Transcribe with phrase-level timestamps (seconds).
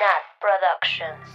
[0.00, 1.28] Nat Productions.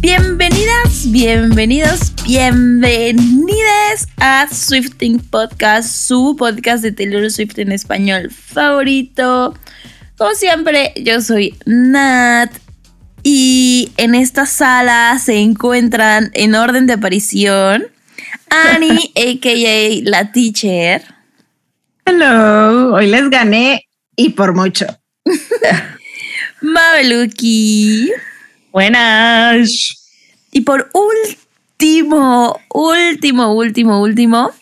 [0.00, 9.54] Bienvenidas, bienvenidos, bienvenidas a Swifting Podcast, su podcast de Taylor Swift en español favorito.
[10.18, 12.50] Como siempre, yo soy Nat
[13.22, 17.86] y en esta sala se encuentran en orden de aparición
[18.50, 20.10] Annie, a.k.a.
[20.10, 21.02] la teacher.
[22.04, 23.86] Hello, hoy les gané
[24.16, 24.86] y por mucho.
[26.60, 28.12] Mabeluki.
[28.72, 29.96] Buenas.
[30.52, 34.52] Y por último, último, último, último,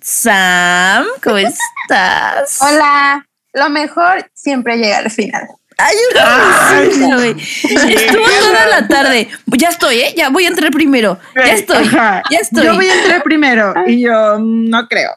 [0.00, 1.36] Sam, ¿cómo
[1.86, 2.58] estás?
[2.60, 5.46] Hola, lo mejor siempre llega al final.
[5.80, 7.36] Ay, una güey.
[7.38, 9.28] Estuvo toda la tarde.
[9.46, 10.14] Ya estoy, ¿eh?
[10.16, 11.18] Ya voy a entrar primero.
[11.36, 12.22] Ya estoy, Ajá.
[12.30, 12.64] ya estoy.
[12.64, 15.12] Yo voy a entrar primero y yo no creo.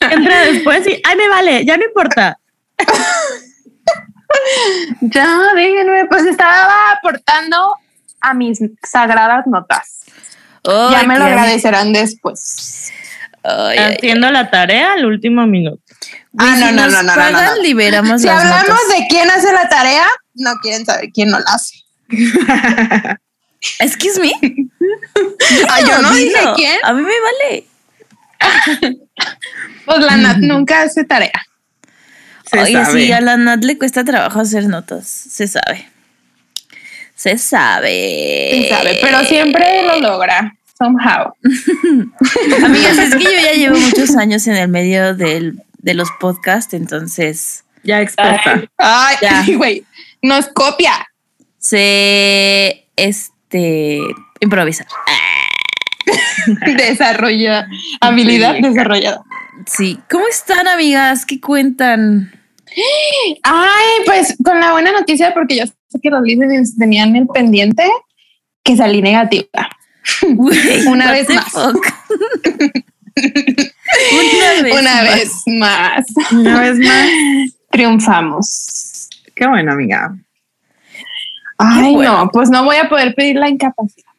[0.00, 2.38] Entra después y, ay, me vale, ya no importa.
[5.00, 7.76] Ya, déjenme, pues estaba aportando
[8.20, 10.00] a mis sagradas notas.
[10.64, 12.92] Ya me lo agradecerán después.
[13.44, 15.83] Ay, Haciendo la tarea al último minuto.
[16.38, 17.62] Ah, no, si no, no, no, no, pagan, no.
[17.62, 18.88] liberamos Si las hablamos notas.
[18.98, 21.76] de quién hace la tarea, no quieren saber quién no la hace.
[23.80, 24.32] Excuse me.
[25.70, 26.76] Ah, yo no dije quién.
[26.82, 27.66] A mí me vale.
[29.86, 31.32] Pues la Nat nunca hace tarea.
[32.50, 33.00] Se Oye, sabe.
[33.06, 35.06] sí, a la Nat le cuesta trabajo hacer notas.
[35.06, 35.88] Se sabe.
[37.14, 38.48] Se sabe.
[38.50, 40.54] Quién sabe, pero siempre lo logra.
[40.78, 41.32] Somehow.
[42.64, 46.72] Amigas, es que yo ya llevo muchos años en el medio del, de los podcasts,
[46.72, 48.64] entonces Ya experta.
[48.78, 49.44] Ay, Ya.
[49.56, 49.84] güey,
[50.22, 51.06] nos copia.
[51.58, 54.00] sé este
[54.40, 54.86] improvisar.
[56.76, 57.66] Desarrolla
[58.00, 59.22] habilidad desarrollada.
[59.66, 59.98] Sí.
[60.10, 61.24] ¿Cómo están, amigas?
[61.26, 62.32] ¿Qué cuentan?
[63.42, 67.84] Ay, pues con la buena noticia, porque yo sé que los listeners tenían el pendiente
[68.62, 69.68] que salí negativa.
[70.86, 71.54] Una vez más.
[74.12, 74.72] Una vez.
[74.72, 75.14] Una más.
[75.14, 76.06] vez más.
[76.32, 77.08] Una vez más.
[77.70, 79.08] Triunfamos.
[79.34, 80.16] Qué bueno, amiga.
[81.58, 82.24] Ay, bueno.
[82.24, 84.12] no, pues no voy a poder pedir la incapacidad.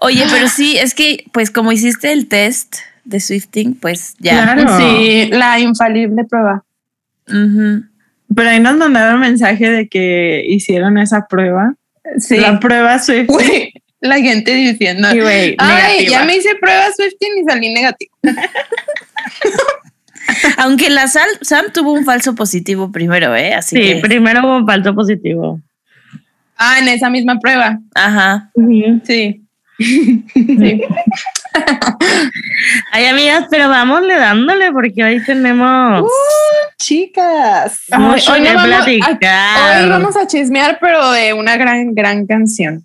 [0.00, 4.54] Oye, pero sí, es que, pues, como hiciste el test de Swifting, pues ya.
[4.54, 4.78] Claro.
[4.78, 6.64] Sí, la infalible prueba.
[7.26, 11.74] Pero ahí nos mandaron mensaje de que hicieron esa prueba.
[12.18, 12.36] Sí.
[12.38, 13.26] La prueba Swift.
[13.28, 16.10] Güey, la gente diciendo, güey, ay, negativa.
[16.10, 18.12] ya me hice prueba Swifting y salí negativo.
[20.58, 23.54] Aunque la Sal, Sam tuvo un falso positivo primero, ¿eh?
[23.54, 24.00] Así Sí, que.
[24.00, 25.60] primero hubo un falso positivo.
[26.56, 27.78] Ah, en esa misma prueba.
[27.94, 28.50] Ajá.
[29.06, 29.42] Sí.
[29.78, 30.82] sí.
[32.92, 36.02] Ay, amigas, pero vámonos dándole porque hoy tenemos
[36.78, 37.80] Chicas.
[37.90, 39.82] Ay, mucho hoy que no vamos a- platicar.
[39.84, 42.84] Hoy vamos a chismear, pero de una gran, gran canción.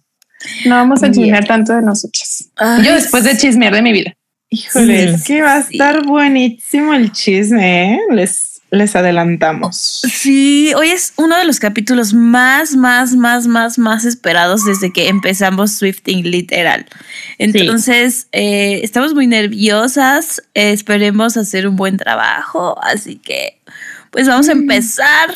[0.66, 2.50] No vamos a chismear tanto de nosotras.
[2.56, 4.14] Ay, Yo después de chismear de mi vida.
[4.50, 5.14] Híjole, Sí.
[5.16, 5.74] es que va a Sí.
[5.74, 8.00] estar buenísimo el chisme, ¿eh?
[8.12, 10.02] Les, les adelantamos.
[10.12, 15.08] Sí, hoy es uno de los capítulos más, más, más, más, más esperados desde que
[15.10, 16.86] empezamos Swifting literal.
[17.40, 23.60] Entonces, eh, estamos muy nerviosas, eh, esperemos hacer un buen trabajo, así que
[24.12, 25.34] pues vamos a empezar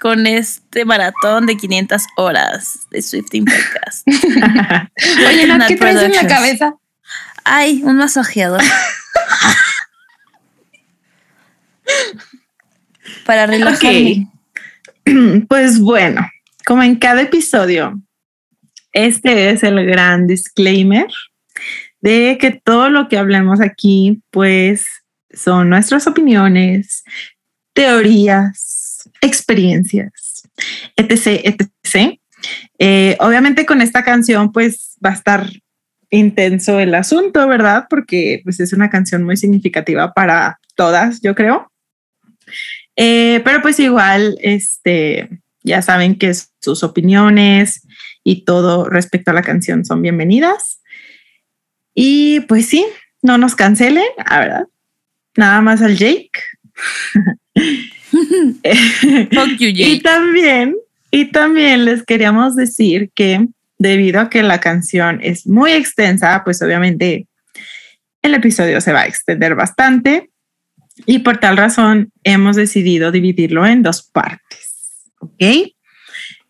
[0.00, 4.06] con este maratón de 500 horas de Swifting Podcast.
[5.28, 6.74] Oye, Nat, ¿qué traes en la cabeza?
[7.44, 8.62] Ay, un masajeador.
[13.24, 14.28] Para relajarme.
[15.48, 16.28] Pues bueno,
[16.64, 18.02] como en cada episodio,
[18.92, 21.06] este es el gran disclaimer
[22.00, 24.86] de que todo lo que hablemos aquí, pues
[25.30, 27.04] son nuestras opiniones,
[27.72, 28.75] teorías,
[29.20, 30.48] experiencias,
[30.96, 32.18] etc., etc.
[32.78, 35.50] Eh, obviamente con esta canción, pues va a estar
[36.10, 37.86] intenso el asunto, ¿verdad?
[37.88, 41.70] Porque pues es una canción muy significativa para todas, yo creo.
[42.96, 45.28] Eh, pero pues igual, este,
[45.62, 47.86] ya saben que sus opiniones
[48.22, 50.80] y todo respecto a la canción son bienvenidas.
[51.94, 52.86] Y pues sí,
[53.22, 54.64] no nos cancelen, la verdad.
[55.36, 56.30] Nada más al Jake.
[59.86, 60.76] Y también,
[61.10, 63.46] y también les queríamos decir que
[63.78, 67.26] debido a que la canción es muy extensa, pues obviamente
[68.22, 70.30] el episodio se va a extender bastante
[71.04, 75.10] y por tal razón hemos decidido dividirlo en dos partes.
[75.20, 75.42] ¿Ok?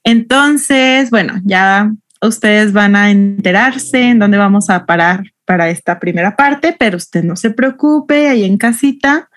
[0.04, 1.90] Entonces, bueno, ya
[2.22, 7.24] ustedes van a enterarse en dónde vamos a parar para esta primera parte, pero usted
[7.24, 9.28] no se preocupe, ahí en casita.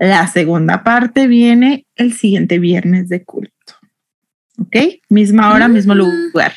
[0.00, 3.74] La segunda parte viene el siguiente viernes de culto.
[4.58, 4.76] ¿Ok?
[5.10, 6.54] Misma hora, mismo lugar.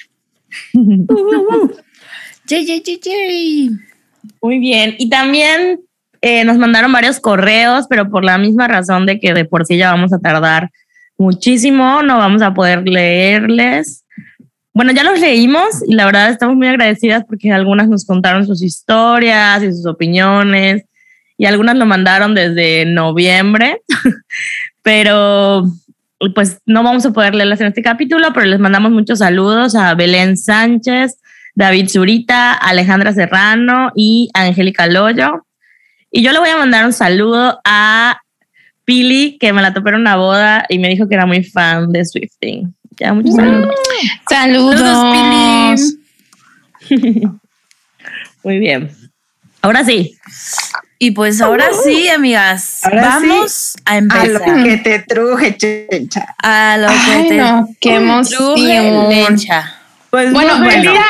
[2.47, 3.69] Yay, yay, yay, yay.
[4.41, 4.95] Muy bien.
[4.97, 5.81] Y también
[6.21, 9.77] eh, nos mandaron varios correos, pero por la misma razón de que de por sí
[9.77, 10.69] ya vamos a tardar
[11.17, 14.05] muchísimo, no vamos a poder leerles.
[14.73, 18.61] Bueno, ya los leímos y la verdad estamos muy agradecidas porque algunas nos contaron sus
[18.61, 20.83] historias y sus opiniones
[21.37, 23.81] y algunas lo mandaron desde noviembre,
[24.81, 25.65] pero
[26.35, 29.93] pues no vamos a poder leerlas en este capítulo, pero les mandamos muchos saludos a
[29.93, 31.19] Belén Sánchez,
[31.55, 35.45] David Zurita, Alejandra Serrano y Angélica Loyo.
[36.11, 38.21] Y yo le voy a mandar un saludo a
[38.85, 41.91] Pili, que me la topé en una boda y me dijo que era muy fan
[41.91, 42.73] de Swifting.
[42.97, 43.75] Ya, muchos saludos.
[44.29, 45.95] Saludos.
[46.87, 47.23] Pili.
[48.43, 48.91] Muy bien.
[49.61, 50.17] Ahora sí.
[50.99, 54.27] Y pues ahora sí, amigas, Ahora vamos a A empezar.
[54.29, 56.33] lo que te truje, chencha.
[56.41, 57.99] A lo que te no, qué
[58.29, 59.75] truje lecha.
[60.09, 61.03] Pues Bueno, bueno, Melissa,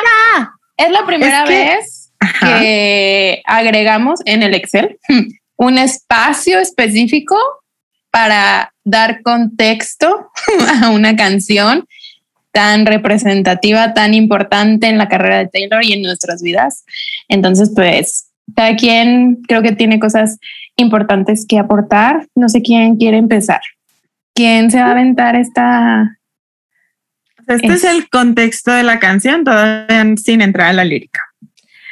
[0.78, 2.60] es la primera Es que- vez Ajá.
[2.60, 4.98] que agregamos en el Excel
[5.58, 7.36] un espacio específico
[8.10, 10.30] para dar contexto
[10.84, 11.86] a una canción
[12.52, 16.84] tan representativa, tan importante en la carrera de Taylor y en nuestras vidas.
[17.28, 20.38] Entonces, pues, cada quien creo que tiene cosas
[20.75, 22.28] importantes que aportar.
[22.36, 23.62] No sé quién quiere empezar.
[24.36, 26.18] ¿Quién se va a aventar esta?
[27.48, 31.19] este es es- el contexto de la canción, todavía sin entrar a la lírica.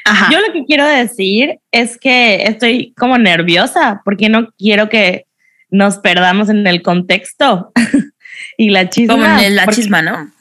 [0.06, 0.30] Ajá.
[0.32, 5.26] Yo lo que quiero decir es que estoy como nerviosa porque no quiero que
[5.70, 7.72] nos perdamos en el contexto
[8.58, 9.14] y la chisma.
[9.14, 10.32] Como en el- la porque- chisma, ¿no?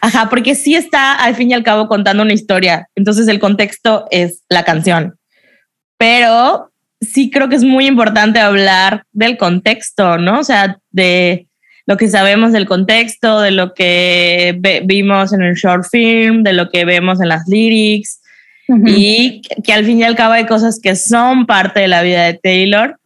[0.00, 2.88] Ajá, porque sí está al fin y al cabo contando una historia.
[2.94, 5.16] Entonces el contexto es la canción.
[6.00, 10.40] Pero sí creo que es muy importante hablar del contexto, ¿no?
[10.40, 11.46] O sea, de
[11.84, 16.70] lo que sabemos del contexto, de lo que vimos en el short film, de lo
[16.70, 18.22] que vemos en las lyrics
[18.86, 22.02] y que, que al fin y al cabo hay cosas que son parte de la
[22.02, 22.98] vida de Taylor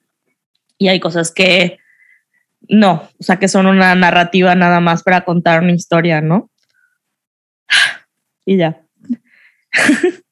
[0.78, 1.78] y hay cosas que
[2.68, 6.48] no, o sea, que son una narrativa nada más para contar una historia, ¿no?
[8.46, 8.80] Y ya.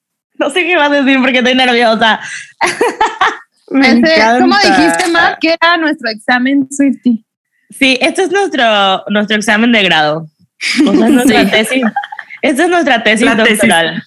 [0.43, 2.21] no sé qué vas a decir porque estoy nerviosa.
[3.71, 4.39] Me Ese- encanta.
[4.41, 7.25] ¿Cómo dijiste, Mar, que era nuestro examen Swifty?
[7.71, 10.27] Sí, este es nuestro, nuestro examen de grado.
[10.87, 11.51] O sea, es nuestra Sí.
[11.51, 11.83] tesis.
[12.43, 13.59] Esta es nuestra tesis La tesis.
[13.61, 14.03] doctoral.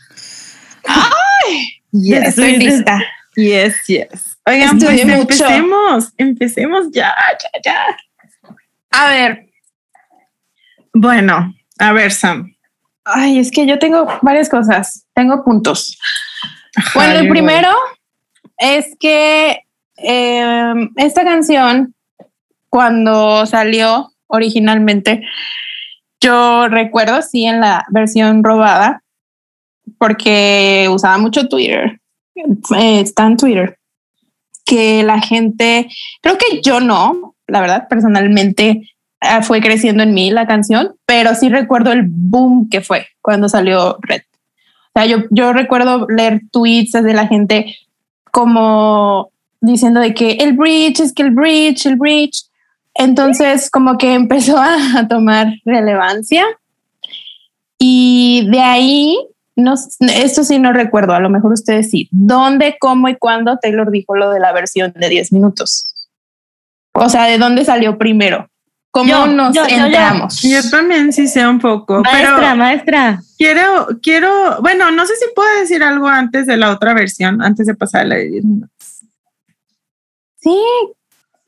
[1.92, 3.02] Yes, Estoy lista.
[3.36, 4.38] yes, yes.
[4.46, 5.12] Oigan, pues mucho.
[5.20, 8.52] empecemos, empecemos ya, ya, ya.
[8.92, 9.48] A ver,
[10.94, 12.54] Bueno, a ver, Sam.
[13.06, 15.05] ay, es que yo tengo varias cosas.
[15.16, 15.98] Tengo puntos.
[16.94, 17.70] Bueno, el primero
[18.58, 19.62] es que
[19.98, 21.96] eh, esta canción,
[22.70, 25.22] cuando salió originalmente,
[26.20, 29.04] yo recuerdo, sí, en la versión robada,
[29.98, 32.00] porque usaba mucho Twitter,
[32.36, 33.78] eh, está en Twitter,
[34.66, 35.88] que la gente,
[36.22, 38.90] creo que yo no, la verdad, personalmente
[39.22, 43.48] eh, fue creciendo en mí la canción, pero sí recuerdo el boom que fue cuando
[43.48, 44.24] salió Red.
[44.96, 47.76] Sea, yo, yo recuerdo leer tweets de la gente
[48.32, 49.30] como
[49.62, 52.46] diciendo de que el bridge, es que el bridge, el bridge.
[52.94, 56.46] Entonces, como que empezó a, a tomar relevancia.
[57.78, 59.18] Y de ahí,
[59.56, 62.08] no, esto sí no recuerdo, a lo mejor ustedes sí.
[62.12, 65.94] ¿Dónde, cómo y cuándo Taylor dijo lo de la versión de 10 minutos?
[66.94, 68.50] O sea, ¿de dónde salió primero?
[68.96, 70.70] ¿Cómo Yo, nos yo, yo, yo.
[70.72, 73.22] también sí sé un poco, Maestra, pero maestra.
[73.38, 77.68] quiero, quiero, bueno, no sé si puedo decir algo antes de la otra versión, antes
[77.68, 79.02] de pasar a la de 10 minutos.
[80.38, 80.58] Sí,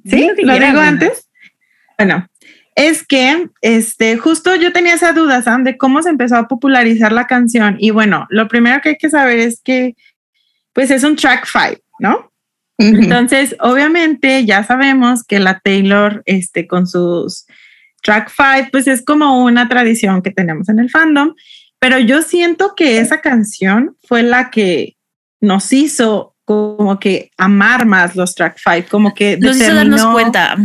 [0.04, 0.28] ¿Sí?
[0.28, 1.30] Lo que ¿Lo quieras, digo antes?
[1.98, 2.28] Bueno,
[2.76, 7.14] es que este, justo yo tenía esa duda, Sam, de cómo se empezó a popularizar
[7.14, 7.78] la canción.
[7.80, 9.96] Y bueno, lo primero que hay que saber es que,
[10.74, 12.30] pues es un track five, ¿no?
[12.78, 17.46] Entonces, obviamente, ya sabemos que la Taylor, este, con sus
[18.04, 21.34] track five, pues es como una tradición que tenemos en el fandom.
[21.80, 24.96] Pero yo siento que esa canción fue la que
[25.42, 30.56] nos hizo como que amar más los track five, como que Nos hizo darnos cuenta.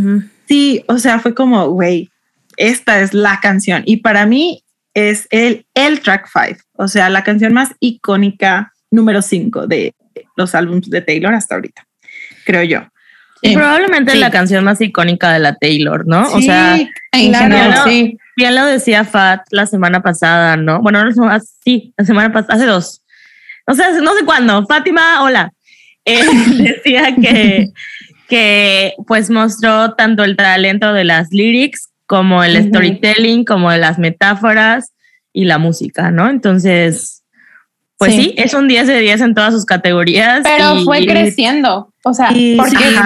[0.47, 2.09] Sí, o sea, fue como, güey,
[2.57, 3.83] esta es la canción.
[3.85, 9.21] Y para mí es el, el track five, o sea, la canción más icónica número
[9.21, 9.95] cinco de
[10.35, 11.87] los álbumes de Taylor hasta ahorita,
[12.45, 12.87] creo yo.
[13.41, 13.53] Sí.
[13.55, 14.19] probablemente Sí.
[14.19, 16.21] la canción más icónica de la Taylor, ¿no?
[16.31, 17.43] o sea, Sí, en claro.
[17.43, 18.17] general, sí.
[18.37, 20.81] bien lo decía Fat la semana pasada, ¿no?
[20.81, 23.01] Bueno, no, sí, la semana pasada, hace dos.
[23.67, 24.65] No sé, no sé cuándo.
[24.65, 25.51] Fátima, hola.
[26.05, 26.21] Eh,
[26.57, 27.69] decía que,
[28.27, 33.99] que pues mostró tanto el talento de las lyrics como el storytelling, como de las
[33.99, 34.91] metáforas
[35.31, 36.29] y la música, ¿no?
[36.29, 37.22] Entonces,
[37.97, 40.41] pues sí, es un 10 de 10 en todas sus categorías.
[40.43, 42.97] Pero fue creciendo, o sea, porque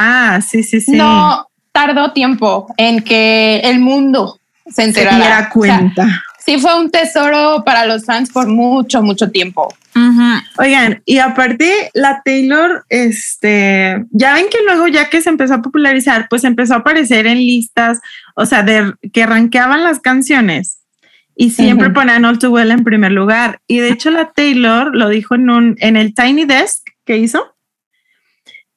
[0.47, 0.91] sí, sí, sí.
[0.91, 4.39] no tardó tiempo en que el mundo
[4.73, 5.17] se enterara.
[5.17, 6.23] Se diera cuenta.
[6.43, 9.67] sí fue un tesoro para los fans por mucho, mucho tiempo.
[10.59, 15.61] Oigan, y aparte la Taylor, este, ya ven que luego ya que se empezó a
[15.61, 17.99] popularizar, pues empezó a aparecer en listas,
[18.35, 20.76] o sea, de que rankeaban las canciones
[21.39, 23.61] y siempre ponían All Too Well en primer lugar.
[23.67, 27.55] Y de hecho la Taylor lo dijo en un, en el Tiny Desk que hizo,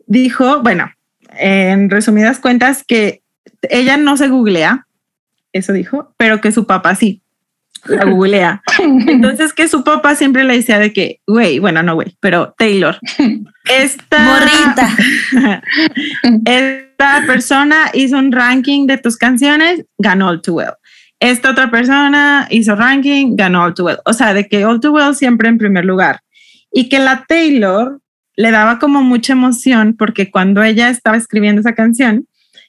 [0.06, 0.92] dijo, bueno,
[1.38, 3.22] en resumidas cuentas, que
[3.62, 4.86] ella no se googlea,
[5.52, 7.22] eso dijo, pero que su papá sí
[7.86, 8.62] la googlea.
[8.78, 12.98] Entonces que su papá siempre le decía de que, güey, bueno, no güey, pero Taylor,
[13.64, 15.62] esta morrita,
[16.44, 20.74] esta persona hizo un ranking de tus canciones, ganó All Too Well.
[21.20, 23.98] Esta otra persona hizo ranking, ganó All Too Well.
[24.04, 26.20] O sea, de que All Too Well siempre en primer lugar.
[26.72, 28.00] Y que la Taylor
[28.36, 32.26] le daba como mucha emoción porque cuando ella estaba escribiendo esa canción,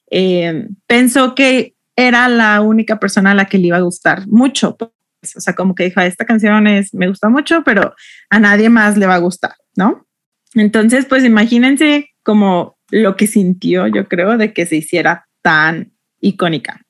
[0.09, 4.75] eh, pensó que era la única persona a la que le iba a gustar mucho
[5.21, 7.93] o sea, como que dijo, esta canción es, me gusta mucho, pero
[8.29, 10.07] a nadie más le va a gustar, ¿no?
[10.55, 16.81] Entonces, pues imagínense como lo que sintió, yo creo, de que se hiciera tan icónica.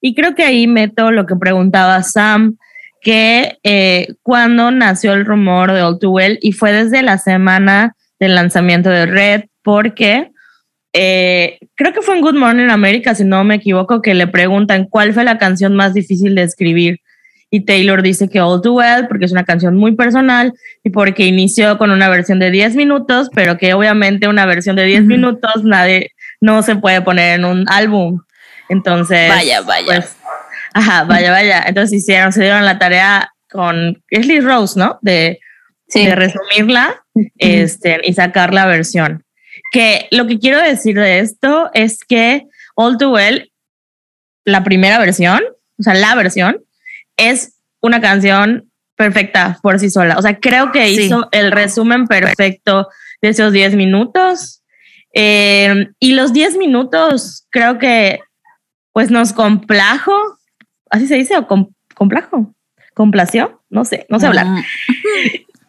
[0.00, 2.56] Y creo que ahí meto lo que preguntaba Sam,
[3.00, 7.94] que eh, cuando nació el rumor de All Too Well y fue desde la semana
[8.18, 10.30] del lanzamiento de Red, porque
[10.92, 14.86] eh, creo que fue en Good Morning America, si no me equivoco, que le preguntan
[14.86, 17.00] cuál fue la canción más difícil de escribir.
[17.50, 20.52] Y Taylor dice que All Too Well, porque es una canción muy personal
[20.84, 24.84] y porque inició con una versión de 10 minutos, pero que obviamente una versión de
[24.84, 28.20] 10 minutos nadie, no se puede poner en un álbum.
[28.68, 29.28] Entonces.
[29.28, 29.86] Vaya, vaya.
[29.86, 30.16] Pues,
[30.74, 31.64] ajá, vaya, vaya.
[31.66, 34.98] Entonces hicieron, se dieron la tarea con Leslie Rose, ¿no?
[35.02, 35.40] De,
[35.94, 37.02] de resumirla
[37.36, 39.24] este, y sacar la versión.
[39.72, 43.52] Que lo que quiero decir de esto es que All Too Well,
[44.44, 45.40] la primera versión,
[45.78, 46.62] o sea, la versión,
[47.16, 50.18] es una canción perfecta por sí sola.
[50.18, 52.88] O sea, creo que hizo el resumen perfecto
[53.22, 54.62] de esos 10 minutos.
[55.14, 58.20] Eh, y los 10 minutos creo que
[58.98, 60.12] pues nos complajo,
[60.90, 61.46] así se dice, o
[61.94, 62.52] complajo,
[62.94, 64.46] complació, no sé, no sé hablar.
[64.46, 64.64] Mm.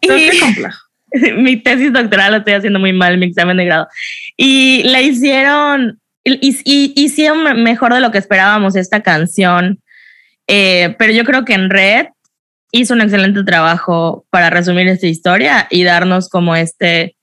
[0.00, 0.88] y, complajo.
[1.36, 3.86] mi tesis doctoral la estoy haciendo muy mal, mi examen de grado.
[4.36, 9.78] Y la hicieron, y, hicieron mejor de lo que esperábamos esta canción.
[10.48, 12.06] Eh, pero yo creo que en Red
[12.72, 17.16] hizo un excelente trabajo para resumir esta historia y darnos como este,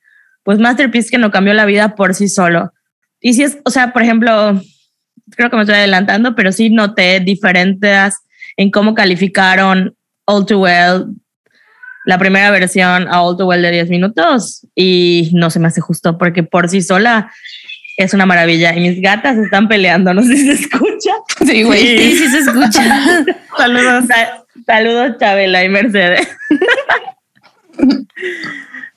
[0.44, 2.72] pues, masterpiece que nos cambió la vida por sí solo.
[3.20, 4.62] Y si es, o sea, por ejemplo,
[5.36, 8.16] creo que me estoy adelantando, pero sí noté diferentes
[8.56, 9.96] en cómo calificaron
[10.26, 11.08] All Too Well
[12.08, 15.82] la primera versión a All Too Well de 10 minutos y no se me hace
[15.82, 17.34] justo porque por sí sola
[17.98, 21.12] es una maravilla y mis gatas están peleando, no sé si se escucha.
[21.46, 23.26] Sí, güey, sí, sí, se escucha.
[23.58, 24.06] saludos,
[24.66, 26.30] saludos Chabela y Mercedes.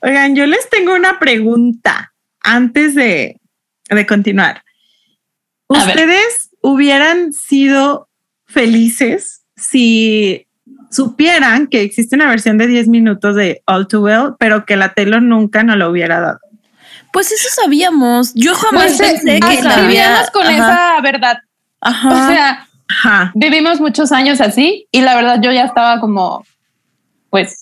[0.01, 3.41] Oigan, yo les tengo una pregunta antes de,
[3.89, 4.63] de continuar.
[5.71, 8.09] ¿Ustedes hubieran sido
[8.45, 10.47] felices si
[10.89, 14.93] supieran que existe una versión de 10 minutos de All Too Well, pero que la
[14.93, 16.39] Taylor nunca nos lo hubiera dado.
[17.13, 18.33] Pues eso sabíamos.
[18.35, 20.29] Yo jamás pues, pensé que la había...
[20.33, 21.37] con esa verdad.
[21.79, 22.09] Ajá.
[22.09, 26.45] O sea, vivimos muchos años así y la verdad yo ya estaba como,
[27.29, 27.55] pues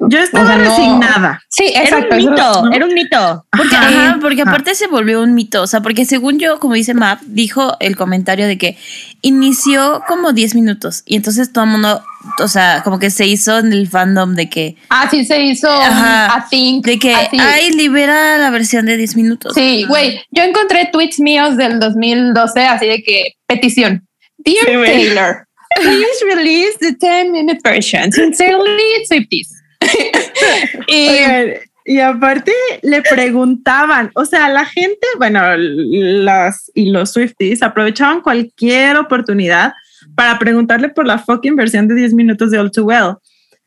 [0.00, 1.40] yo estaba resignada.
[1.48, 2.14] Sí, exacto.
[2.14, 3.46] Era un mito, era un mito.
[3.56, 3.76] Porque,
[4.20, 5.62] porque aparte se volvió un mito.
[5.62, 8.76] O sea, porque según yo, como dice Map, dijo el comentario de que
[9.22, 11.02] inició como 10 minutos.
[11.06, 12.02] Y entonces todo el mundo,
[12.38, 14.76] o sea, como que se hizo en el fandom de que.
[14.90, 15.70] Ah, sí, se hizo.
[15.70, 16.84] Ajá, think.
[16.84, 19.54] De que, ay, libera la versión de 10 minutos.
[19.54, 20.20] Sí, güey.
[20.30, 24.06] Yo encontré tweets míos del 2012, así de que petición.
[24.38, 25.46] Dear Taylor,
[25.82, 28.12] please release the 10 minute version.
[28.12, 29.55] Sincerely, Swifties.
[30.86, 32.52] y, aparte
[32.82, 39.72] le preguntaban, o sea, la gente, bueno, las y los Swifties aprovechaban cualquier oportunidad
[40.14, 43.16] para preguntarle por la fucking versión de 10 minutos de All Too Well.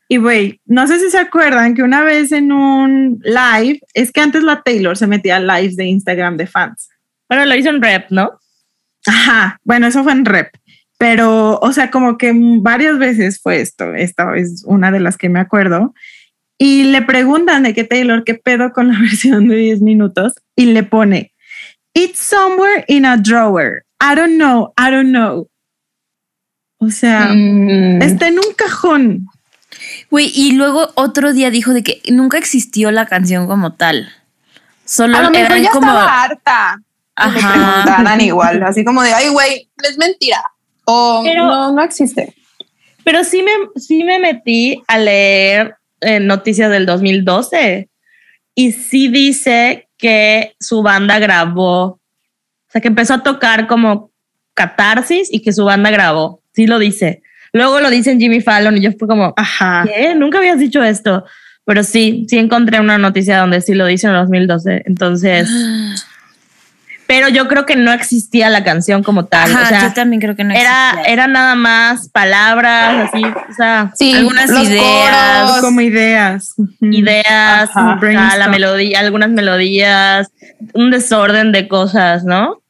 [0.08, 4.20] Y güey, no sé si se acuerdan que una vez en un live, es que
[4.20, 6.88] antes la Taylor se metía a lives de Instagram de fans.
[7.28, 8.32] Bueno, lo hizo en rep, ¿no?
[9.06, 10.48] Ajá, bueno, eso fue en rep.
[11.00, 13.94] pero, o sea, como que varias veces fue esto.
[13.94, 15.94] Esta es una de las que me acuerdo.
[16.58, 20.34] Y le preguntan de qué Taylor, qué pedo con la versión de 10 minutos.
[20.54, 21.32] Y le pone,
[21.94, 23.84] It's somewhere in a drawer.
[23.98, 25.48] I don't know, I don't know.
[26.78, 28.02] O sea, Mm.
[28.02, 29.26] está en un cajón.
[30.10, 34.12] Güey, y luego otro día dijo de que nunca existió la canción como tal.
[34.84, 35.86] Solo A lo mejor ya como.
[35.86, 36.76] estaba harta.
[37.16, 37.52] que Ajá.
[37.54, 40.42] preguntaran igual, así como de, ay, güey, es mentira.
[40.90, 42.34] O Pero- no, no existe.
[43.04, 47.88] Pero sí me, sí me metí a leer eh, noticias del 2012
[48.54, 52.00] y sí dice que su banda grabó, o
[52.68, 54.10] sea, que empezó a tocar como
[54.54, 56.42] catarsis y que su banda grabó.
[56.52, 57.22] Sí lo dice.
[57.52, 59.84] Luego lo dice en Jimmy Fallon y yo fue como, Ajá.
[59.86, 60.14] ¿qué?
[60.14, 61.24] Nunca habías dicho esto.
[61.64, 64.82] Pero sí, sí encontré una noticia donde sí lo dice en el 2012.
[64.86, 65.48] Entonces,
[67.10, 69.50] pero yo creo que no existía la canción como tal.
[69.50, 71.12] Ajá, o sea, yo también creo que no era, existía.
[71.12, 75.60] era nada más palabras, así, o sea, Sí, Algunas los ideas, coros.
[75.60, 76.54] Como ideas.
[76.80, 80.28] Ideas, Ajá, o sea, la melodía, algunas melodías,
[80.72, 82.62] un desorden de cosas, ¿no?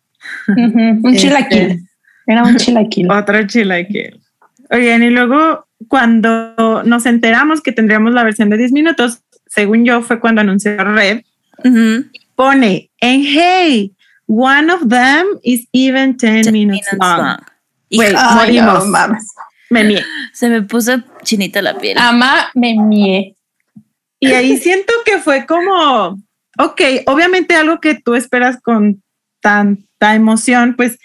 [0.48, 1.18] Un Este.
[1.18, 1.86] chilaquil.
[2.26, 3.10] Era un chilaquil.
[3.10, 4.22] Otro chilaquil.
[4.70, 10.00] Oigan, y luego cuando nos enteramos que tendríamos la versión de 10 minutos, según yo,
[10.00, 11.24] fue cuando anunció Red,
[12.34, 13.92] pone en Hey,
[14.30, 17.18] one of them is even 10 Ten minutes minutes long.
[17.18, 17.38] long.
[17.88, 18.04] Hija,
[18.40, 18.86] Ay, no morimos.
[18.86, 19.26] mames.
[19.70, 20.04] Me mié.
[20.32, 20.92] se me puso
[21.24, 21.98] chinita la piel.
[21.98, 23.34] Ama me mie.
[24.20, 26.18] Y ahí siento que fue como,
[26.58, 29.02] ok, obviamente algo que tú esperas con
[29.40, 30.98] tanta emoción, pues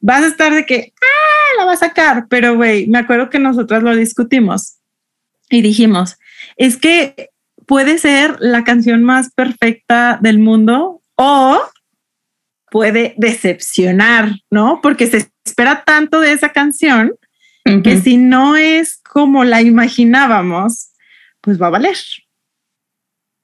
[0.00, 3.38] vas a estar de que, ah, la va a sacar, pero güey, me acuerdo que
[3.38, 4.76] nosotros lo discutimos
[5.50, 6.18] y dijimos,
[6.56, 7.30] es que
[7.66, 11.58] puede ser la canción más perfecta del mundo o
[12.70, 14.80] puede decepcionar, ¿no?
[14.82, 17.12] Porque se espera tanto de esa canción
[17.84, 20.88] que si no es como la imaginábamos,
[21.42, 21.98] pues va a valer.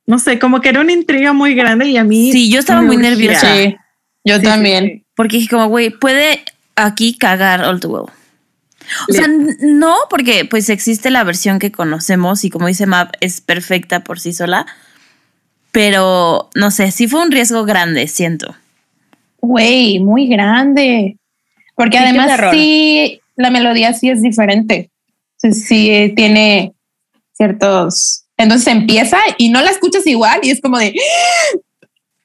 [0.06, 2.32] No sé, como que era una intriga muy grande y a mí.
[2.32, 3.54] Sí, yo estaba muy nerviosa.
[3.54, 3.76] Sí,
[4.24, 4.84] yo Sí, también.
[4.84, 5.06] sí.
[5.14, 6.42] Porque dije como, güey, puede
[6.74, 8.12] aquí cagar All Too Well.
[9.08, 9.26] O sea,
[9.60, 14.20] no, porque pues existe la versión que conocemos y como dice Map, es perfecta por
[14.20, 14.66] sí sola.
[15.70, 18.54] Pero, no sé, sí fue un riesgo grande, siento.
[19.46, 21.16] Güey, muy grande.
[21.76, 24.90] Porque Sí, además sí, la melodía sí es diferente.
[25.36, 26.72] Sí, sí, eh, tiene
[27.32, 28.24] ciertos.
[28.36, 30.94] Entonces empieza y no la escuchas igual y es como de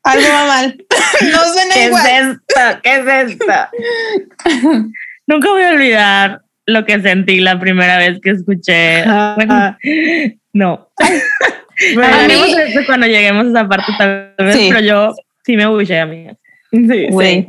[0.03, 0.85] "Ah, algo va mal.
[1.31, 2.05] no suena ¿Qué igual.
[2.07, 2.79] es esto?
[2.83, 3.53] ¿Qué es esto?
[5.27, 9.03] Nunca voy a olvidar lo que sentí la primera vez que escuché.
[10.53, 10.89] No.
[11.93, 14.67] Bueno, Hablaremos mí- de eso cuando lleguemos a esa parte tal vez, Sí.
[14.67, 15.13] pero yo
[15.45, 16.35] sí me buché, amiga.
[16.71, 17.47] Sí, sí.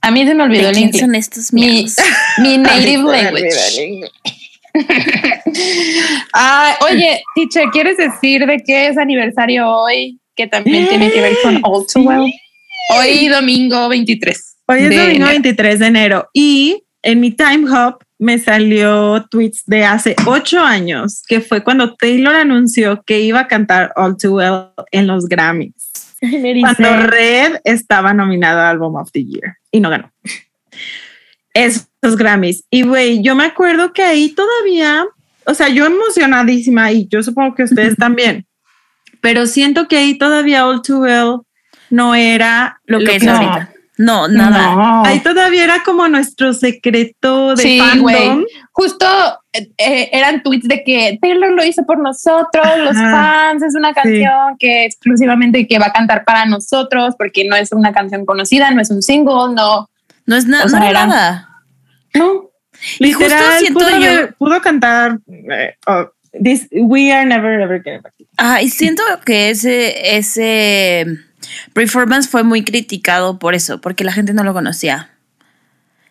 [0.00, 1.00] A mí se me olvidó ¿De el inglés.
[1.00, 1.86] son estos Mi,
[2.38, 4.10] mi native language.
[6.32, 10.20] Ay, oye, teacher, ¿quieres decir de qué es aniversario hoy?
[10.36, 12.32] Que también tiene que ver con All Too Well.
[12.96, 14.56] Hoy domingo 23.
[14.66, 15.26] Hoy es domingo enero.
[15.30, 21.22] 23 de enero y en mi time hop me salió tweets de hace ocho años,
[21.28, 25.74] que fue cuando Taylor anunció que iba a cantar All Too Well en los Grammys.
[26.60, 30.12] Cuando Red estaba nominado a Album of the Year y no ganó.
[31.54, 32.64] Esos Grammys.
[32.70, 35.06] Y güey, yo me acuerdo que ahí todavía,
[35.44, 38.46] o sea, yo emocionadísima y yo supongo que ustedes también,
[39.20, 41.40] pero siento que ahí todavía All Too Well
[41.90, 43.32] no era Lo que es no.
[43.32, 43.72] ahorita.
[43.98, 44.74] No, nada.
[44.76, 45.04] No.
[45.04, 48.00] Ahí todavía era como nuestro secreto de Sí, fandom.
[48.02, 48.46] güey.
[48.70, 49.06] Justo
[49.52, 53.92] eh, eh, eran tweets de que Taylor lo hizo por nosotros, los fans, es una
[53.92, 58.70] canción que exclusivamente que va a cantar para nosotros, porque no es una canción conocida,
[58.70, 59.88] no es un single, no.
[60.26, 61.48] No es na- O sea, no era era- nada.
[62.14, 62.50] No.
[63.00, 63.34] Y justo
[63.72, 65.18] pudo, yo- pudo cantar
[65.50, 66.06] eh, oh,
[66.44, 68.14] this, We Are Never Ever Getting Back.
[68.36, 71.04] Ah, y siento que ese, ese
[71.72, 75.10] performance fue muy criticado por eso, porque la gente no lo conocía.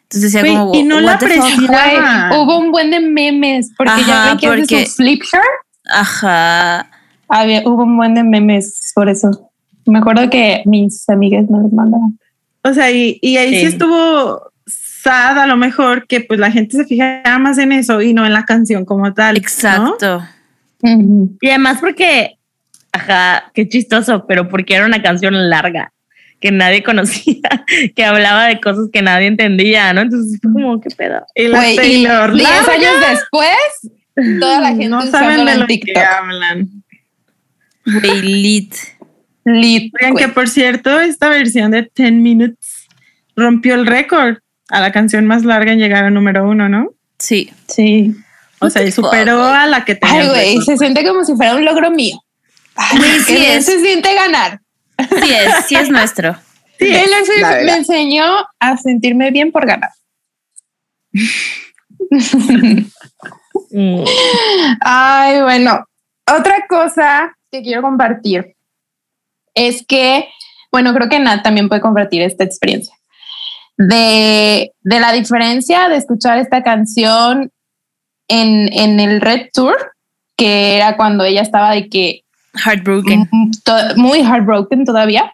[0.03, 1.43] Entonces decía como, y no la "What the fuck?".
[1.45, 2.27] apreciaba.
[2.29, 5.21] Güey, hubo un buen de memes, porque ya Ajá, ven que hace porque- su flip
[5.23, 5.43] shirt.
[5.91, 6.89] Ajá.
[7.29, 9.51] Había, hubo un buen de memes por eso.
[9.85, 12.17] Me acuerdo que mis amigas me los mandaban.
[12.63, 13.59] O sea, y, y ahí sí.
[13.61, 13.65] Sí.
[13.67, 18.13] estuvo sad a lo mejor que pues la gente se fijara más en eso y
[18.13, 19.35] no en la canción como tal.
[19.35, 19.39] ¿no?
[19.39, 20.23] Exacto.
[20.81, 21.37] Ujú.
[21.41, 22.36] Y además porque,
[22.97, 25.93] ajá, qué chistoso, pero porque era una canción larga
[26.39, 27.41] que nadie conocía,
[27.95, 30.01] que hablaba de cosas que nadie entendía, ¿no?
[30.01, 31.25] Entonces fue como, qué pedo.
[31.35, 35.59] Y la y Taylor, 10 larga, años después, toda la gente no saben de en
[35.61, 36.03] lo que TikTok.
[36.03, 36.69] hablan.
[37.85, 38.75] Güey, lit.
[39.45, 40.25] Lit, Oigan, güey.
[40.25, 42.87] que por cierto, esta versión de 10 Minutes
[43.35, 44.37] rompió el récord.
[44.69, 46.89] a la canción más larga en llegar a número uno, ¿no?
[47.17, 47.49] Sí.
[47.67, 48.13] Sí.
[48.59, 50.21] O sea, superó a la que tenía.
[50.21, 52.17] Ay, güey, se siente como si fuera un logro mío.
[52.77, 53.65] Ay, sí es.
[53.65, 54.61] se siente ganar.
[54.97, 56.35] Sí es, sí es nuestro.
[56.79, 58.23] Sí, la me enseñó
[58.59, 59.89] a sentirme bien por ganar.
[63.71, 64.03] Mm.
[64.81, 65.83] Ay, bueno,
[66.31, 68.55] otra cosa que quiero compartir
[69.55, 70.29] es que,
[70.71, 72.95] bueno, creo que Nat también puede compartir esta experiencia
[73.77, 77.51] de, de la diferencia de escuchar esta canción
[78.27, 79.75] en, en el Red Tour,
[80.35, 82.21] que era cuando ella estaba de que
[82.63, 83.29] Heartbroken.
[83.31, 83.51] mm,
[83.95, 85.33] muy heartbroken todavía,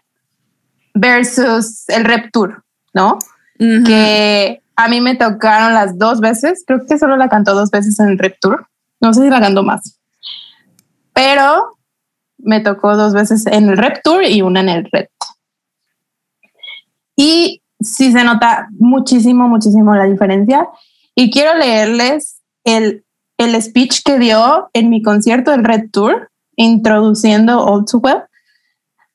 [0.94, 3.18] versus el Rep Tour, ¿no?
[3.58, 3.84] Ujú.
[3.84, 6.64] que a mí me tocaron las dos veces.
[6.66, 8.66] Creo que solo la cantó dos veces en el Rep Tour.
[9.00, 10.00] No sé si la cantó más.
[11.12, 11.78] Pero
[12.38, 15.06] me tocó dos veces en el Rep Tour y una en el Red.
[17.16, 20.68] Y sí se nota muchísimo, muchísimo la diferencia.
[21.14, 23.04] Y quiero leerles el,
[23.38, 28.22] el speech que dio en mi concierto del Red Tour, introduciendo All Too Well.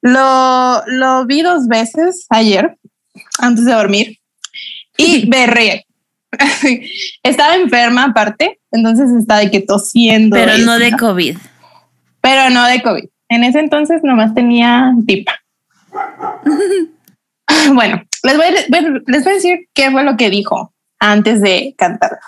[0.01, 2.77] Lo, lo vi dos veces ayer,
[3.39, 4.19] antes de dormir,
[4.97, 5.85] y berré.
[7.23, 10.35] estaba enferma aparte, entonces estaba de que tosiendo.
[10.35, 11.37] Pero no de COVID.
[12.21, 13.05] Pero no de COVID.
[13.29, 15.33] En ese entonces nomás tenía tipa.
[17.73, 18.51] bueno, les voy, a,
[19.07, 22.19] les voy a decir qué fue lo que dijo antes de cantar.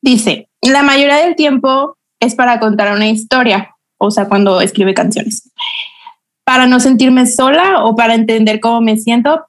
[0.00, 5.50] Dice, la mayoría del tiempo es para contar una historia, o sea, cuando escribe canciones.
[6.44, 9.44] Para no sentirme sola o para entender cómo me siento,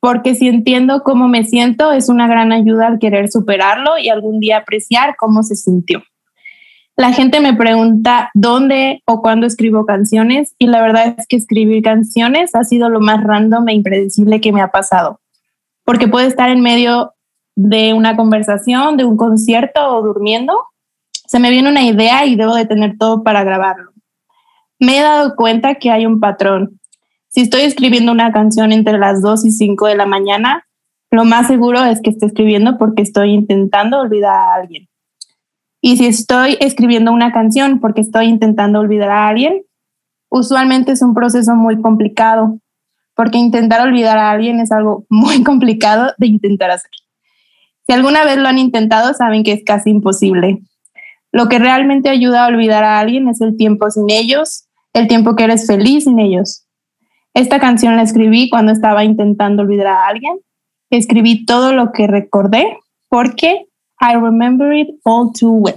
[0.00, 4.38] porque si entiendo cómo me siento es una gran ayuda al querer superarlo y algún
[4.38, 6.02] día apreciar cómo se sintió.
[6.96, 11.82] La gente me pregunta dónde o cuándo escribo canciones y la verdad es que escribir
[11.82, 15.20] canciones ha sido lo más random e impredecible que me ha pasado,
[15.84, 17.12] porque puede estar en medio
[17.56, 20.71] de una conversación, de un concierto o durmiendo.
[21.32, 23.92] Se me viene una idea y debo de tener todo para grabarlo.
[24.78, 26.78] Me he dado cuenta que hay un patrón.
[27.28, 30.66] Si estoy escribiendo una canción entre las 2 y 5 de la mañana,
[31.10, 34.90] lo más seguro es que esté escribiendo porque estoy intentando olvidar a alguien.
[35.80, 39.62] Y si estoy escribiendo una canción porque estoy intentando olvidar a alguien,
[40.28, 42.58] usualmente es un proceso muy complicado,
[43.14, 46.90] porque intentar olvidar a alguien es algo muy complicado de intentar hacer.
[47.86, 50.60] Si alguna vez lo han intentado, saben que es casi imposible.
[51.32, 55.34] Lo que realmente ayuda a olvidar a alguien es el tiempo sin ellos, el tiempo
[55.34, 56.66] que eres feliz sin ellos.
[57.34, 60.38] Esta canción la escribí cuando estaba intentando olvidar a alguien.
[60.90, 62.76] Escribí todo lo que recordé
[63.08, 63.66] porque
[64.00, 65.76] I remember it all too well.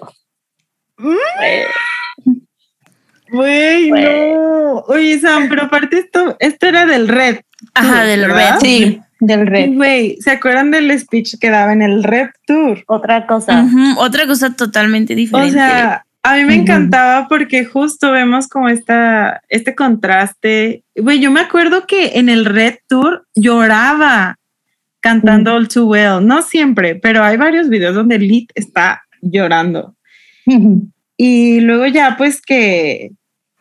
[3.32, 4.80] Güey, no.
[4.88, 7.40] Oye, Sam, pero aparte esto, esto era del Red.
[7.76, 8.52] Ajá, Tour, del ¿verdad?
[8.54, 8.60] Red.
[8.62, 9.74] Sí, del red.
[9.74, 12.84] Güey, ¿se acuerdan del speech que daba en el Red Tour?
[12.88, 13.66] Otra cosa.
[13.98, 15.52] Otra cosa totalmente O diferente.
[15.54, 20.84] sea, a mí me encantaba porque justo vemos como esta, este contraste.
[20.96, 24.38] Güey, yo me acuerdo que en el Red Tour lloraba
[25.02, 26.26] cantando All Too Well.
[26.26, 29.96] No siempre, pero hay varios videos donde Lit está llorando.
[31.18, 33.12] Y luego ya pues que,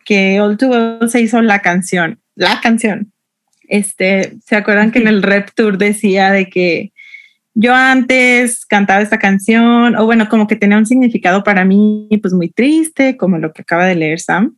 [0.05, 3.11] que All Too Well se hizo la canción, la canción.
[3.69, 6.91] Este, ¿se acuerdan que en el Rep Tour decía de que
[7.53, 12.33] yo antes cantaba esta canción, o bueno, como que tenía un significado para mí, pues
[12.33, 14.57] muy triste, como lo que acaba de leer Sam.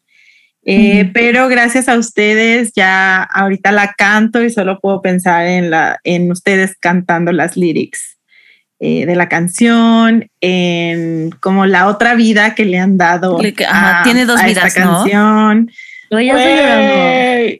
[0.65, 1.09] Eh.
[1.13, 6.29] Pero gracias a ustedes ya ahorita la canto y solo puedo pensar en, la, en
[6.31, 8.17] ustedes cantando las lyrics
[8.79, 13.39] eh, de la canción, en como la otra vida que le han dado.
[13.41, 14.83] Le- ajá, tiene dos esta vidas, ¿no?
[15.03, 15.71] canción.
[16.09, 17.57] Yo ya estoy llorando.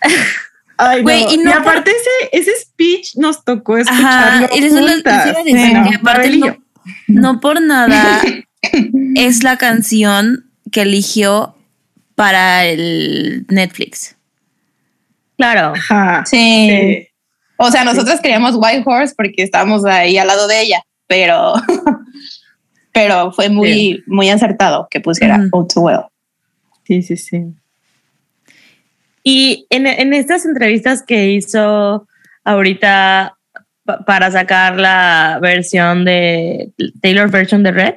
[0.78, 0.88] Güey.
[0.96, 1.30] Ay, Güey, no.
[1.30, 5.34] y y, no por- aparte ese, ese speech nos tocó escucharlo Ajá, y juntas.
[5.48, 6.40] Bueno, aparte y
[7.08, 8.20] no- por nada
[9.14, 11.54] es la canción que eligió
[12.14, 14.16] para el Netflix.
[15.36, 15.72] Claro.
[15.76, 16.24] Ajá.
[16.26, 16.68] Sí.
[16.70, 17.08] Sí.
[17.58, 21.54] O sea, nosotros queríamos White Horse porque estábamos ahí al lado de ella, pero,
[22.92, 25.48] pero fue muy, muy acertado que pusiera Ujú.
[25.60, 26.00] All Too Well.
[26.84, 27.42] Sí, sí, sí.
[29.28, 32.06] Y en, en estas entrevistas que hizo
[32.44, 33.34] ahorita
[33.84, 36.70] pa- para sacar la versión de
[37.02, 37.94] Taylor version de Red,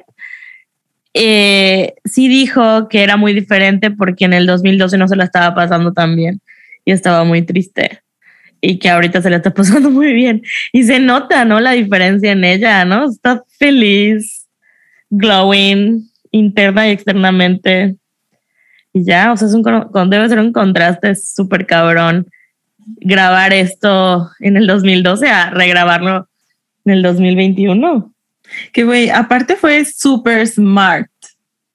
[1.14, 5.54] eh, sí dijo que era muy diferente porque en el 2012 no se la estaba
[5.54, 6.40] pasando tan bien
[6.84, 8.00] y estaba muy triste
[8.60, 11.60] y que ahorita se la está pasando muy bien y se nota, ¿no?
[11.60, 13.08] La diferencia en ella, ¿no?
[13.08, 14.48] Está feliz,
[15.10, 17.94] glowing, interna y externamente.
[18.92, 19.62] Y ya, o sea, es un,
[20.10, 22.26] debe ser un contraste súper cabrón
[23.00, 26.28] grabar esto en el 2012 a regrabarlo
[26.84, 28.12] en el 2021.
[28.72, 31.10] Que güey, aparte fue súper smart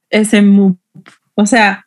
[0.10, 0.75] ese move.
[1.36, 1.86] O sea,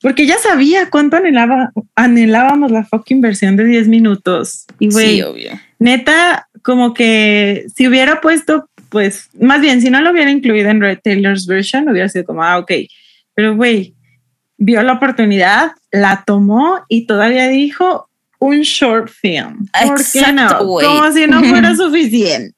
[0.00, 4.66] porque ya sabía cuánto anhelaba, anhelábamos la fucking versión de 10 minutos.
[4.78, 10.10] Y güey, Sí, neta, como que si hubiera puesto, pues, más bien, si no lo
[10.10, 12.72] hubiera incluido en Red Taylor's version, hubiera sido como, ah, ok.
[13.34, 13.94] Pero güey,
[14.64, 19.66] vio la oportunidad, la tomó y todavía dijo un short film.
[19.86, 20.58] ¿Por qué no?
[20.58, 22.56] Como si no fuera suficiente.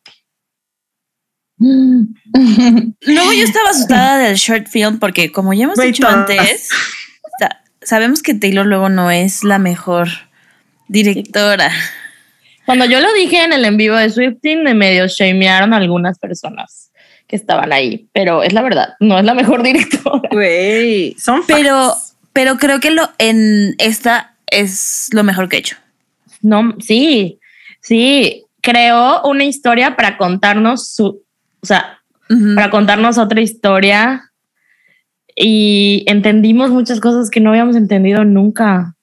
[1.59, 6.17] Luego yo estaba asustada del short film porque como ya hemos dicho todas.
[6.31, 6.69] antes,
[7.39, 10.09] sa- sabemos que Taylor luego no es la mejor
[10.89, 11.71] directora.
[12.67, 16.91] Cuando yo lo dije en el en vivo de Swifting, me medio shamearon algunas personas
[17.35, 20.29] que estaban ahí, pero es la verdad, no es la mejor directora.
[20.31, 22.17] Güey, son Pero, facts.
[22.33, 25.77] pero creo que lo en esta es lo mejor que he hecho.
[26.43, 27.41] No, sí,
[27.81, 31.25] sí, creó una historia para contarnos su,
[31.61, 31.99] o sea,
[32.55, 34.31] para contarnos otra historia
[35.35, 38.95] y entendimos muchas cosas que no habíamos entendido nunca.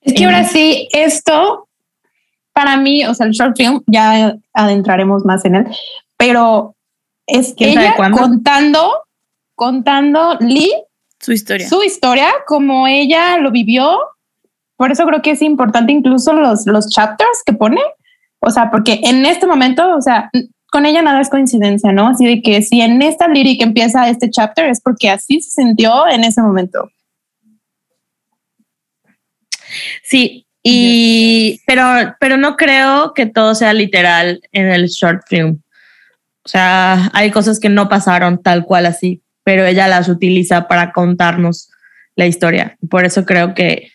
[0.00, 1.68] Es que ahora sí, esto
[2.54, 5.66] para mí, o sea, el short film, ya adentraremos más en él,
[6.16, 6.74] pero
[7.30, 9.04] es ¿Quién sabe ella contando,
[9.54, 10.72] contando Lee
[11.18, 11.68] Su historia.
[11.68, 13.98] su historia, como ella lo vivió.
[14.76, 17.82] Por eso creo que es importante incluso los, los chapters que pone.
[18.40, 20.30] O sea, porque en este momento, o sea,
[20.70, 22.08] con ella nada es coincidencia, ¿no?
[22.08, 26.08] Así de que si en esta lyric empieza este chapter es porque así se sintió
[26.08, 26.90] en ese momento.
[30.02, 35.60] Sí, y pero, pero no creo que todo sea literal en el short film.
[36.44, 40.92] O sea, hay cosas que no pasaron tal cual así, pero ella las utiliza para
[40.92, 41.68] contarnos
[42.16, 42.76] la historia.
[42.88, 43.92] Por eso creo que,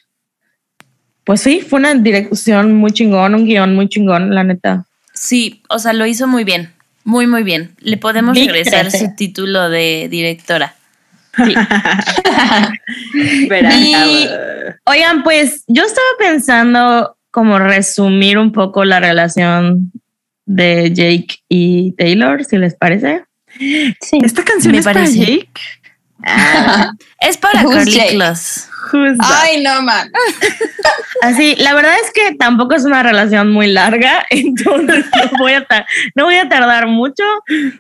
[1.23, 4.85] pues sí, fue una dirección muy chingón, un guion muy chingón, la neta.
[5.13, 6.71] Sí, o sea, lo hizo muy bien.
[7.03, 7.75] Muy, muy bien.
[7.79, 8.97] Le podemos regresar 13.
[8.99, 10.75] su título de directora.
[13.49, 14.27] Verá, Y-
[14.85, 19.91] Oigan, pues yo estaba pensando como resumir un poco la relación
[20.45, 23.23] de Jake y Taylor, si les parece.
[23.57, 24.19] Sí.
[24.23, 25.05] Esta canción Me es para.
[25.05, 25.49] Jake.
[26.23, 27.61] Ah, Es para
[29.17, 29.41] that?
[29.43, 30.11] Ay, no, man.
[31.21, 35.65] Así, la verdad es que tampoco es una relación muy larga, entonces no voy a,
[36.15, 37.23] no voy a tardar mucho.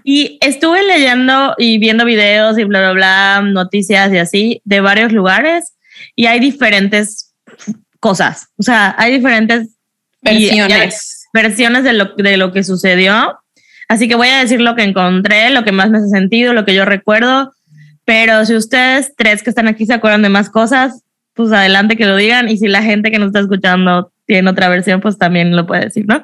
[0.03, 5.11] Y estuve leyendo y viendo videos y bla, bla, bla, noticias y así de varios
[5.11, 5.75] lugares
[6.15, 7.33] y hay diferentes
[7.99, 9.69] cosas, o sea, hay diferentes
[10.23, 11.14] y- y hay Versiones.
[11.35, 13.37] Versiones de lo, de lo que sucedió.
[13.87, 16.65] Así que voy a decir lo que encontré, lo que más me hace sentido, lo
[16.65, 17.51] que yo recuerdo.
[18.05, 22.05] Pero si ustedes tres que están aquí se acuerdan de más cosas, pues adelante que
[22.05, 22.49] lo digan.
[22.49, 25.85] Y si la gente que nos está escuchando tiene otra versión, pues también lo puede
[25.85, 26.23] decir, ¿no?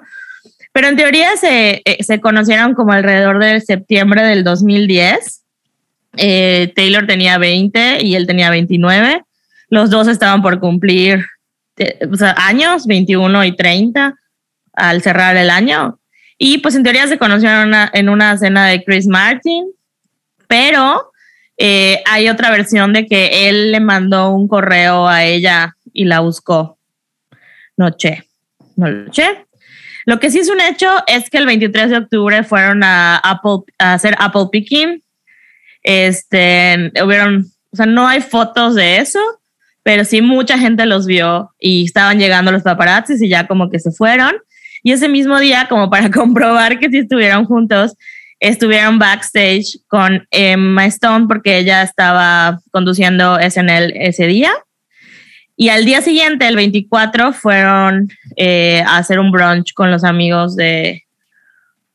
[0.71, 5.43] Pero en teoría se, eh, se conocieron como alrededor de septiembre del 2010.
[6.17, 9.23] Eh, Taylor tenía 20 y él tenía 29.
[9.69, 11.25] Los dos estaban por cumplir
[11.77, 11.99] eh,
[12.37, 14.15] años, 21 y 30,
[14.73, 15.99] al cerrar el año.
[16.37, 19.65] Y pues en teoría se conocieron una- en una cena de Chris Martin,
[20.47, 21.11] pero
[21.57, 26.19] eh, hay otra versión de que él le mandó un correo a ella y la
[26.21, 26.77] buscó.
[27.77, 28.23] Noche,
[28.75, 29.45] no lo sé.
[30.05, 33.59] Lo que sí es un hecho es que el 23 de octubre fueron a Apple
[33.77, 35.03] a hacer Apple Picking.
[35.83, 39.19] Este, hubieron, o sea, no hay fotos de eso,
[39.83, 43.79] pero sí mucha gente los vio y estaban llegando los paparazzis y ya como que
[43.79, 44.33] se fueron.
[44.83, 47.95] Y ese mismo día, como para comprobar que sí estuvieron juntos,
[48.39, 54.51] estuvieron backstage con Emma Stone porque ella estaba conduciendo SNL ese día.
[55.55, 60.55] Y al día siguiente, el 24, fueron eh, a hacer un brunch con los amigos
[60.55, 61.03] de,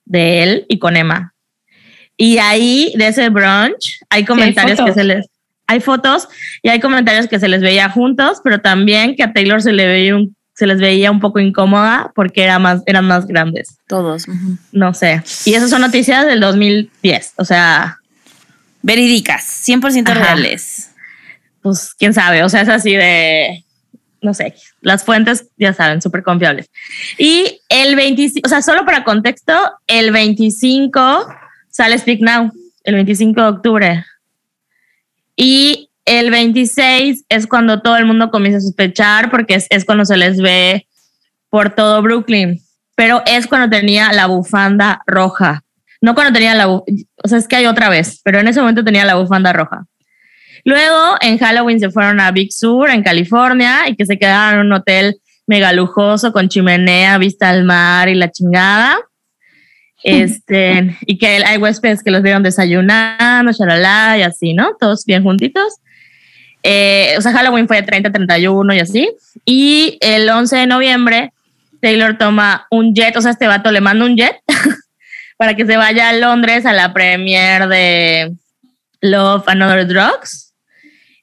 [0.04, 1.34] de él y con Emma.
[2.16, 4.94] Y ahí, de ese brunch, hay comentarios que fotos.
[4.94, 5.26] se les...
[5.66, 6.28] Hay fotos
[6.62, 9.86] y hay comentarios que se les veía juntos, pero también que a Taylor se, le
[9.88, 13.78] veía un- se les veía un poco incómoda porque era más, eran más grandes.
[13.86, 14.26] Todos.
[14.26, 14.56] ujú.
[14.72, 15.22] No sé.
[15.44, 17.34] Y esas son noticias del 2010.
[17.36, 17.98] O sea,
[18.82, 20.20] Verídicas, 100% Ajá.
[20.20, 20.90] reales.
[21.60, 22.42] pues quién sabe.
[22.44, 23.64] O sea, es así de,
[24.22, 26.70] no sé, las fuentes ya saben, súper confiables.
[27.18, 29.52] Y el 25, o sea, solo para contexto,
[29.88, 31.26] el 25
[31.68, 32.52] sale Speak Now,
[32.84, 34.04] el 25 de octubre.
[35.34, 40.04] Y el 26 es cuando todo el mundo comienza a sospechar porque es, es cuando
[40.04, 40.86] se les ve
[41.50, 42.60] por todo Brooklyn.
[42.94, 45.62] Pero es cuando tenía la bufanda roja.
[46.00, 46.84] No cuando tenía la, o
[47.24, 49.86] sea, es que hay otra vez, pero en ese momento tenía la bufanda roja.
[50.64, 54.66] Luego, en Halloween se fueron a Big Sur, en California, y que se quedaron en
[54.66, 58.98] un hotel mega lujoso con chimenea, vista al mar y la chingada.
[60.04, 64.76] Este, y que hay huéspedes que los vieron desayunando, charalá y así, ¿no?
[64.78, 65.80] Todos bien juntitos.
[66.68, 69.08] Eh, o sea, Halloween fue 30, 31 y así.
[69.44, 71.32] Y el 11 de noviembre,
[71.80, 74.34] Taylor toma un jet, o sea, este vato le manda un jet
[75.36, 78.34] para que se vaya a Londres a la premiere de
[79.00, 80.54] Love and Other Drugs.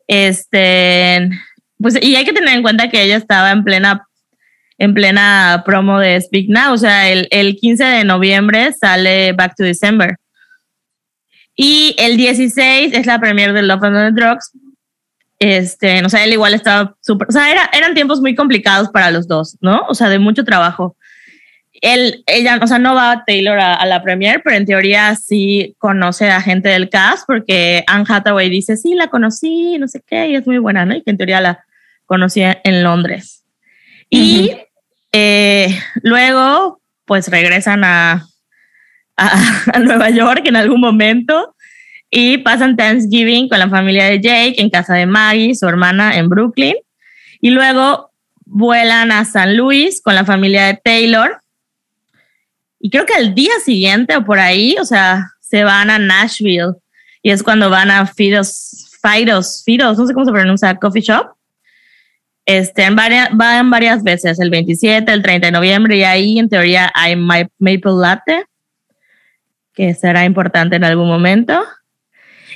[0.07, 1.29] Este,
[1.77, 4.07] pues, y hay que tener en cuenta que ella estaba en plena,
[4.77, 9.55] en plena promo de Speak Now, o sea, el, el 15 de noviembre sale Back
[9.57, 10.15] to December.
[11.57, 14.51] Y el 16 es la premiere de Love and Other Drugs.
[15.39, 19.11] Este, o sea, él igual estaba súper, o sea, era, eran tiempos muy complicados para
[19.11, 19.85] los dos, ¿no?
[19.89, 20.95] O sea, de mucho trabajo
[21.83, 25.75] él, ella, o sea, no va a Taylor a, la premiere, pero en teoría sí
[25.79, 30.29] conoce a gente del cast porque Anne Hathaway dice, sí, la conocí, no sé qué,
[30.29, 30.95] y es muy buena, ¿no?
[30.95, 31.65] Y que en teoría la
[32.05, 33.43] conocía en Londres.
[34.09, 34.55] Y
[35.11, 38.27] eh, luego, pues regresan a,
[39.17, 41.53] a, Nueva York en algún momento
[42.15, 46.29] y pasan Thanksgiving con la familia de Jake en casa de Maggie, su hermana en
[46.29, 46.75] Brooklyn.
[47.41, 48.11] Y luego
[48.45, 51.41] vuelan a San Luis con la familia de Taylor
[52.79, 56.73] y creo que al día siguiente o por ahí, o sea, se van a Nashville
[57.23, 61.27] y es cuando van a Fidos, Fidos, Fidos, no sé cómo se pronuncia, Coffee Shop.
[62.45, 66.49] Este, en varias, van varias veces, el 27, el 30 de noviembre, y ahí en
[66.49, 68.45] teoría hay Maple Latte,
[69.73, 71.63] que será importante en algún momento.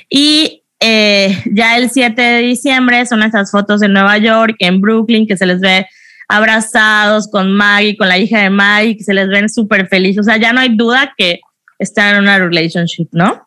[0.08, 5.26] Y eh, ya el 7 de diciembre son esas fotos en Nueva York, en Brooklyn,
[5.26, 5.86] que se les ve
[6.28, 10.20] abrazados con Maggie, con la hija de Maggie, que se les ven súper felices.
[10.20, 11.40] O sea, ya no hay duda que
[11.78, 13.46] están en una relationship, ¿no?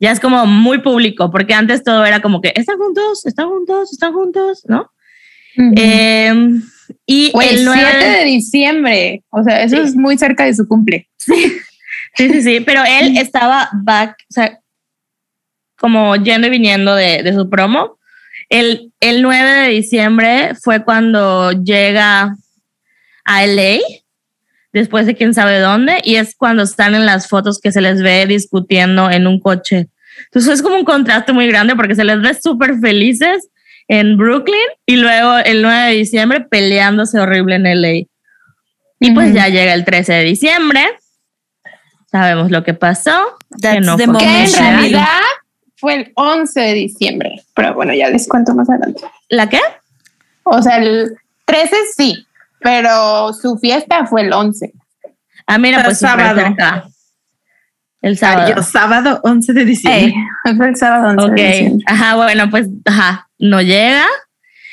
[0.00, 3.92] Ya es como muy público, porque antes todo era como que están juntos, están juntos,
[3.92, 4.90] están juntos, ¿no?
[5.56, 6.62] Em,
[7.06, 11.08] y el 7 de diciembre, o sea, eso es muy cerca de su cumple.
[11.16, 11.34] Sí.
[12.16, 14.58] sí, sí, sí, pero él estaba back, o sea,
[15.78, 17.98] como yendo y viniendo de, de su promo,
[18.48, 22.36] el, 9 de diciembre fue cuando llega
[23.24, 23.78] a LA,
[24.72, 28.02] después de quién sabe dónde, y es cuando están en las fotos que se les
[28.02, 29.88] ve discutiendo en un coche.
[30.26, 33.48] Entonces es como un contraste muy grande porque se les ve súper felices
[33.88, 34.56] en Brooklyn
[34.86, 38.06] y luego el 9 de diciembre peleándose horrible en LA.
[39.00, 40.80] Y pues ya llega el 13 de diciembre.
[42.10, 43.36] Sabemos lo que pasó.
[43.60, 45.20] que no en realidad
[45.84, 49.02] fue el 11 de diciembre, pero bueno, ya les cuento más adelante.
[49.28, 49.60] ¿La qué?
[50.44, 52.26] O sea, el 13 sí,
[52.58, 54.72] pero su fiesta fue el 11.
[55.46, 56.40] Ah, mira, pues sábado.
[58.00, 58.62] El sábado.
[58.62, 60.14] sábado 11 de diciembre.
[60.56, 61.84] fue el sábado 11 de diciembre.
[61.86, 64.06] Ajá, bueno, pues ajá, no llega.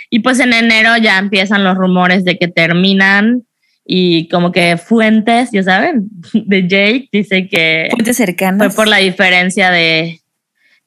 [0.09, 3.43] Y pues en enero ya empiezan los rumores de que terminan
[3.85, 8.73] y como que fuentes, ya saben, de Jake dice que fuentes cercanas.
[8.73, 10.20] Fue por la diferencia de,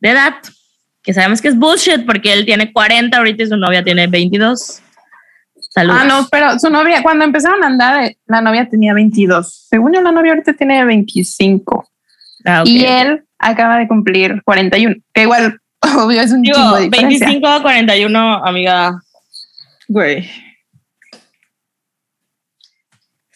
[0.00, 0.34] de edad,
[1.02, 4.80] que sabemos que es bullshit porque él tiene 40 ahorita y su novia tiene 22.
[5.74, 6.00] Saludos.
[6.00, 9.66] Ah, no, pero su novia, cuando empezaron a andar, la novia tenía 22.
[9.68, 11.88] Según yo, la novia ahorita tiene 25.
[12.44, 15.58] Ah, y él acaba de cumplir 41, que igual,
[15.98, 19.00] obvio, es un Digo, chingo de 25 a 41, amiga.
[19.88, 20.30] Güey.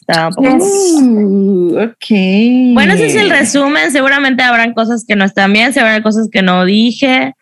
[0.09, 2.07] Está ok.
[2.73, 3.92] Bueno, ese es el resumen.
[3.92, 7.35] Seguramente habrán cosas que no están bien, seguramente cosas que no dije.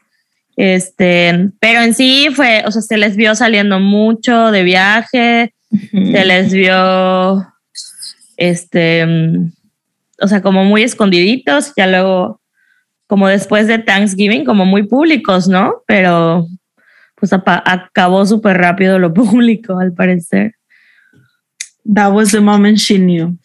[0.57, 6.25] Este, pero en sí fue, o sea, se les vio saliendo mucho de viaje, se
[6.25, 7.47] les vio,
[8.37, 9.07] este,
[10.21, 12.41] o sea, como muy escondiditos, ya luego,
[13.07, 15.83] como después de Thanksgiving, como muy públicos, ¿no?
[15.87, 16.49] Pero
[17.17, 20.56] pues acabó súper rápido lo público, al parecer.
[21.93, 23.39] That was the moment she knew.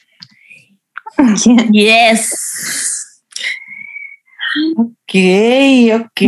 [1.72, 2.32] Yes.
[4.76, 5.16] Ok,
[5.94, 6.22] ok.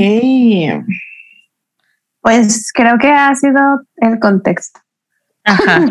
[2.22, 4.80] Pues creo que ha sido el contexto.
[5.44, 5.86] Ajá.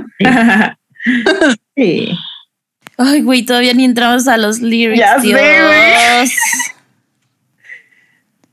[1.76, 2.16] Sí.
[2.98, 4.98] Ay, güey, todavía ni entramos a los lyrics.
[4.98, 6.30] Ya Dios.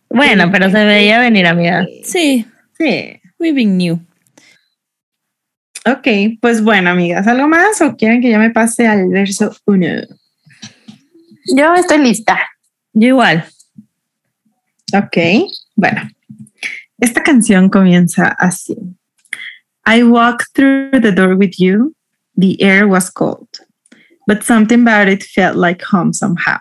[0.09, 1.85] bueno, pero se veía venir, amiga.
[2.03, 2.45] Sí.
[2.77, 3.21] Sí.
[3.37, 3.99] We being new.
[5.91, 6.07] Ok,
[6.39, 9.85] pues bueno, amigas, ¿algo más o quieren que yo me pase al verso 1?
[11.55, 12.37] Yo estoy lista.
[12.93, 13.43] Yo igual.
[14.93, 15.17] Ok,
[15.75, 16.01] bueno.
[16.99, 18.75] Esta canción comienza así.
[19.87, 21.95] I walked through the door with you.
[22.37, 23.47] The air was cold,
[24.27, 26.59] but something about it felt like home somehow.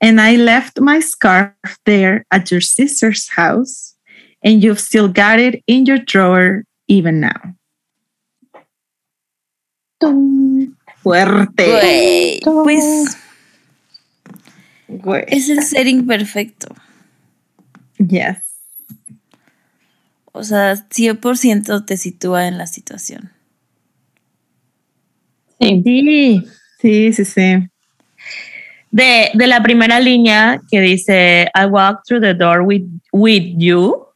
[0.00, 1.54] And I left my scarf
[1.84, 3.94] there at your sister's house,
[4.42, 7.54] and you've still got it in your drawer even now.
[11.02, 12.40] Fuerte.
[12.44, 13.16] pues
[15.28, 16.74] es el setting perfecto.
[17.98, 18.38] Yes.
[20.32, 23.30] O sea, 100% te sitúa en la situación.
[25.60, 26.42] Sí.
[26.80, 27.68] Sí, sí, sí.
[28.90, 34.06] De, de, la primera línea que dice, I walk through the door with, with you,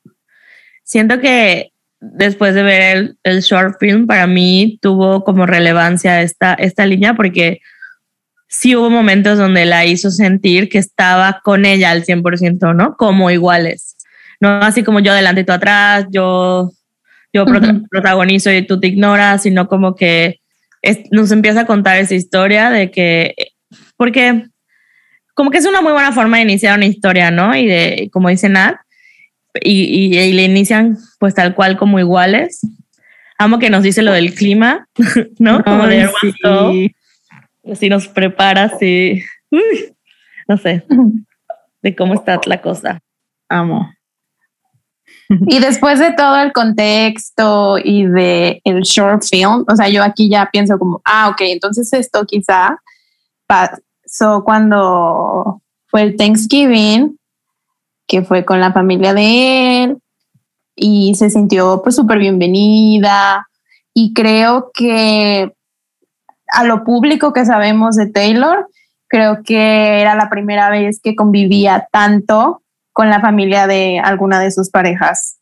[0.84, 6.54] siento que después de ver el, el, short film, para mí tuvo como relevancia esta,
[6.54, 7.60] esta línea porque
[8.48, 12.96] sí hubo momentos donde la hizo sentir que estaba con ella al 100%, ¿no?
[12.96, 13.96] Como iguales.
[14.40, 16.70] No así como yo adelante y tú atrás, yo,
[17.32, 17.44] yo
[17.90, 20.40] protagonizo y tú te ignoras, sino como que
[21.10, 23.34] nos empieza a contar esa historia de que,
[23.96, 24.44] porque
[25.34, 27.54] como que es una muy buena forma de iniciar una historia, ¿no?
[27.54, 28.76] Y de, como dice Nat,
[29.62, 32.60] y, y, le inician pues tal cual como iguales.
[33.38, 34.88] Amo que nos dice lo del clima,
[35.38, 35.62] ¿no?
[35.62, 36.94] Como de sí.
[37.70, 39.22] Así nos prepara, sí.
[40.48, 40.84] no sé,
[41.82, 43.00] de cómo está la cosa.
[43.48, 43.90] Amo.
[45.28, 50.30] Y después de todo el contexto y de el short film, o sea, yo aquí
[50.30, 52.78] ya pienso como, ah, ok, entonces esto quizá
[53.46, 57.17] pasó cuando fue el Thanksgiving,
[58.08, 59.98] que fue con la familia de él
[60.74, 63.46] y se sintió pues súper bienvenida
[63.94, 65.52] y creo que
[66.48, 68.66] a lo público que sabemos de Taylor,
[69.06, 74.50] creo que era la primera vez que convivía tanto con la familia de alguna de
[74.50, 75.38] sus parejas.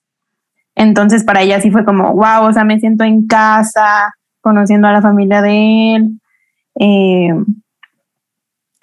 [0.74, 4.92] Entonces para ella sí fue como, wow, o sea, me siento en casa, conociendo a
[4.92, 6.20] la familia de él.
[6.80, 7.32] Eh,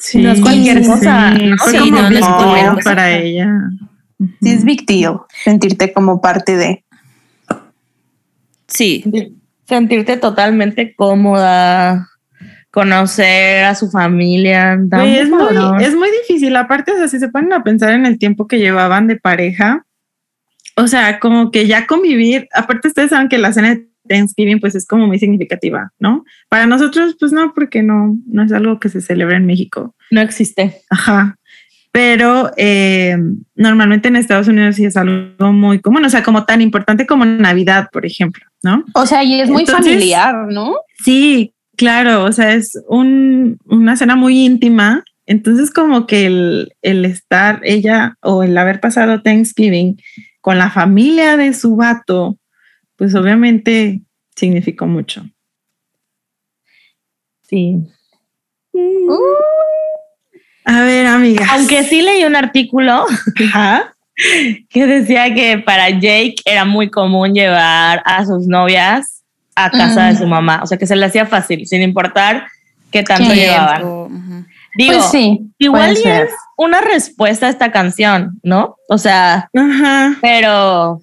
[0.04, 1.34] sí, no es cualquier cosa.
[1.38, 3.50] Sí, fue como no, no es para ella.
[4.42, 6.86] Sí, es big deal sentirte como parte de.
[8.68, 9.04] Sí.
[9.66, 12.10] Sentirte totalmente cómoda,
[12.70, 14.74] conocer a su familia.
[14.74, 16.56] es, muy, es muy difícil.
[16.56, 19.86] Aparte, o sea, si se ponen a pensar en el tiempo que llevaban de pareja,
[20.76, 24.76] o sea, como que ya convivir, aparte ustedes saben que la cena de Thanksgiving pues
[24.76, 26.24] es como muy significativa, ¿no?
[26.50, 29.96] Para nosotros pues no, porque no, no es algo que se celebra en México.
[30.12, 30.82] No existe.
[30.90, 31.38] Ajá.
[31.92, 33.16] Pero eh,
[33.56, 37.24] normalmente en Estados Unidos sí es algo muy común, o sea, como tan importante como
[37.24, 38.84] Navidad, por ejemplo, ¿no?
[38.96, 40.74] O sea, y es muy familiar, ¿no?
[41.04, 45.04] Sí, Claro, o sea, es un, una cena muy íntima.
[45.26, 49.98] Entonces, como que el, el, estar ella o el haber pasado Thanksgiving
[50.42, 52.38] con la familia de su vato,
[52.96, 54.02] pues obviamente
[54.36, 55.26] significó mucho.
[57.44, 57.78] Sí.
[60.66, 61.48] A ver, amigas.
[61.52, 63.06] Aunque sí leí un artículo
[64.70, 69.24] que decía que para Jake era muy común llevar a sus novias
[69.56, 70.62] a casa de su mamá.
[70.64, 72.48] O sea, que se le hacía fácil, sin importar
[72.92, 74.48] qué tanto llevaban.
[74.76, 78.78] Digo, pues sí, igual es una respuesta a esta canción, ¿no?
[78.90, 79.50] O sea,
[80.22, 81.02] pero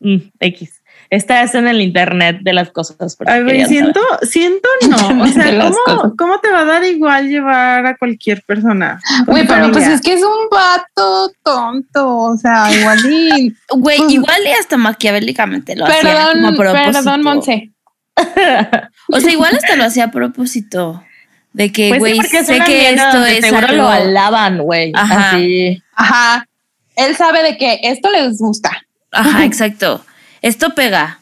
[0.00, 0.79] mm, X.
[1.10, 2.96] Esta es en el internet de las cosas.
[3.26, 5.24] A ver, siento, siento no.
[5.24, 9.00] O sea, ¿cómo, ¿cómo, te va a dar igual llevar a cualquier persona?
[9.26, 12.16] Güey, pero pues es que es un vato tonto.
[12.16, 13.56] O sea, igual y.
[13.70, 16.32] Güey, pues igual y hasta maquiavélicamente lo perdón, hacía.
[16.32, 16.92] Como a propósito.
[16.92, 17.70] Perdón, Monse.
[19.08, 21.04] o sea, igual hasta lo hacía a propósito.
[21.52, 23.82] De que, Pues güey, sí, porque es sé que esto es seguro algo.
[23.82, 24.92] lo alaban, güey.
[24.94, 25.30] Ajá.
[25.30, 25.82] Así.
[25.96, 26.46] Ajá.
[26.94, 28.70] Él sabe de que esto les gusta.
[29.10, 30.04] Ajá, exacto.
[30.42, 31.18] Esto pega.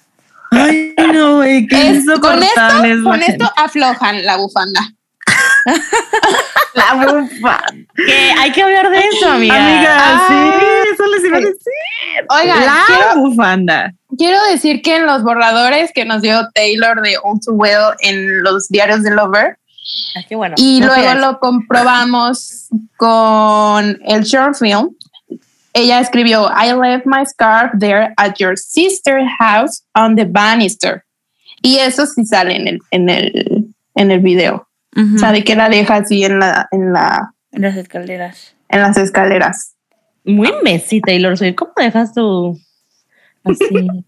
[0.50, 3.32] Ay, no, güey, qué Es- con esto, es con gente.
[3.32, 4.80] esto aflojan la bufanda.
[6.74, 7.60] La bufa.
[7.96, 9.56] Que hay que hablar de eso, amiga.
[9.56, 10.26] Amiga, Ah.
[10.28, 11.58] sí, eso les iba a decir.
[12.30, 13.92] Oigan, la quiero, bufanda.
[14.16, 18.42] quiero decir que en los borradores que nos dio Taylor de All Too Well en
[18.42, 19.58] los diarios de Lover,
[20.16, 20.54] Ah, qué bueno.
[20.58, 24.90] y No luego lo comprobamos con el short film.
[25.78, 31.04] Ella escribió, I left my scarf there at your sister's house on the banister.
[31.62, 34.68] Y eso sí sale en el, en el, en el video.
[34.96, 38.54] O sea, de que la deja así en la, en la, En las escaleras.
[38.68, 39.74] en las escaleras.
[40.24, 41.54] Muy Messi, Taylor Swift.
[41.56, 42.58] ¿Cómo dejas tu
[43.44, 43.64] así?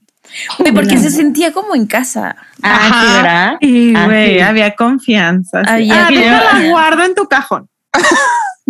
[0.58, 1.00] Güey, porque No.
[1.00, 2.36] se sentía como en casa.
[2.62, 3.00] Ah, Ajá.
[3.00, 3.52] sí, ¿verdad?
[3.60, 4.40] Y, Ah, güey, sí.
[4.40, 5.62] había confianza.
[5.64, 5.70] sí.
[5.70, 6.68] Había ah, confianza.
[6.70, 7.68] guardo en tu cajón.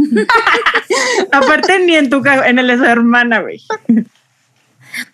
[1.33, 3.61] Aparte, ni en tu cajón, en el de su hermana, güey.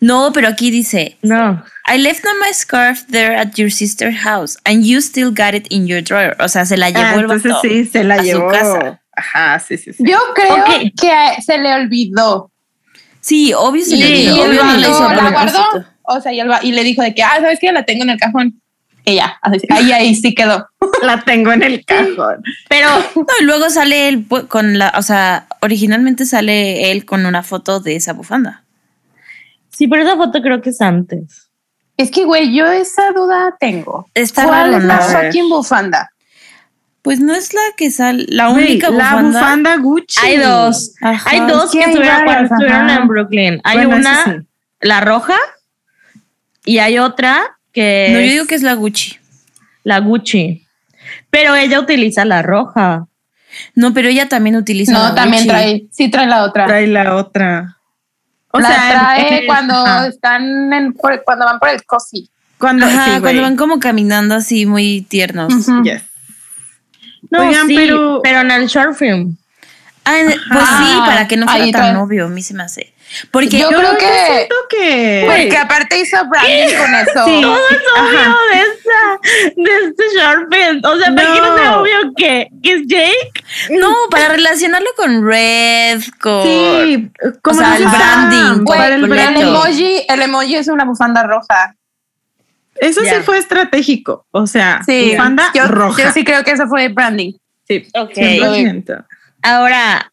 [0.00, 1.62] No, pero aquí dice, No.
[1.86, 5.86] I left my scarf there at your sister's house and you still got it in
[5.86, 6.34] your drawer.
[6.40, 8.48] O sea, se la llevó Ah, el entonces vato sí, se la a su llevó.
[8.50, 9.00] casa.
[9.14, 10.02] Ajá, sí, sí, sí.
[10.04, 10.92] Yo creo Ok.
[11.00, 12.50] que se le olvidó.
[13.20, 15.64] Sí, obvio se le y olvidó, obvio no hizo la guardó.
[16.04, 17.70] O sea, y, el y le dijo de que, ah, ¿sabes qué?
[17.72, 18.60] La tengo en el cajón.
[19.08, 19.38] Y ya,
[19.70, 20.68] ahí, ahí sí quedó.
[21.02, 22.42] La tengo en el cajón.
[22.68, 27.44] Pero no, y luego sale él con la, o sea, originalmente sale él con una
[27.44, 28.64] foto de esa bufanda.
[29.70, 31.48] Sí, pero esa foto creo que es antes.
[31.96, 34.10] Es que, güey, yo esa duda tengo.
[34.12, 36.10] Está ¿Cuál raro, es la fucking bufanda?
[37.02, 39.38] Pues no es la que sale, la única la bufanda.
[39.38, 40.20] bufanda Gucci.
[40.20, 40.94] Hay dos.
[41.00, 41.30] Ajá.
[41.30, 43.60] Hay dos que estuvieron cuando varias, estuvieron en Brooklyn.
[43.62, 44.30] Hay Bueno, una, sí.
[44.80, 45.36] la roja,
[46.64, 49.18] y hay otra que No, yo digo que es la Gucci.
[49.84, 50.66] la Gucci.
[51.30, 53.06] Pero ella utiliza la roja.
[53.74, 55.48] No, pero ella también utiliza No, la también Gucci.
[55.48, 56.66] trae, sí trae la otra.
[56.66, 57.76] Trae la otra.
[58.50, 60.06] O la sea, trae cuando ajá.
[60.08, 62.28] están en, por- cuando van por el coffee.
[62.58, 65.52] Cuando, Ajá, sí, cuando van como caminando así muy tiernos.
[65.84, 66.02] Yes.
[67.30, 69.36] No, Oigan, sí, pero- pero en el short film.
[70.04, 70.84] Ah, pues Ajá.
[70.86, 72.94] sí, para que no fuera tan obvio, a mí se me hace.
[73.30, 75.24] Porque Yo Yo creo que- siento que.
[75.26, 77.24] Porque aparte hizo branding con eso.
[77.24, 77.40] Sí.
[77.42, 78.36] Todo es obvio Ajá.
[78.52, 80.80] de, esta, de este short film.
[80.84, 81.80] O sea, ¿para qué no No.
[81.80, 83.44] obvio que, que es Jake?
[83.70, 87.10] no, para relacionarlo con Red, con Sí,
[87.42, 91.22] como O sea, dices, el branding, ah, para el emoji, el emoji es una bufanda
[91.22, 91.74] roja.
[92.74, 94.26] Eso sí fue estratégico.
[94.32, 96.02] O sea, Sí, bufanda yo, roja.
[96.02, 97.32] yo sí creo que eso fue branding.
[97.66, 98.12] Sí, Ok.
[98.14, 99.04] 100%.
[99.42, 100.12] Ahora,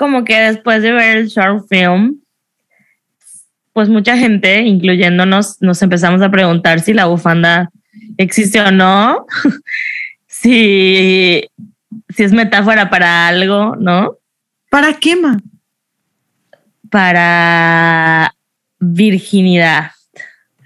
[0.00, 2.22] como que después de ver el short film,
[3.74, 7.70] pues mucha gente, incluyéndonos, nos empezamos a preguntar si la bufanda
[8.16, 9.26] existe o no,
[10.26, 11.44] si,
[12.08, 14.16] si es metáfora para algo, ¿no?
[14.70, 15.36] ¿Para qué, ma?
[16.88, 18.34] Para
[18.78, 19.90] virginidad.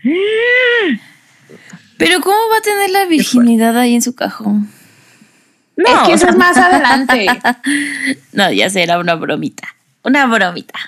[1.99, 4.71] Pero ¿cómo va a tener la virginidad ahí en su cajón?
[5.77, 7.27] No, es que o eso sea, es más adelante.
[8.33, 9.69] No, ya será una bromita.
[10.03, 10.79] Una bromita.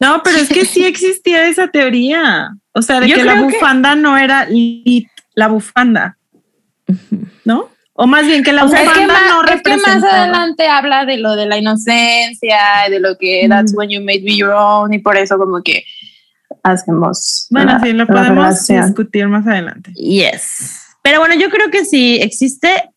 [0.00, 2.50] No, pero es que sí existía esa teoría.
[2.72, 6.18] O sea, de Yo que la que- bufanda no era lit, la bufanda.
[7.44, 7.68] ¿No?
[7.94, 9.78] O más bien que la O sea, bufanda es que, más, no es que más
[9.80, 10.22] representaba.
[10.24, 14.20] adelante habla de lo de la inocencia, y de lo que that's when you made
[14.22, 15.84] be your own, y por eso como que
[16.62, 17.46] hacemos.
[17.50, 18.86] Bueno, la- sí, lo podemos relación.
[18.86, 19.92] discutir más adelante.
[19.94, 20.82] Yes.
[21.02, 22.90] Pero bueno, yo creo que sí existe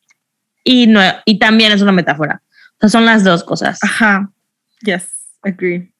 [0.63, 2.41] y no y también es una metáfora.
[2.75, 3.79] O sea, son las dos cosas.
[3.83, 4.29] Ajá.
[4.81, 5.07] Yes,
[5.41, 5.91] agree.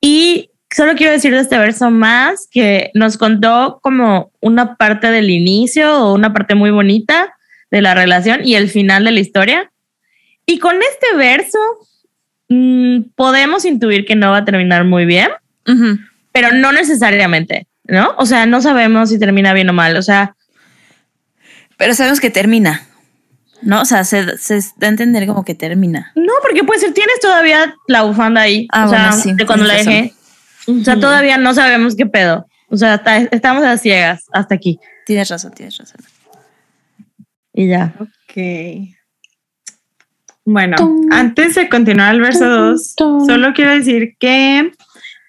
[0.00, 5.30] Y solo quiero decir de este verso más que nos contó como una parte del
[5.30, 7.34] inicio o una parte muy bonita
[7.70, 9.72] de la relación y el final de la historia.
[10.46, 11.58] Y con este verso
[12.48, 15.28] mm, podemos intuir que no va a terminar muy bien,
[15.66, 15.98] Ujú.
[16.32, 18.14] pero no necesariamente, ¿no?
[18.18, 19.96] O sea, no sabemos si termina bien o mal.
[19.96, 20.34] O sea,
[21.76, 22.82] Pero sabemos que termina.
[23.62, 23.82] ¿No?
[23.82, 26.12] O sea, se, se da a entender como que termina.
[26.14, 28.68] No, porque puede ser, tienes todavía la bufanda ahí.
[28.72, 30.14] Ah, o sea, bueno, sí, de cuando la tienes
[30.66, 30.80] dejé.
[30.80, 32.46] O sea, todavía no sabemos qué pedo.
[32.68, 34.78] O sea, está- estamos a ciegas hasta aquí.
[35.06, 36.00] Tienes razón, tienes razón.
[37.54, 37.94] Y ya.
[37.98, 38.94] Ok.
[40.44, 43.26] Bueno, Tum, antes de continuar al verso tum, 2, tum.
[43.26, 44.70] solo quiero decir que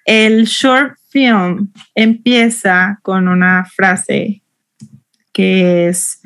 [0.06, 4.44] el short film empieza con una frase
[5.34, 6.22] que es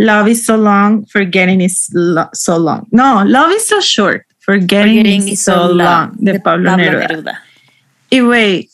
[0.00, 2.86] Love is so long, forgetting is lo- so long.
[2.90, 7.06] No, love is so short, forgetting, Forgetting is is so long, long, de, Pablo, Neruda.
[7.08, 7.42] Neruda.
[8.10, 8.70] Y güey,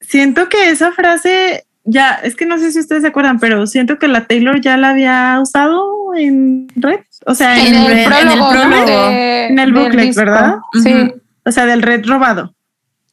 [0.00, 3.98] siento que esa frase ya, es que no sé si ustedes se acuerdan, pero siento
[3.98, 5.84] que la Taylor ya la había usado
[6.16, 8.60] en red, o sea, En en, el en el prólogo, ¿no?
[8.70, 9.08] prólogo.
[9.08, 10.14] De- En el booklet.
[10.14, 10.56] ¿verdad?
[10.82, 10.92] Sí.
[10.94, 11.20] Ujú.
[11.44, 12.54] o sea, del red robado.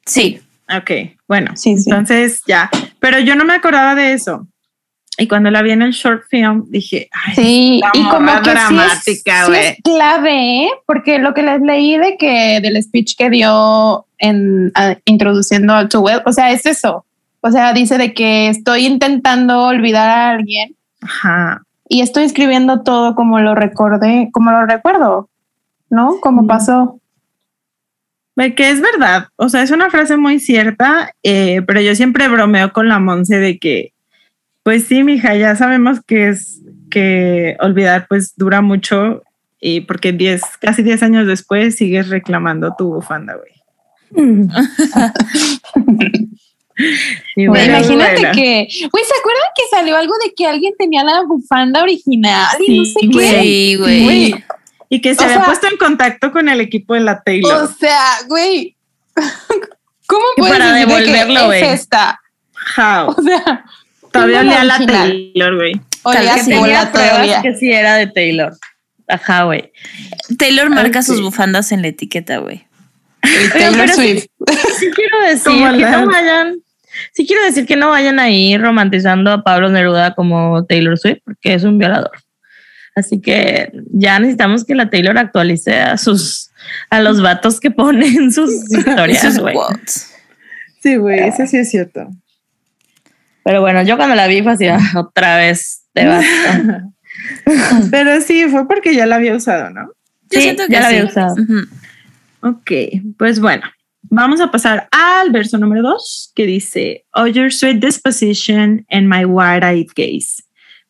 [0.06, 0.41] Sí.
[0.76, 0.91] Ok,
[1.28, 1.89] bueno, Sí, sí.
[1.89, 2.70] entonces ya,
[3.00, 4.48] pero yo no me acordaba de eso.
[5.18, 8.78] Y cuando la vi en el short film, dije, ay, Sí, y como que sí
[8.78, 9.24] es, sí
[9.84, 10.70] clave, ¿eh?
[10.88, 15.89] porque lo que les leí de que del speech que dio en a- introduciendo al
[15.89, 17.05] To Well, o sea, es eso.
[17.41, 21.61] O sea, dice de que estoy intentando olvidar a alguien Ajá.
[21.88, 25.30] y estoy escribiendo todo como lo recordé, como lo recuerdo,
[25.91, 26.20] ¿no?
[26.22, 26.47] Como Sí.
[26.47, 26.99] pasó.
[28.55, 32.74] Que es verdad, o sea, es una frase muy cierta, eh, pero yo siempre bromeo
[32.74, 33.93] con la Monse de que,
[34.64, 39.24] pues sí, mija, ya sabemos que es que olvidar pues dura mucho
[39.59, 43.53] y porque 10, casi 10 años después sigues reclamando tu bufanda, güey.
[46.76, 48.32] Sí, Güey, bueno, imagínate bueno.
[48.34, 52.80] que, güey, ¿se acuerdan que salió algo de que alguien tenía la bufanda original y
[52.80, 53.41] no Sí, sé qué?
[53.41, 54.03] Sí, güey.
[54.03, 54.45] Güey,
[54.89, 57.64] Y que se O había sea- puesto en contacto con el equipo de la Taylor.
[57.64, 58.76] O sea, güey,
[60.07, 61.64] ¿cómo puedes para decir de devolverlo, que güey.
[61.64, 62.20] es esta?
[62.76, 63.09] How?
[63.18, 63.66] O sea,
[64.14, 64.78] Todavía olía la.
[64.86, 65.74] Taylor, güey.
[66.03, 67.41] olía que a tenía pruebas todavía.
[67.41, 68.53] que sí era de Taylor.
[69.07, 69.72] Ajá, güey.
[70.38, 72.66] Taylor marca sus bufandas en la etiqueta, güey.
[73.22, 74.26] Taylor pero sí- Swift.
[74.80, 76.55] Sí quiero decir que no vayan,
[77.14, 81.53] sí quiero decir que no vayan ahí romantizando a Pablo Neruda como Taylor Swift, porque
[81.53, 82.11] es un violador.
[82.95, 86.51] Así que ya necesitamos que la Taylor actualice a sus
[86.89, 89.55] a los vatos que ponen sus historias, güey.
[90.82, 92.07] sí, güey, eso sí es cierto.
[93.44, 96.26] Pero bueno, yo cuando la vi fue así, ah, otra vez te vas.
[97.91, 99.91] Pero sí, fue porque ya la había usado, ¿no?
[100.30, 101.36] Yo sí, ya la había usado.
[102.41, 102.72] Ok,
[103.18, 103.64] pues bueno,
[104.04, 109.26] vamos a pasar al verso número dos que dice, Oh, your sweet disposition and my
[109.26, 110.41] wide-eyed gaze.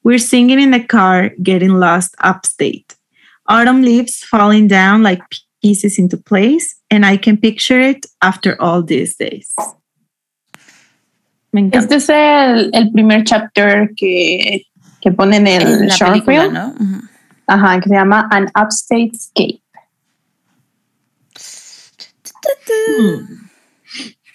[0.03, 2.95] We're singing in the car, getting lost upstate.
[3.47, 5.21] Autumn leaves falling down like
[5.61, 9.53] pieces into place, and I can picture it after all these days.
[11.53, 14.63] Este es el, el primer chapter que,
[14.99, 16.53] que ponen en el la short película, film.
[16.53, 16.67] ¿no?
[16.67, 17.09] Uh -huh.
[17.45, 19.61] Ajá, que se llama An Upstate Escape.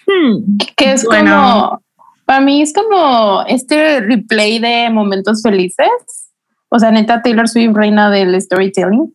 [0.07, 0.57] Hmm.
[0.75, 1.31] Que es bueno.
[1.31, 1.83] como,
[2.25, 5.89] para mí es como este replay de momentos felices.
[6.69, 9.13] O sea, neta, Taylor Swift, reina del storytelling.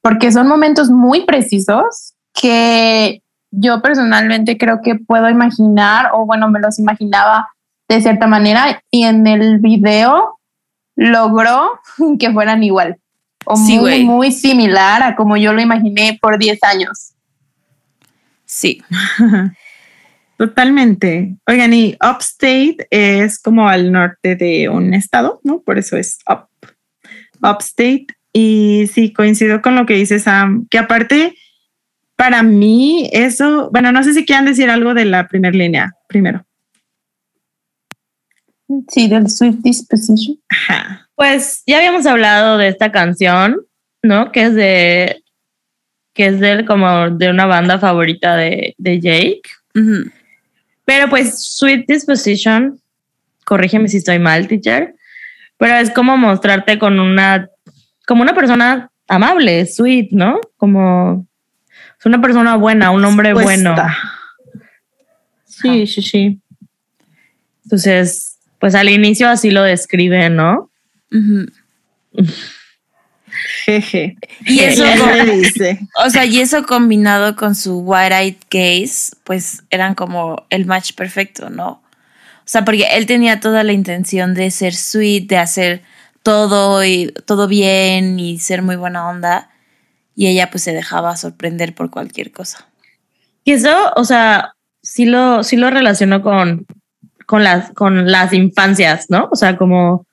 [0.00, 6.58] Porque son momentos muy precisos que yo personalmente creo que puedo imaginar, o bueno, me
[6.58, 7.48] los imaginaba
[7.88, 10.38] de cierta manera, y en el video
[10.96, 11.78] logró
[12.18, 12.96] que fueran igual,
[13.44, 17.12] o muy, muy similar a como yo lo imaginé por 10 años.
[18.44, 18.82] Sí.
[20.38, 21.36] Totalmente.
[21.46, 25.60] Oigan, y upstate es como al norte de un estado, ¿no?
[25.60, 26.48] Por eso es up.
[27.42, 28.06] Upstate.
[28.32, 31.36] Y sí, coincido con lo que dice Sam, que aparte
[32.22, 36.46] para mí, eso, bueno, no sé si quieran decir algo de la primera línea primero.
[38.86, 40.38] Sí, del Swift Disposition.
[41.16, 43.62] Pues ya habíamos hablado de esta canción,
[44.04, 44.30] ¿no?
[44.30, 45.24] Que es de,
[46.14, 49.42] que es de como de una banda favorita de, de Jake.
[50.84, 52.80] Pero pues Sweet Disposition,
[53.44, 54.94] corrígeme si estoy mal, teacher,
[55.56, 57.48] pero es como mostrarte con una,
[58.06, 60.40] como una persona amable, sweet, ¿no?
[60.56, 61.26] Como
[62.02, 63.76] es una persona buena, un hombre bueno.
[65.44, 66.40] Sí, sí, sí.
[67.62, 70.68] Entonces, pues al inicio así lo describe, ¿no?
[73.64, 74.16] Jeje.
[74.44, 74.84] Y eso
[75.32, 75.78] dice.
[76.04, 81.50] O sea, y eso combinado con su wide-eyed gaze, pues eran como el match perfecto,
[81.50, 81.68] ¿no?
[81.68, 85.82] O sea, porque él tenía toda la intención de ser sweet, de hacer
[86.24, 89.51] todo y todo bien y ser muy buena onda
[90.14, 92.66] y ella pues se dejaba sorprender por cualquier cosa.
[93.44, 96.66] Y eso, o sea, sí lo, sí lo relacionó con,
[97.26, 99.28] con, las, con las infancias, ¿no?
[99.32, 100.06] O sea, como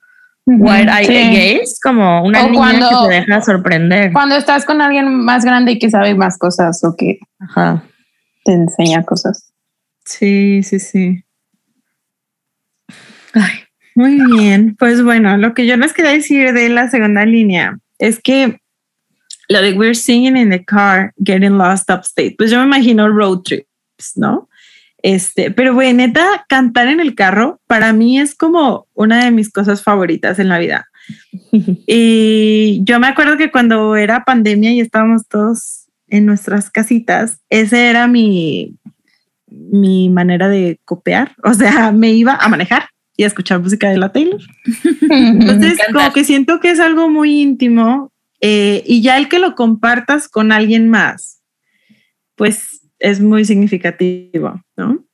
[0.46, 4.12] White Eye Gaze, como una niña que se deja sorprender.
[4.12, 7.18] Cuando estás con alguien más grande y que sabe más cosas o que
[8.44, 9.52] te enseña cosas.
[10.04, 11.24] Sí, sí, sí.
[13.34, 13.60] Ay,
[13.94, 14.74] muy bien.
[14.76, 18.59] Pues bueno, lo que yo les quería decir de la segunda línea es que
[19.50, 23.42] lo de We're Singing in the Car, Getting Lost Upstate, pues yo me imagino road
[23.42, 24.48] trips, ¿no?
[25.02, 29.50] Este, pero güey, neta, cantar en el carro para mí es como una de mis
[29.50, 30.88] cosas favoritas en la vida.
[31.86, 37.78] y yo me acuerdo que cuando era pandemia y estábamos todos en nuestras casitas, esa
[37.78, 38.76] era mi,
[39.48, 41.34] mi manera de copiar.
[41.42, 42.84] O sea, me iba a manejar
[43.16, 44.40] y a escuchar música de la Taylor.
[45.10, 48.09] Entonces, como que siento que es algo muy íntimo
[48.40, 51.42] eh, y ya el que lo compartas con alguien más,
[52.36, 55.04] pues es muy significativo, ¿no?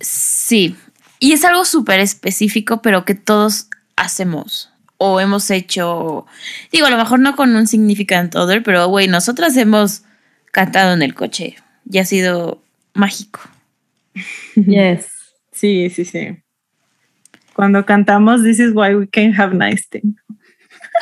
[0.00, 0.76] Sí,
[1.18, 4.72] y es algo súper específico, pero que todos hacemos
[5.04, 6.26] o hemos hecho,
[6.70, 10.04] digo, a lo mejor no con un significant other, pero güey, nosotras hemos
[10.52, 11.56] cantado en el coche
[11.90, 12.62] y ha sido
[12.94, 13.40] mágico.
[14.54, 15.08] Yes.
[15.54, 16.42] Sí, sí, sí.
[17.52, 20.16] Cuando cantamos This is why we can have nice things.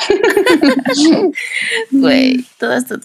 [1.91, 3.03] Güey, todas, todas.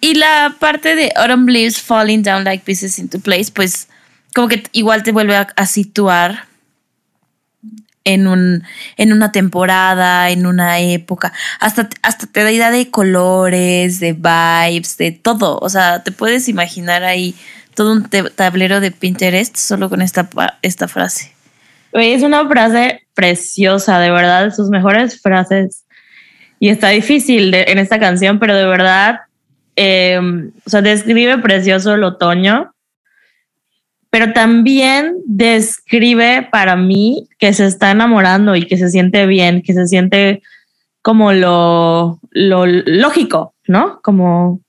[0.00, 3.88] Y la parte de Autumn Leaves Falling Down Like Pieces into Place, pues
[4.34, 6.46] como que igual te vuelve a, situar
[8.04, 8.64] en, un,
[8.96, 11.32] en una temporada, en una época.
[11.60, 15.58] Hasta, hasta te da idea de colores, de vibes, de todo.
[15.60, 17.36] O sea, te puedes imaginar ahí
[17.74, 20.28] todo un tablero de Pinterest solo con esta,
[20.62, 21.32] esta frase.
[21.92, 25.81] Es una frase preciosa, de verdad, sus mejores frases.
[26.62, 29.22] Y está difícil en esta canción, pero de verdad,
[29.74, 32.72] em, o sea, describe precioso el otoño,
[34.10, 39.72] pero también describe para mí que se está enamorando y que se siente bien, que
[39.72, 40.40] se siente
[41.02, 44.00] como lo, lo lógico, ¿no?
[44.00, 44.60] Como...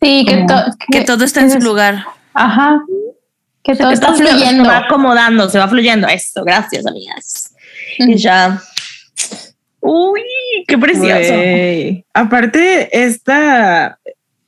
[0.00, 0.46] Sí, que,
[0.90, 2.02] que, todo está en su lugar.
[2.32, 2.80] Ajá,
[3.62, 4.64] Que todo está fluyendo.
[4.64, 6.08] Se va acomodando, se va fluyendo.
[6.08, 7.54] Eso, gracias, amigas.
[7.98, 8.58] Y ya.
[9.80, 10.22] Uy,
[10.66, 11.32] qué precioso.
[12.14, 13.98] Aparte, esta,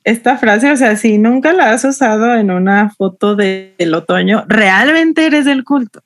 [0.03, 4.43] esta frase, o sea, si nunca la has usado en una foto de- del otoño,
[4.47, 6.01] realmente eres del culto.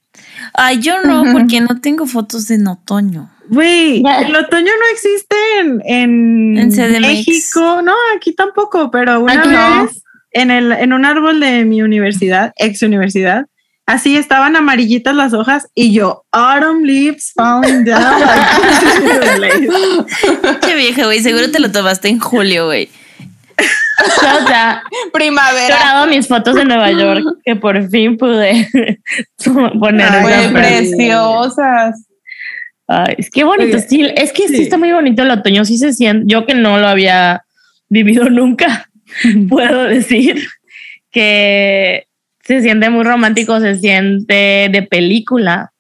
[0.54, 3.30] Ay, yo no, porque no tengo fotos de en otoño.
[3.50, 6.58] Güey, el otoño no existe en, en.
[7.02, 7.82] México.
[7.84, 9.84] No, aquí tampoco, pero una Aquí no.
[9.84, 13.46] vez en, el, en un árbol de mi universidad, ex universidad,
[13.86, 18.22] así estaban amarillitas las hojas y yo, autumn leaves falling down.
[20.62, 21.20] Qué vieja, güey.
[21.22, 22.90] Seguro te lo tomaste en julio, güey.
[23.58, 25.68] O sea, he Primavera.
[25.70, 28.70] llorado mis fotos de Nueva York que por fin pude
[29.80, 32.06] poner Ay, preciosas.
[32.88, 34.58] Ay, es que bonito, Oye, sí, es que sí.
[34.58, 34.62] sí.
[34.64, 37.44] está muy bonito el otoño, sí se siente, yo que no lo había
[37.90, 38.90] vivido nunca,
[39.50, 40.46] puedo decir
[41.12, 42.08] que
[42.46, 45.72] se siente muy romántico, se siente de película,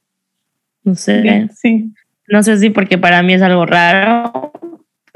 [0.83, 1.93] no sé, Sí.
[2.27, 4.51] no sé si porque para mí es algo raro,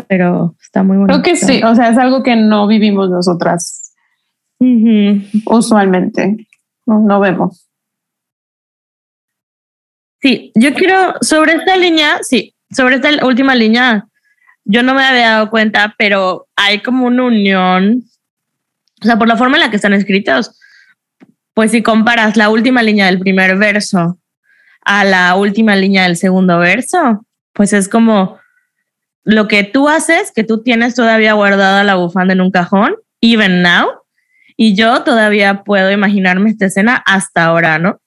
[0.08, 1.22] pero está muy bonito.
[1.22, 1.62] Creo que sí.
[1.64, 3.94] O sea, es algo que no vivimos nosotras
[5.46, 6.48] usualmente.
[6.86, 7.66] No, no vemos.
[10.22, 14.06] Sí, yo quiero, sobre esta línea, sí, sobre esta última línea,
[14.66, 18.04] yo no me había dado cuenta, pero hay como una unión,
[19.02, 20.60] o sea, por la forma en la que están escritos,
[21.54, 24.20] pues si comparas la última línea del primer verso
[24.86, 28.40] a la última línea del segundo verso, pues es como
[29.24, 33.62] lo que tú haces, que tú tienes todavía guardada la bufanda en un cajón, even
[33.62, 33.88] now,
[34.58, 38.02] y yo todavía puedo imaginarme esta escena hasta ahora, ¿no?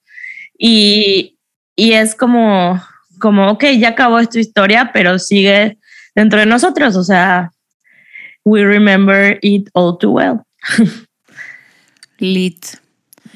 [0.57, 1.37] Y,
[1.75, 2.81] y es como,
[3.19, 5.77] como, ok, ya acabó esta historia, pero sigue
[6.15, 7.51] dentro de nosotros, o sea,
[8.43, 10.41] we remember it all too well.
[12.19, 12.82] Lit.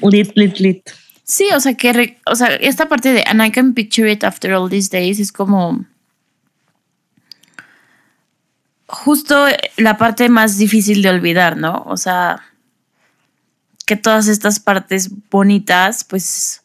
[0.02, 0.90] Lit, lit, lit.
[1.24, 4.52] Sí, o sea, que, o sea, esta parte de And I can picture it after
[4.54, 5.84] all these days es como
[8.86, 9.46] justo
[9.76, 11.84] la parte más difícil de olvidar, ¿no?
[11.86, 12.42] O sea,
[13.84, 16.62] que todas estas partes bonitas, pues,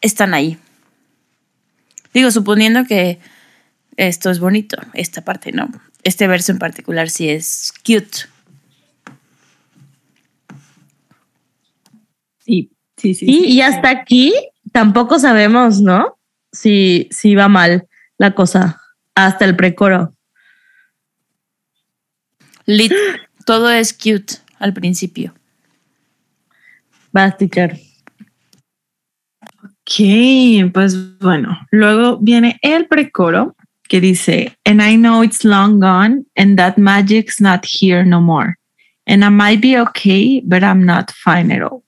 [0.00, 0.58] están ahí.
[2.14, 3.18] Digo, suponiendo que
[3.96, 5.68] esto es bonito, esta parte, ¿no?
[6.02, 8.28] Este verso en particular sí es cute.
[13.06, 13.44] Sí, sí, sí.
[13.46, 14.34] Y, y hasta aquí
[14.72, 16.18] tampoco sabemos, ¿no?
[16.50, 17.86] Si, si va mal
[18.18, 18.80] la cosa
[19.14, 20.12] hasta el precoro.
[22.64, 22.92] Lit,
[23.44, 25.34] todo es cute al principio.
[27.12, 27.78] Vas, teacher.
[29.62, 33.54] Ok, pues bueno, luego viene el precoro
[33.88, 38.56] que dice, and I know it's long gone and that magic's not here no more.
[39.06, 41.85] And I might be okay, but I'm not fine at all.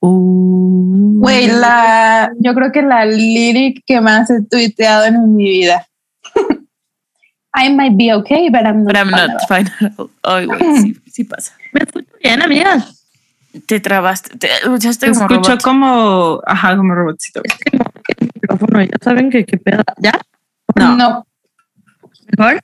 [0.00, 5.86] Uh, Güey, la, yo creo que la lyric que más he tuiteado en mi vida.
[7.54, 8.92] I might be okay, but I'm not.
[8.92, 9.70] But I'm fine not fine.
[10.22, 11.56] Ay, güey, sí, sí pasa.
[11.72, 13.06] ¿Me escucho bien, amigas?
[13.66, 15.62] Te trabaste, te escuchaste como escuchó robot.
[15.62, 17.40] como, ajá, como robotcito.
[17.72, 19.82] El micrófono, ya saben que qué pedo.
[19.98, 20.20] ¿Ya?
[20.74, 20.94] No.
[20.94, 21.26] No,
[22.36, 22.60] ¿Mejor?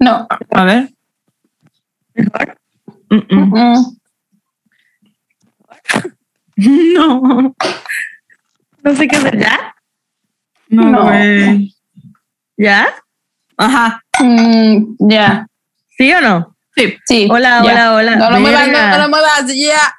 [0.00, 0.26] no.
[0.50, 0.88] A ver.
[2.14, 2.58] ¿Mejor?
[3.10, 3.54] Mm, mm.
[3.54, 3.98] Mm.
[6.94, 7.54] No,
[8.82, 9.38] No sé qué hacer.
[9.38, 9.74] ¿Ya?
[10.68, 11.04] no, No.
[11.04, 11.74] güey.
[12.56, 12.88] ¿Ya?
[13.56, 14.02] Ajá.
[14.20, 15.46] Mm, ya,
[15.96, 16.56] ¿Sí o no?
[16.76, 16.96] Sí.
[17.06, 17.28] sí.
[17.30, 18.16] Hola, hola, hola.
[18.16, 19.94] No lo muevas, no, no lo muevas, ya.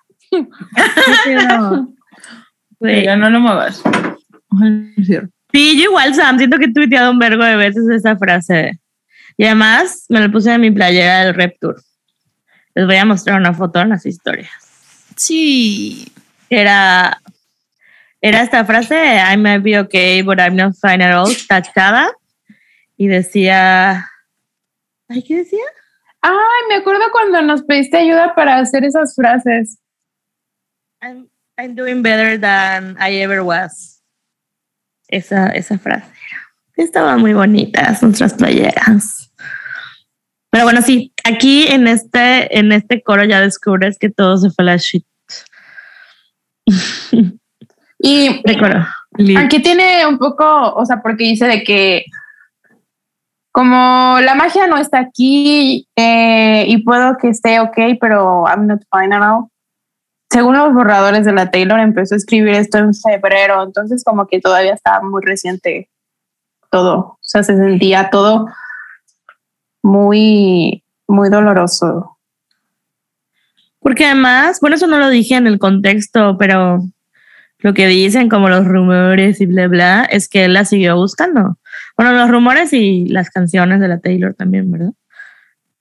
[1.23, 1.93] ¿Sí o no?
[2.79, 3.03] Güey.
[3.05, 3.81] Ya no lo muevas.
[5.51, 8.79] Sí, yo igual, Sam, siento que he tuiteado un vergo de veces esa frase.
[9.37, 11.81] Y además me la puse en mi playera del Rep Tour.
[12.75, 14.49] Les voy a mostrar una foto en las historias.
[15.15, 16.11] Sí.
[16.49, 17.21] Era,
[18.21, 22.11] era esta frase, I might be okay, but I'm not fine at all, tachada.
[22.97, 24.05] Y decía,
[25.07, 25.63] ¿ay qué decía?
[26.21, 29.79] Ay, me acuerdo cuando nos pediste ayuda para hacer esas frases.
[31.01, 34.01] I'm, I'm doing better than I ever was.
[35.07, 36.49] Esa, esa frase era.
[36.75, 39.31] Estaban muy bonitas nuestras playeras.
[40.49, 44.63] Pero bueno, sí, aquí en este, en este coro ya descubres que todo se fue
[44.63, 45.05] a la shit.
[48.01, 48.85] Y De coro.
[49.37, 52.05] aquí tiene un poco, o sea, porque dice de que
[53.51, 58.81] como la magia no está aquí eh, y puedo que esté ok, pero I'm not
[58.89, 59.47] fine at all.
[60.31, 64.39] Según los borradores de la Taylor, empezó a escribir esto en febrero, entonces como que
[64.39, 65.89] todavía estaba muy reciente
[66.71, 66.99] todo.
[66.99, 68.45] O sea, se sentía todo
[69.83, 72.18] muy, muy doloroso.
[73.79, 76.83] Porque además, bueno, eso no lo dije en el contexto, pero
[77.59, 81.57] lo que dicen, como los rumores y bla, bla, es que él la siguió buscando.
[81.97, 84.91] Bueno, los rumores y las canciones de la Taylor también, ¿verdad?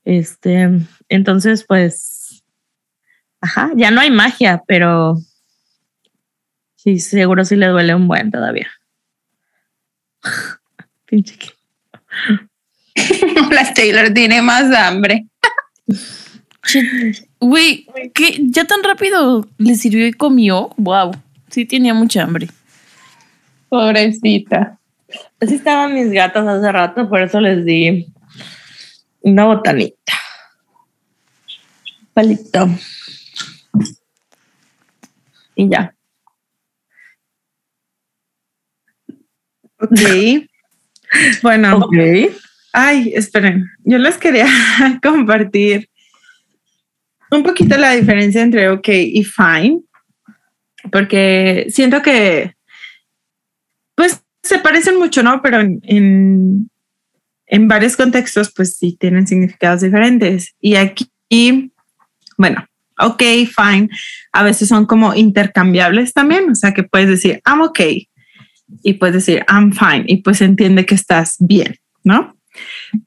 [0.04, 0.70] Este,
[1.08, 2.42] entonces, pues,
[3.40, 5.18] ajá, ya no hay magia, pero
[6.76, 8.68] sí, seguro sí le duele un buen todavía.
[11.04, 11.48] Pinche que.
[13.52, 15.26] la Taylor tiene más hambre.
[17.40, 18.38] Güey, ¿qué?
[18.42, 20.70] ¿Ya tan rápido le sirvió y comió?
[20.76, 21.12] Wow,
[21.48, 22.48] sí tenía mucha hambre.
[23.68, 24.78] Pobrecita.
[25.40, 28.06] Así estaban mis gatas hace rato, por eso les di
[29.20, 30.14] una botanita.
[32.12, 32.68] Palito.
[35.54, 35.94] Y ya.
[39.80, 40.00] Ok.
[41.42, 41.88] Bueno.
[42.72, 43.70] Ay, esperen.
[43.84, 44.46] Yo les quería
[45.02, 45.88] compartir
[47.30, 49.80] un poquito la diferencia entre ok y fine,
[50.90, 52.54] porque siento que,
[53.94, 55.42] pues, se parecen mucho, ¿no?
[55.42, 56.70] Pero en,
[57.46, 60.54] en, varios contextos, pues sí tienen significados diferentes.
[60.60, 61.10] Y aquí,
[62.36, 62.64] bueno,
[62.98, 63.22] ok,
[63.54, 63.88] fine,
[64.32, 67.80] a veces son como intercambiables también, o sea que puedes decir, I'm ok,
[68.82, 72.36] y puedes decir, I'm fine, y pues entiende que estás bien, ¿no?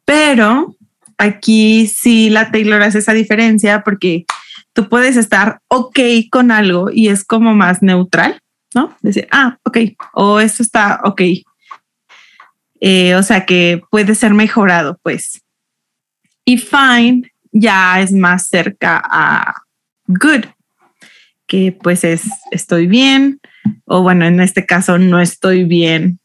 [0.05, 0.76] Pero
[1.22, 4.26] aquí sí la Taylor hace esa diferencia porque
[4.74, 5.99] tú puedes estar ok
[6.32, 8.39] con algo y es como más neutral,
[8.74, 8.95] ¿no?
[9.01, 9.78] Decir, ah, ok,
[10.13, 11.22] o esto está ok.
[12.80, 15.41] Eh, o sea que puede ser mejorado, pues.
[16.45, 19.53] Y fine ya es más cerca a
[20.07, 20.45] good,
[21.47, 23.39] que pues es estoy bien,
[23.86, 26.19] o bueno, en este caso no estoy bien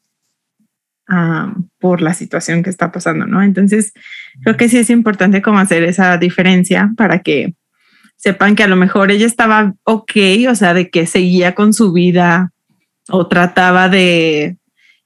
[1.78, 3.40] por la situación que está pasando, ¿no?
[3.42, 3.92] Entonces,
[4.42, 7.54] creo que sí es importante como hacer esa diferencia para que
[8.16, 10.12] sepan que a lo mejor ella estaba ok,
[10.50, 12.52] o sea, de que seguía con su vida
[13.08, 14.56] o trataba de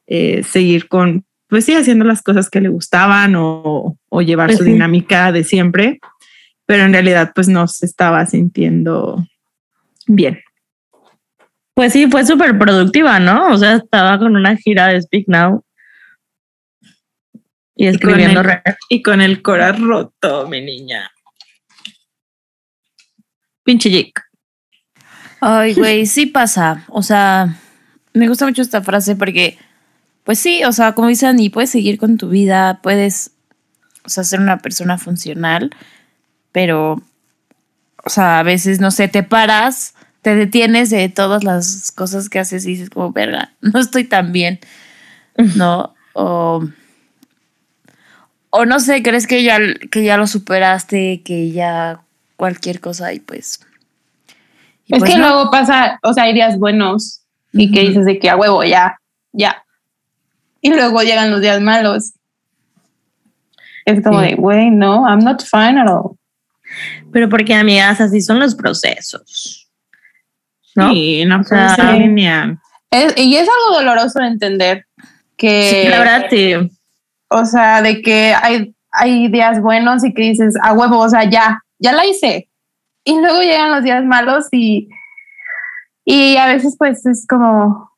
[0.07, 4.65] eh, seguir con, pues sí, haciendo las cosas que le gustaban o, llevar pues su
[4.65, 5.99] dinámica de siempre,
[6.67, 9.25] pero en realidad pues no se estaba sintiendo
[10.07, 10.41] bien.
[11.75, 13.49] Pues sí, fue súper productiva, ¿no?
[13.49, 15.65] O sea, estaba con una gira de Speak Now
[17.81, 18.43] y escribiendo.
[18.91, 21.11] Y con el, cora roto, mi niña.
[23.65, 24.13] Pinche Jake.
[25.41, 26.85] Ay, güey, sí pasa.
[26.89, 27.57] O sea,
[28.13, 29.57] me gusta mucho esta frase porque,
[30.25, 33.31] pues sí, o sea, como dicen, y puedes seguir con tu vida, puedes,
[34.05, 35.71] o sea, ser una persona funcional,
[36.53, 37.03] pero,
[38.05, 42.41] o sea, a veces, no sé, te paras, te detienes de todas las cosas que
[42.41, 44.61] haces y dices como, verga, no estoy tan bien,
[45.57, 45.95] ¿no?
[46.13, 46.69] O
[48.51, 49.59] o no sé, crees que ya,
[49.91, 52.03] que ya lo superaste, que ya
[52.37, 53.61] cualquier cosa y pues...
[54.89, 57.23] es pues que luego pasa, o sea, hay días buenos
[57.53, 58.99] y que dices de que a huevo, ya,
[59.33, 59.65] ya.
[60.61, 62.13] Y luego llegan los días malos.
[63.87, 66.17] Es como de, güey, no, I'm not fine at all.
[67.13, 69.69] Pero porque, amigas, así son los procesos.
[70.75, 70.93] ¿no?
[70.93, 71.45] Sí, no o
[73.17, 74.87] y es algo doloroso de entender
[75.37, 75.83] que...
[75.85, 76.55] Sí, la verdad, sí
[77.31, 81.25] o sea, de que hay, hay días buenos y que dices, a huevo, o sea,
[81.25, 82.49] ya, ya la hice.
[83.05, 84.89] Y luego llegan los días malos y,
[86.05, 87.91] y a veces pues es como,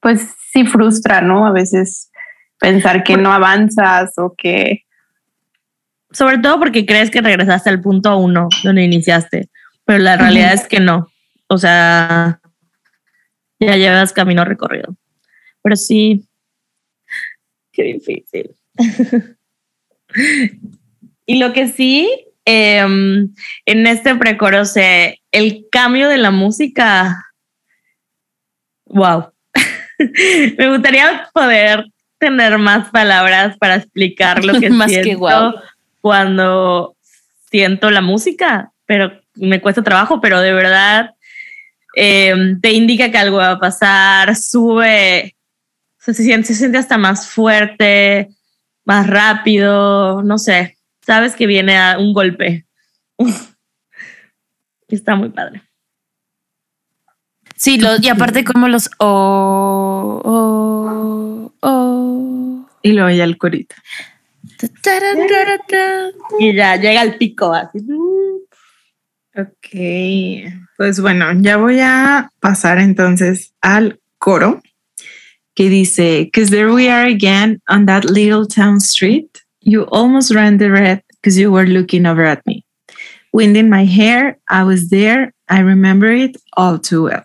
[0.00, 1.46] pues sí frustra, ¿no?
[1.46, 2.10] A veces
[2.58, 4.84] pensar que no avanzas o que...
[6.10, 9.48] Sobre todo porque crees que regresaste al punto uno donde iniciaste,
[9.84, 11.08] pero la realidad es que no.
[11.48, 12.40] O sea,
[13.60, 14.96] ya llevas camino recorrido.
[15.62, 16.27] Pero sí,
[17.78, 18.56] Qué difícil.
[21.26, 22.10] y lo que sí,
[22.44, 23.32] em,
[23.66, 27.24] en este precoro, se, el cambio de la música,
[28.86, 29.30] wow.
[30.58, 31.84] Me gustaría poder
[32.18, 35.60] tener más palabras para explicar lo que más siento que
[36.00, 36.96] cuando
[37.48, 41.14] siento la música, pero me cuesta trabajo, pero de verdad
[41.94, 45.36] em, te indica que algo va a pasar, sube
[46.14, 48.28] se siente, se siente hasta más fuerte,
[48.84, 52.66] más rápido, no sé, sabes que viene a un golpe.
[54.88, 55.62] Está muy padre.
[57.56, 62.68] Sí, y aparte como los oh, oh, oh.
[62.82, 63.74] Y luego ya el corito.
[66.38, 67.84] Y ya llega el pico así.
[69.36, 74.62] Ok, pues bueno, ya voy a pasar entonces al coro
[75.58, 79.42] que dice, because there we are again on that little town street.
[79.60, 82.64] You almost ran the red because you were looking over at me.
[83.32, 87.24] Wind in my hair, I was there, I remember it all too well.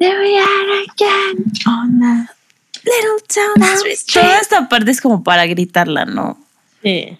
[0.00, 2.26] There we are again on a
[2.86, 3.62] little town.
[3.76, 3.98] street.
[4.10, 6.38] Toda esta parte es como para gritarla, ¿no?
[6.82, 7.18] Sí.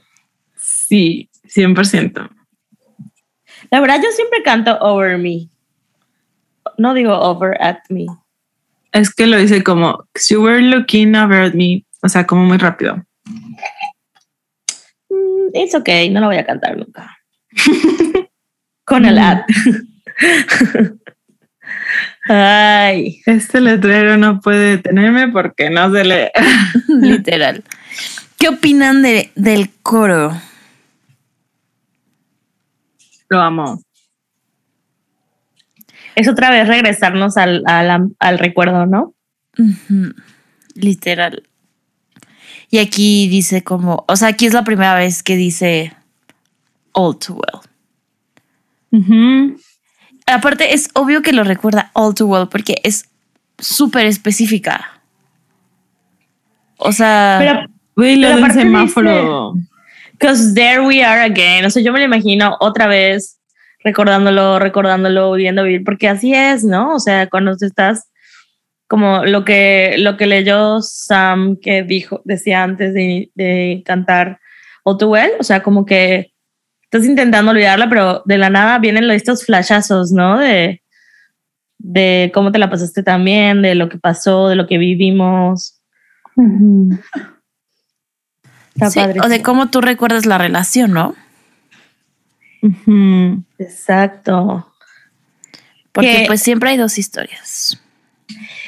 [0.57, 2.31] Sí, 100%.
[3.71, 5.51] La verdad, yo siempre canto over me.
[6.79, 8.07] No digo over at me.
[8.93, 12.57] Es que lo dice como, you were looking over at me, o sea, como muy
[12.59, 13.05] rápido.
[15.11, 17.17] Mm, It's okay, no lo voy a cantar nunca.
[18.85, 19.45] Con el at.
[22.29, 26.29] Ay, Este letrero no puede detenerme porque no se lee.
[26.89, 27.65] Literal.
[28.39, 30.33] ¿Qué opinan de, del coro?
[33.29, 33.83] Lo amo.
[36.19, 39.15] Es otra vez regresarnos al, al, al recuerdo, ¿no?
[40.75, 41.43] Literal.
[42.71, 45.95] Y aquí dice como, o sea, aquí es la primera vez que dice
[46.93, 47.61] all too well.
[50.27, 53.09] Aparte, es obvio que lo recuerda all too well porque es
[53.59, 55.01] súper específica.
[56.77, 57.67] O sea, Pero,
[57.97, 59.55] Güey, lo Pero del semáforo.
[60.19, 61.65] cause there we are again.
[61.65, 63.38] O sea, yo me lo imagino otra vez
[63.89, 66.95] recordándolo, recordándolo, viviendo vivir, porque así es, ¿no?
[66.95, 68.11] O sea, cuando tú estás
[68.87, 74.41] como lo que, lo que leyó Sam que dijo, decía antes de, de cantar
[74.85, 76.33] All Too Well, o sea, como que
[76.83, 80.39] estás intentando olvidarla, pero de la nada vienen estos flashazos, ¿no?
[80.39, 80.83] De,
[81.79, 85.81] de cómo te la pasaste también, de lo que pasó, de lo que vivimos.
[88.75, 89.27] Está sí, padrísimo.
[89.27, 91.15] o de cómo tú recuerdas la relación, ¿no?
[93.59, 94.73] Exacto.
[95.93, 97.81] Porque Que- pues siempre hay dos historias.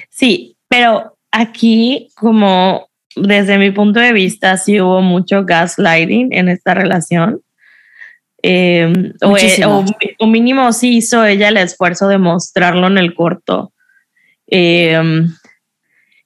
[0.08, 6.74] Sí, pero aquí, como desde mi punto de vista, sí hubo mucho gaslighting en esta
[6.74, 7.40] relación.
[8.42, 8.90] Eh,
[9.22, 9.80] o, Muchísimo.
[9.80, 9.84] o-
[10.18, 13.72] o mínimo sí hizo ella el esfuerzo de mostrarlo en el corto.
[14.46, 14.98] Eh,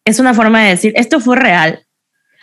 [0.04, 1.83] es una forma de decir, esto fue real.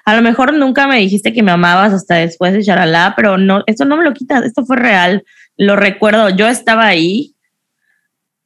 [0.05, 3.63] A lo mejor nunca me dijiste que me amabas hasta después de charalá, pero no,
[3.67, 5.23] esto no me lo quitas, esto fue real.
[5.57, 7.35] Lo recuerdo, yo estaba ahí.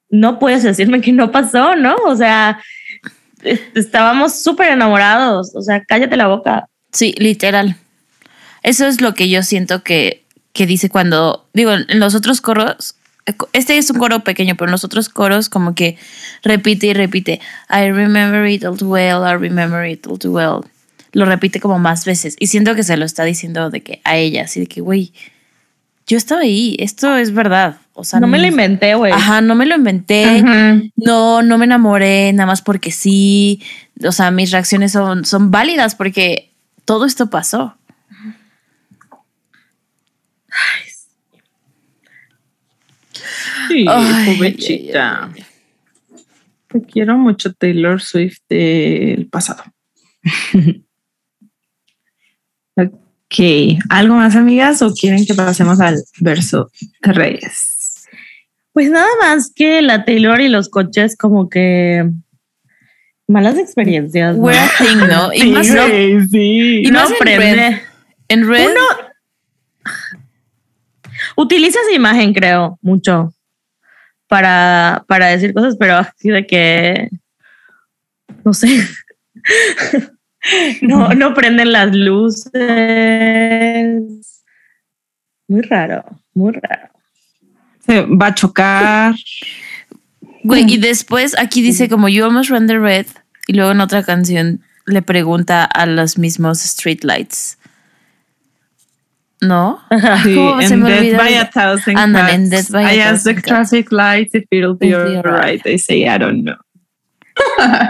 [0.09, 1.95] No puedes decirme que no pasó, ¿no?
[2.05, 2.59] O sea,
[3.43, 5.53] es- estábamos súper enamorados.
[5.55, 6.67] O sea, cállate la boca.
[6.91, 7.75] Sí, literal.
[8.63, 12.95] Eso es lo que yo siento que, que dice cuando, digo, en los otros coros,
[13.53, 15.97] este es un coro pequeño, pero en los otros coros como que
[16.43, 20.63] repite y repite, I remember it all too well, I remember it all too well.
[21.15, 24.17] Lo repite como más veces y siento que se lo está diciendo de que a
[24.17, 25.13] ella, así de que, güey,
[26.07, 27.77] yo estaba ahí, esto es verdad.
[27.93, 29.13] O sea, no me lo inventé, güey.
[29.13, 30.43] Ajá, no me lo inventé.
[30.97, 33.63] No, no me enamoré nada más porque sí.
[34.05, 36.51] O sea, mis reacciones son, son válidas porque
[36.83, 37.77] todo esto pasó.
[43.69, 45.25] Sí, Ay, pobrecita.
[45.27, 45.45] ay, ay,
[46.67, 49.63] Te quiero mucho, Taylor Swift del pasado.
[53.35, 54.81] ok, ¿algo más, amigas?
[54.81, 56.71] ¿O quieren que pasemos al verso
[57.01, 58.05] de Reyes?
[58.71, 62.09] Pues nada más que la Taylor y los coches, como que
[63.27, 64.35] malas experiencias.
[64.35, 64.43] ¿no?
[64.43, 65.33] We're a thing, ¿no?
[65.33, 66.81] Y más, güey, sí.
[66.85, 67.37] y no más en.
[67.37, 67.77] Red.
[68.27, 68.69] En Red,
[71.37, 73.33] Utiliza esa imagen, creo, mucho
[74.27, 77.09] para, para decir cosas, pero así de que
[78.43, 78.67] no sé.
[80.81, 82.53] no, no prenden las luces.
[85.47, 86.89] Muy raro, muy raro.
[87.85, 89.15] Se va a chocar.
[90.43, 93.05] güey, y después aquí dice como You almost ran the red.
[93.47, 97.57] Y luego en otra canción le pregunta a los mismos streetlights.
[99.41, 99.79] ¿No?
[100.23, 101.17] Sí, ¿Cómo se me death olvidó?
[101.17, 102.33] by a thousand Ándale, cuts.
[102.35, 105.25] and death by a I asked the thousand traffic lights if it'll be alright.
[105.25, 105.63] alright.
[105.63, 106.55] They say, I don't know.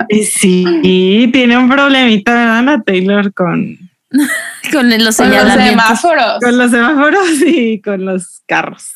[0.10, 3.78] Sí, tiene un problemita, ¿verdad, Ana Taylor, con,
[4.72, 6.40] Con los Con los semáforos.
[6.40, 8.92] con los semáforos y con los carros.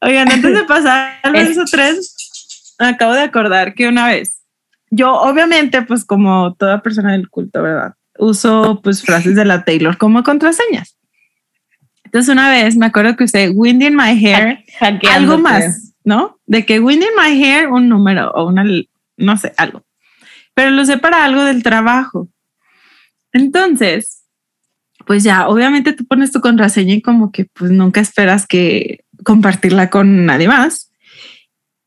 [0.00, 4.42] Oigan, antes de pasar al verso 3, acabo de acordar que una vez,
[4.90, 7.94] yo obviamente, pues como toda persona del culto, ¿verdad?
[8.18, 10.96] Uso pues frases de la Taylor como contraseñas.
[12.04, 15.08] Entonces una vez me acuerdo que usé Wind in my hair, Hackeándote.
[15.08, 16.38] algo más, ¿no?
[16.46, 18.64] De que Wind in my hair, un número o una,
[19.16, 19.82] no sé, algo.
[20.54, 22.28] Pero lo usé para algo del trabajo.
[23.32, 24.24] Entonces,
[25.04, 29.90] pues ya, obviamente tú pones tu contraseña y como que pues nunca esperas que compartirla
[29.90, 30.92] con nadie más.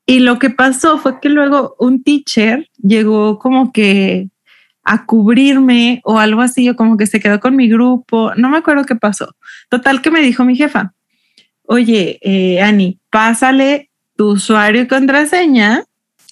[0.05, 4.27] Y lo que pasó fue que luego un teacher llegó como que
[4.83, 8.57] a cubrirme o algo así, o como que se quedó con mi grupo, no me
[8.57, 9.33] acuerdo qué pasó.
[9.69, 10.93] Total que me dijo mi jefa,
[11.63, 13.88] oye, eh, Ani, pásale
[14.19, 15.85] tu usuario y contraseña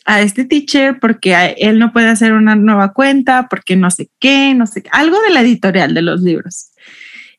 [0.03, 4.53] a este teacher porque él no puede hacer una nueva cuenta, porque no sé qué,
[4.53, 6.71] no sé qué, algo de la editorial de los libros.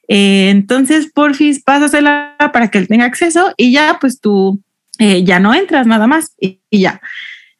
[0.08, 4.62] Eh, entonces, porfis, pásasela para que él tenga acceso y ya, pues tú
[4.98, 7.02] eh, ya no entras nada más y, ya.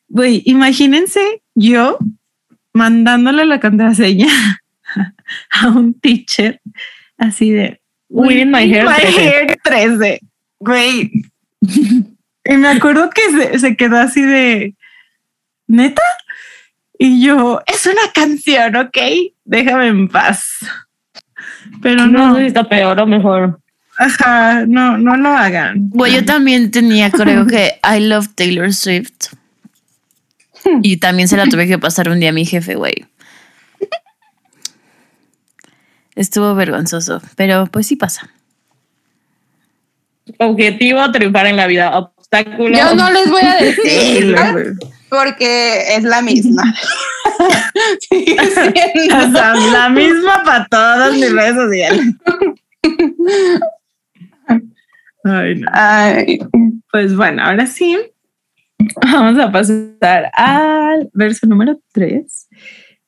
[0.09, 1.99] Güey, imagínense yo
[2.72, 4.28] mandándole la contraseña
[5.51, 6.62] a un teacher
[7.18, 10.20] así de Win my hair, my hair 13.
[10.59, 11.12] Güey.
[12.49, 14.74] y me acuerdo que se, se, quedó así de
[15.66, 16.03] neta.
[16.99, 18.99] Y yo, es una canción, ok,
[19.44, 20.59] déjame en paz.
[21.82, 23.61] Pero no, no sé si está peor o mejor.
[23.99, 25.90] Ajá, no, no lo hagan.
[25.90, 29.34] Bueno, yo también tenía, creo que I love Taylor Swift.
[30.82, 33.07] Y también se la tuve que pasar un día a mi jefe, güey.
[36.14, 38.28] Estuvo vergonzoso, pero pues sí pasa.
[40.38, 42.12] Objetivo triunfar en la vida.
[42.31, 42.76] Obstáculo.
[42.76, 44.37] Yo no les voy a decir
[45.09, 46.62] porque es la misma.
[48.11, 49.16] Sigue siendo.
[49.16, 52.14] O sea, la misma para todas mis redes sociales.
[55.24, 55.70] Ay, no.
[55.72, 56.39] Ay.
[56.91, 57.99] Pues bueno, ahora sí.
[59.03, 62.49] Vamos a pasar al verso número 3,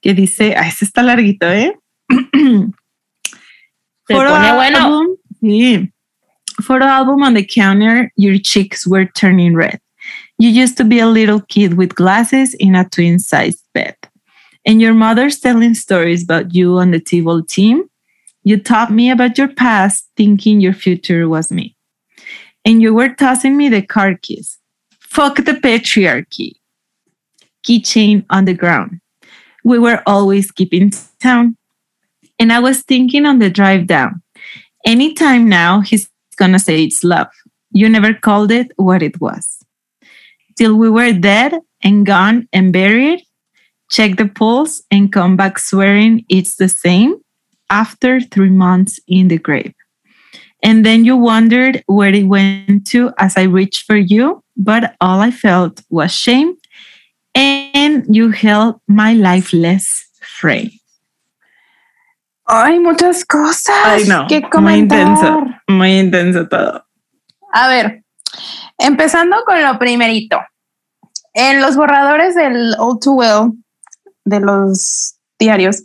[0.01, 1.79] que dice, ah, este está larguito, ¿eh?
[4.09, 5.07] Se pone bueno.
[5.41, 5.93] Sí.
[6.61, 9.81] Photo album on the counter, your cheeks were turning red.
[10.39, 13.97] You used to be a little kid with glasses in a twin-sized bed.
[14.65, 17.85] And your mother's telling stories about you on the table team.
[18.43, 21.77] You taught me about your past, thinking your future was me.
[22.65, 24.59] And you were tossing me the car keys.
[24.99, 26.53] Fuck the patriarchy.
[27.67, 29.01] Keychain on the ground.
[29.65, 31.57] We were always keeping town.
[32.39, 34.23] And I was thinking on the drive down.
[34.87, 36.09] Anytime now, he's
[36.41, 37.29] gonna say it's love.
[37.71, 39.63] You never called it what it was.
[40.57, 43.23] Till we were dead and gone and buried,
[43.91, 47.17] check the pulse and come back swearing it's the same
[47.69, 49.75] after three months in the grave.
[50.63, 55.21] And then you wondered where it went to as I reached for you, but all
[55.21, 56.57] I felt was shame,
[57.35, 59.87] and you held my lifeless
[60.21, 60.71] frame.
[62.53, 63.77] Ay, muchas cosas.
[63.85, 64.27] Ay, no.
[64.29, 66.85] ¿Qué muy intenso, muy intenso todo.
[67.53, 68.03] A ver,
[68.77, 70.41] empezando con lo primerito.
[71.33, 73.53] En los borradores del All Too Well
[74.25, 75.85] de los diarios,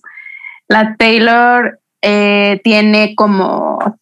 [0.67, 3.99] la Taylor eh, tiene como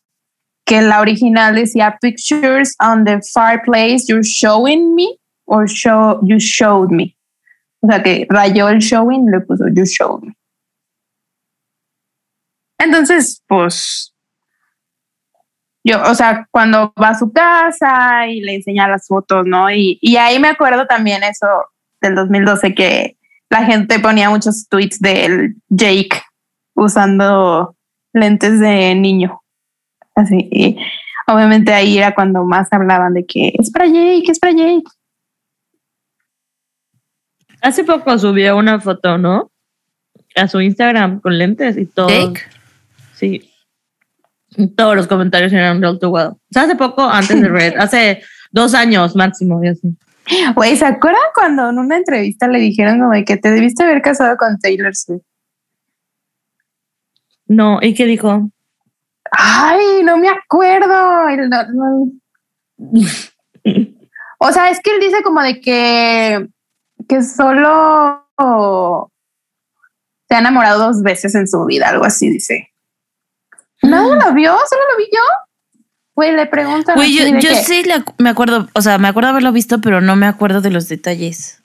[0.65, 6.91] que la original decía pictures on the fireplace you're showing me or show you showed
[6.91, 7.17] me.
[7.81, 10.33] O sea que rayó el showing, le puso you showed me.
[12.83, 14.13] Entonces, pues,
[15.83, 19.69] yo, o sea, cuando va a su casa y le enseña las fotos, ¿no?
[19.69, 21.47] Y, y ahí me acuerdo también eso
[22.01, 23.17] del 2012 que
[23.49, 26.21] la gente ponía muchos tweets del Jake
[26.73, 27.75] usando
[28.13, 29.41] lentes de niño.
[30.15, 30.77] Así, y
[31.27, 34.83] obviamente ahí era cuando más hablaban de que es para Jake, es para Jake.
[37.61, 39.51] Hace poco subió una foto, ¿no?
[40.35, 42.09] A su Instagram con lentes y todo.
[42.09, 42.41] ¿Jake?
[43.15, 43.49] Sí.
[44.75, 46.27] Todos los comentarios eran real to well.
[46.27, 49.97] O sea, hace poco, antes de Red, hace dos años máximo, y así.
[50.55, 54.37] Güey, ¿se acuerdan cuando en una entrevista le dijeron como que te debiste haber casado
[54.37, 55.23] con Taylor Swift?
[57.45, 58.49] No, ¿y qué dijo?
[59.31, 61.25] Ay, no me acuerdo.
[64.39, 66.47] o sea, es que él dice como de que,
[67.07, 68.23] que solo
[70.29, 72.72] se ha enamorado dos veces en su vida, algo así dice.
[73.83, 74.57] ¿No lo vio?
[74.69, 75.19] ¿Solo lo vi yo?
[76.15, 76.95] Güey, le preguntan.
[76.95, 77.83] Güey, yo, yo sí
[78.17, 81.63] me acuerdo, o sea, me acuerdo haberlo visto, pero no me acuerdo de los detalles.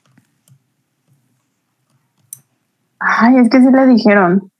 [2.99, 4.51] Ay, es que sí le dijeron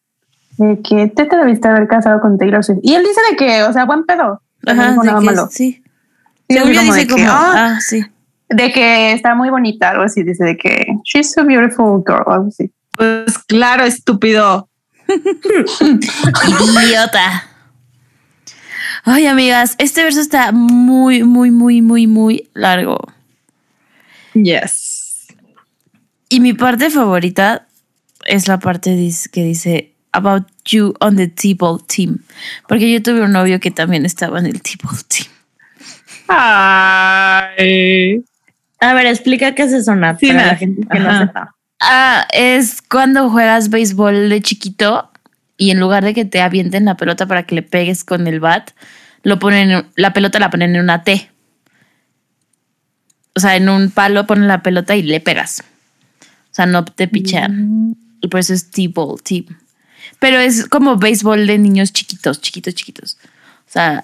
[0.58, 2.80] de que te te debiste haber casado con Taylor Swift.
[2.84, 4.42] Y él dice de que, o sea, buen pedo.
[4.66, 5.48] Ajá, no de nada que, malo.
[5.50, 5.84] sí.
[6.50, 8.06] Sí, Según yo como dice de como, que, ah, ah, sí.
[8.50, 10.24] de que está muy bonita, algo así.
[10.24, 12.72] Dice de que she's a beautiful girl, algo así.
[12.98, 14.68] Pues claro, estúpido.
[15.08, 17.49] Idiota.
[19.12, 23.00] Ay, amigas, este verso está muy, muy, muy, muy, muy largo.
[24.36, 25.26] Yes.
[26.30, 27.66] Y mi parte favorita
[28.28, 28.96] es la parte
[29.32, 32.20] que dice About you on the T-ball team.
[32.68, 35.28] Porque yo tuve un novio que también estaba en el T-ball team.
[36.28, 38.24] Ay.
[38.80, 41.14] A ver, explica qué es eso, Nat, Sí, para la gente que Ajá.
[41.14, 41.56] no sepa.
[41.82, 45.10] Ah, es cuando juegas béisbol de chiquito
[45.60, 48.40] y en lugar de que te avienten la pelota para que le pegues con el
[48.40, 48.72] bat,
[49.24, 51.30] lo ponen, la pelota la ponen en una T.
[53.36, 55.62] O sea, en un palo ponen la pelota y le pegas.
[56.22, 57.94] O sea, no te pichean.
[58.22, 59.46] Y por eso es T-ball, T.
[60.20, 63.18] Pero es como béisbol de niños chiquitos, chiquitos, chiquitos.
[63.68, 64.02] O sea,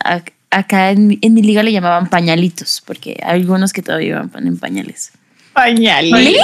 [0.52, 5.14] acá en, mi liga le llamaban pañalitos, porque hay algunos que todavía van en pañales.
[5.54, 6.42] Pañalitos.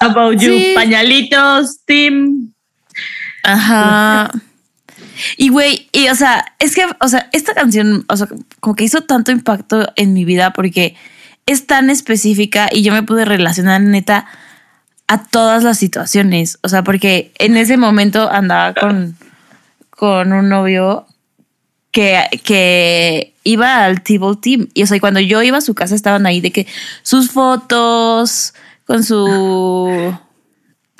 [0.00, 0.52] About you.
[0.74, 2.52] Pañalitos, Tim.
[3.42, 4.30] Ajá.
[5.36, 8.28] Y güey, y o sea, es que, o sea, esta canción, o sea,
[8.60, 10.96] como que hizo tanto impacto en mi vida porque
[11.46, 14.26] es tan específica y yo me pude relacionar neta
[15.06, 16.58] a todas las situaciones.
[16.62, 19.16] O sea, porque en ese momento andaba con,
[19.90, 21.06] con un novio
[21.90, 24.68] que, que iba al Table Team.
[24.74, 26.66] Y o sea, cuando yo iba a su casa estaban ahí de que
[27.02, 28.54] sus fotos
[28.86, 30.16] con su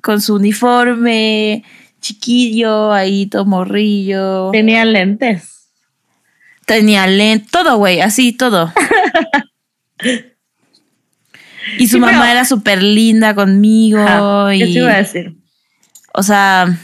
[0.02, 1.64] con su uniforme,
[2.02, 4.50] chiquillo, ahí todo morrillo.
[4.50, 5.70] Tenía lentes.
[6.66, 8.70] Tenía lentes, todo, güey, así, todo.
[11.78, 14.52] y su mamá era súper linda conmigo.
[14.52, 15.34] y, ¿Qué iba a decir?
[16.12, 16.78] O sea.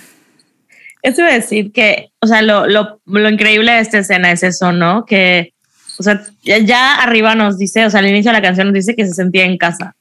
[1.03, 4.43] Eso iba a decir que, o sea, lo, lo, lo increíble de esta escena es
[4.43, 5.05] eso, ¿no?
[5.05, 5.55] Que,
[5.99, 8.97] o sea, ya, arriba nos dice, o sea, al inicio de la canción nos dice
[8.97, 9.95] que se sentía en casa,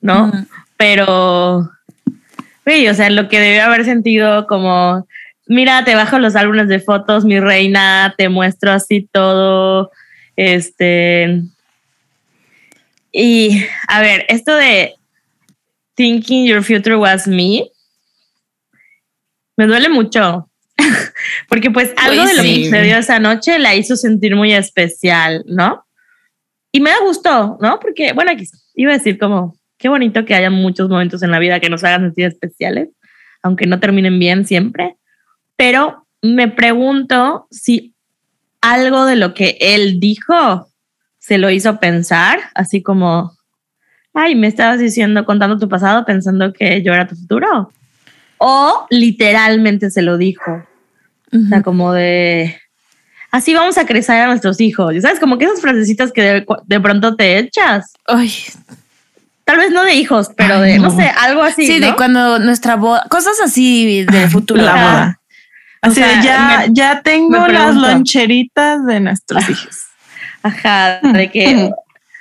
[0.00, 0.32] ¿no?
[0.76, 1.70] Pero
[2.66, 5.06] Sí, o sea, lo que debió haber sentido como,
[5.46, 9.90] mira, te bajo los álbumes de fotos, mi reina, te muestro así todo,
[10.36, 11.42] este...
[13.12, 14.94] Y, a ver, esto de
[15.94, 17.68] Thinking Your Future Was Me,
[19.56, 20.50] me duele mucho,
[21.48, 25.86] porque pues algo de lo que sucedió esa noche la hizo sentir muy especial, ¿no?
[26.72, 27.78] Y me da gusto, ¿no?
[27.78, 31.38] Porque, bueno, aquí iba a decir como, qué bonito que haya muchos momentos en la
[31.38, 32.88] vida que nos hagan sentir especiales,
[33.42, 34.96] aunque no terminen bien siempre.
[35.56, 37.94] Pero me pregunto si
[38.62, 40.70] algo de lo que él dijo
[41.18, 43.36] se lo hizo pensar, así como,
[44.14, 47.70] ay, me estabas diciendo, contando tu pasado, pensando que yo era tu futuro.
[48.38, 50.66] O literalmente se lo dijo.
[51.30, 52.56] O sea, como de,
[53.30, 54.94] así vamos a crecer a nuestros hijos.
[55.02, 55.20] ¿Sabes?
[55.20, 57.92] Como que esas frasecitas que de, de pronto te echas.
[58.06, 58.32] Ay,
[59.44, 60.90] Tal vez no de hijos, pero de, no.
[60.90, 61.66] sé, algo así.
[61.66, 64.62] Sí, de cuando nuestra boda, cosas así del futuro.
[64.62, 65.20] La boda.
[65.82, 69.82] Así de ya, ya tengo las loncheritas de nuestros hijos.
[70.42, 71.70] Ajá, de que,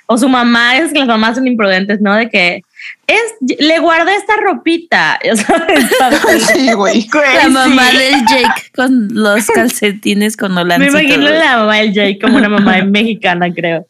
[0.05, 2.13] o su mamá, es que las mamás son imprudentes, ¿no?
[2.13, 2.61] De que
[3.07, 5.19] es, le guardé esta ropita.
[6.53, 7.07] sí, güey.
[7.41, 12.37] La mamá del Jake con los calcetines con Me imagino la mamá del Jake como
[12.37, 13.85] una mamá mexicana, creo.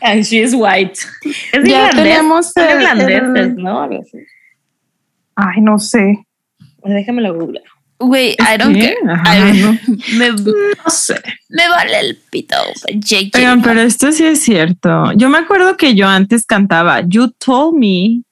[0.00, 0.98] And she is white.
[1.52, 3.88] Es ya tenemos el, ¿no?
[5.34, 6.24] Ay, no sé.
[6.82, 7.64] Déjame lo googlear.
[7.98, 8.96] Güey, I don't care.
[10.18, 11.20] me, no sé.
[11.48, 12.56] Me vale el pito.
[12.94, 15.12] Jake pero esto sí es cierto.
[15.12, 18.22] Yo me acuerdo que yo antes cantaba You told me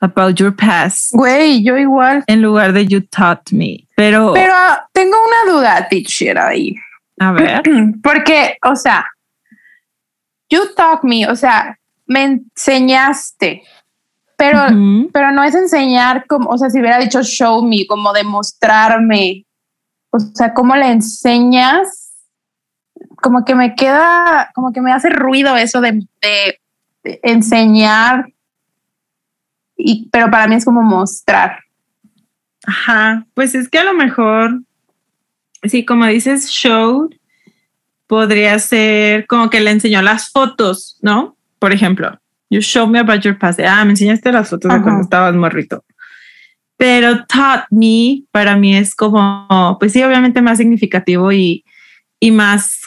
[0.00, 1.12] about your past.
[1.12, 2.24] Güey, yo igual.
[2.26, 3.86] En lugar de You taught me.
[3.94, 4.32] Pero.
[4.32, 4.54] Pero
[4.92, 6.74] tengo una duda, teacher, ahí.
[7.18, 7.62] A ver.
[8.02, 9.06] Porque, o sea,
[10.50, 13.62] you taught me, o sea, me enseñaste,
[14.36, 14.58] pero,
[15.12, 19.46] pero no es enseñar como, o sea, si hubiera dicho show me, como demostrarme,
[20.10, 22.10] o sea, cómo le enseñas,
[23.16, 26.06] como que me queda, como que me hace ruido eso de,
[27.22, 28.32] enseñar,
[29.76, 31.60] y, pero para mí es como mostrar.
[32.66, 34.62] Ajá, pues es que a lo mejor,
[35.62, 37.10] sí, como dices, show,
[38.10, 41.36] podría ser como que le enseñó las fotos, ¿no?
[41.60, 42.18] Por ejemplo,
[42.50, 43.60] you show me about your past.
[43.60, 45.84] Ah, me enseñaste las fotos de cuando estabas morrito.
[46.76, 51.64] Pero taught me para mí es como, pues sí, obviamente más significativo y,
[52.18, 52.80] y más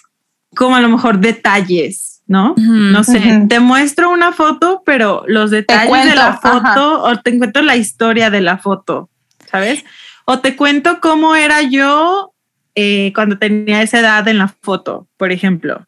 [0.57, 2.53] como a lo mejor detalles, ¿no?
[2.57, 7.61] no sé, te muestro una foto, pero los detalles de la foto o te encuentro
[7.61, 9.09] la historia de la foto,
[9.49, 9.85] ¿sabes?
[10.25, 12.32] O te cuento cómo era yo
[12.75, 15.85] eh, cuando tenía esa edad en la foto, por ejemplo.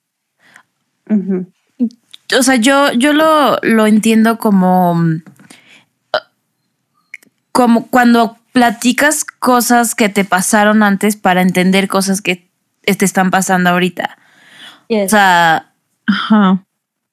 [2.37, 4.99] O sea, yo, yo lo, lo entiendo como,
[7.51, 12.49] como cuando platicas cosas que te pasaron antes para entender cosas que
[12.83, 14.17] te están pasando ahorita.
[14.89, 15.71] O sea,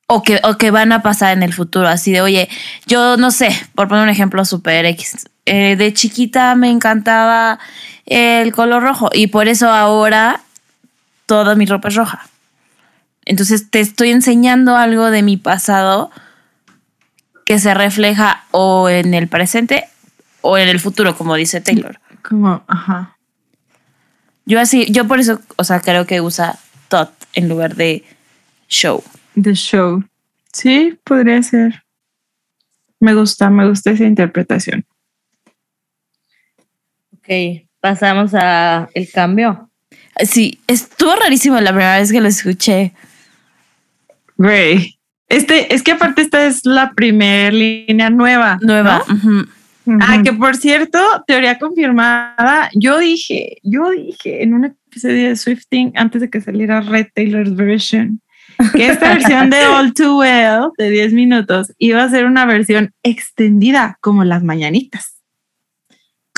[0.07, 1.89] O, que, o que van a pasar en el futuro.
[1.89, 2.49] Así de, oye,
[2.87, 5.27] yo no sé, por poner un ejemplo super X.
[5.47, 7.59] Eh, de chiquita me encantaba
[8.07, 10.43] el color rojo y por eso ahora
[11.27, 12.27] toda mi ropa es roja.
[13.25, 16.11] Entonces te estoy enseñando algo de mi pasado
[17.47, 19.85] que se refleja o en el presente
[20.41, 22.01] o en el futuro, como dice Taylor.
[22.23, 23.17] Como, ajá.
[24.45, 26.59] Yo así, yo por eso, o sea, creo que usa
[26.89, 28.05] thought en lugar de
[28.69, 29.03] show.
[29.41, 30.05] The show.
[30.53, 31.85] Sí, podría ser.
[32.99, 34.85] Me gusta, me gusta esa interpretación.
[37.17, 39.69] Ok, pasamos a el cambio.
[40.25, 42.93] Sí, estuvo rarísimo la primera vez que lo escuché.
[44.39, 44.99] Güey.
[45.29, 48.59] Este, es que aparte esta es la primera línea nueva.
[48.63, 49.05] Nueva.
[50.01, 52.71] Ah, que por cierto, teoría confirmada.
[52.75, 57.57] Yo dije, yo dije en un episodio de Swifting antes de que saliera Red Taylor's
[57.57, 58.23] version
[58.75, 62.93] que esta versión de All Too Well de 10 minutos iba a ser una versión
[63.03, 65.12] extendida como las mañanitas.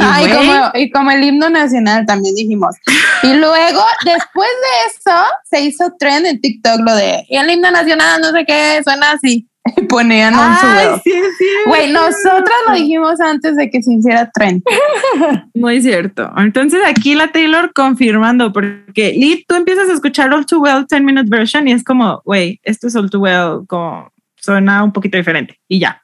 [0.00, 2.74] Ah, y como, y como el himno nacional también dijimos.
[3.22, 7.70] Y luego, después de eso, se hizo trend en TikTok lo de y el himno
[7.70, 9.48] nacional, no sé qué, suena así.
[9.76, 11.00] Y ponían un sudo.
[11.02, 11.44] sí, sí.
[11.66, 14.62] Güey, nosotras lo dijimos antes de que se hiciera trend.
[15.54, 16.30] Muy cierto.
[16.36, 21.02] Entonces aquí la Taylor confirmando, porque Lee, tú empiezas a escuchar All Too Well 10
[21.02, 25.16] Minute Version y es como, güey, esto es All Too Well, como suena un poquito
[25.16, 26.02] diferente y ya.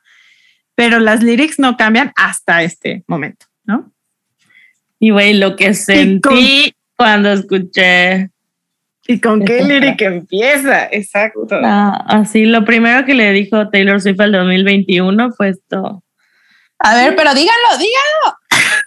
[0.75, 3.93] Pero las lyrics no cambian hasta este momento, ¿no?
[4.99, 8.31] Y güey, lo que sentí cuando escuché
[9.07, 10.89] ¿Y con qué lyric empieza?
[10.93, 11.47] Exacto.
[11.65, 16.05] ah, así, lo primero que le dijo Taylor Swift al 2021 fue esto.
[16.79, 18.37] A ver, pero díganlo, díganlo.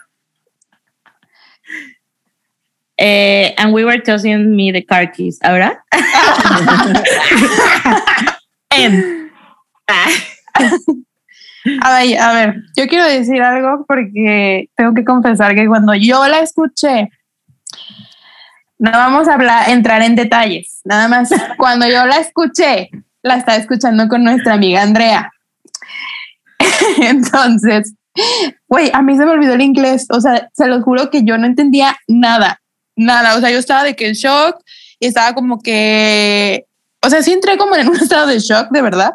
[2.96, 5.40] Eh, and we were tossing me the car keys.
[5.42, 5.84] ¿Ahora?
[8.70, 9.32] En.
[11.82, 17.10] A ver, yo quiero decir algo porque tengo que confesar que cuando yo la escuché,
[18.78, 21.30] no vamos a hablar, entrar en detalles, nada más.
[21.58, 22.90] Cuando yo la escuché,
[23.22, 25.32] la estaba escuchando con nuestra amiga Andrea.
[27.02, 27.94] Entonces,
[28.68, 31.38] güey, a mí se me olvidó el inglés, o sea, se los juro que yo
[31.38, 32.62] no entendía nada,
[32.98, 34.58] nada, o sea, yo estaba de que en shock
[35.00, 36.66] y estaba como que,
[37.02, 39.14] o sea, sí entré como en un estado de shock, de verdad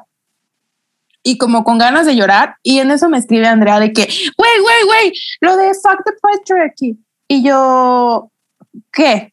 [1.22, 2.56] y como con ganas de llorar.
[2.62, 4.02] Y en eso me escribe Andrea de que,
[4.36, 6.98] güey, güey, güey, lo de fuck the patriarchy.
[7.28, 8.30] Y yo,
[8.92, 9.32] ¿qué?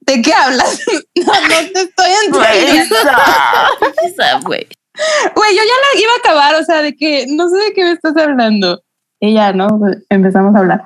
[0.00, 0.84] ¿De qué hablas?
[1.14, 2.96] no, no te estoy entendiendo.
[4.44, 4.66] Güey.
[5.34, 7.84] Güey, yo ya la iba a acabar, o sea, de que no sé de qué
[7.84, 8.82] me estás hablando.
[9.20, 9.68] Y ya, ¿no?
[10.08, 10.84] Empezamos a hablar.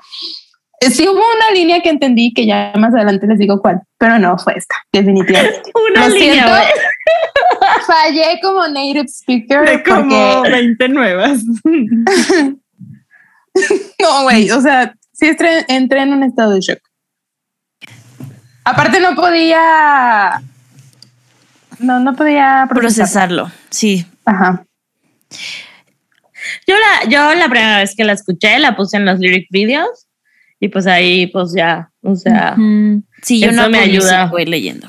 [0.80, 4.18] Eh, Sí hubo una línea que entendí que ya más adelante les digo cuál, pero
[4.18, 5.70] no fue esta, definitivamente.
[5.90, 6.52] Una Lo línea, siento.
[7.86, 11.40] Fallé como native speaker De como porque 20 nuevas.
[14.02, 15.34] No, güey, o sea, sí
[15.68, 16.78] entré en un estado de shock.
[18.64, 20.42] Aparte no podía...
[21.78, 23.28] No, no podía procesar.
[23.28, 24.04] Procesarlo, sí.
[24.26, 24.66] Ajá.
[26.66, 30.05] Yo la, yo la primera vez que la escuché la puse en los lyric videos
[30.60, 33.02] y pues ahí pues ya, o sea, Ujú.
[33.22, 34.26] Sí, yo Eso no me ayuda.
[34.26, 34.88] Voy leyendo.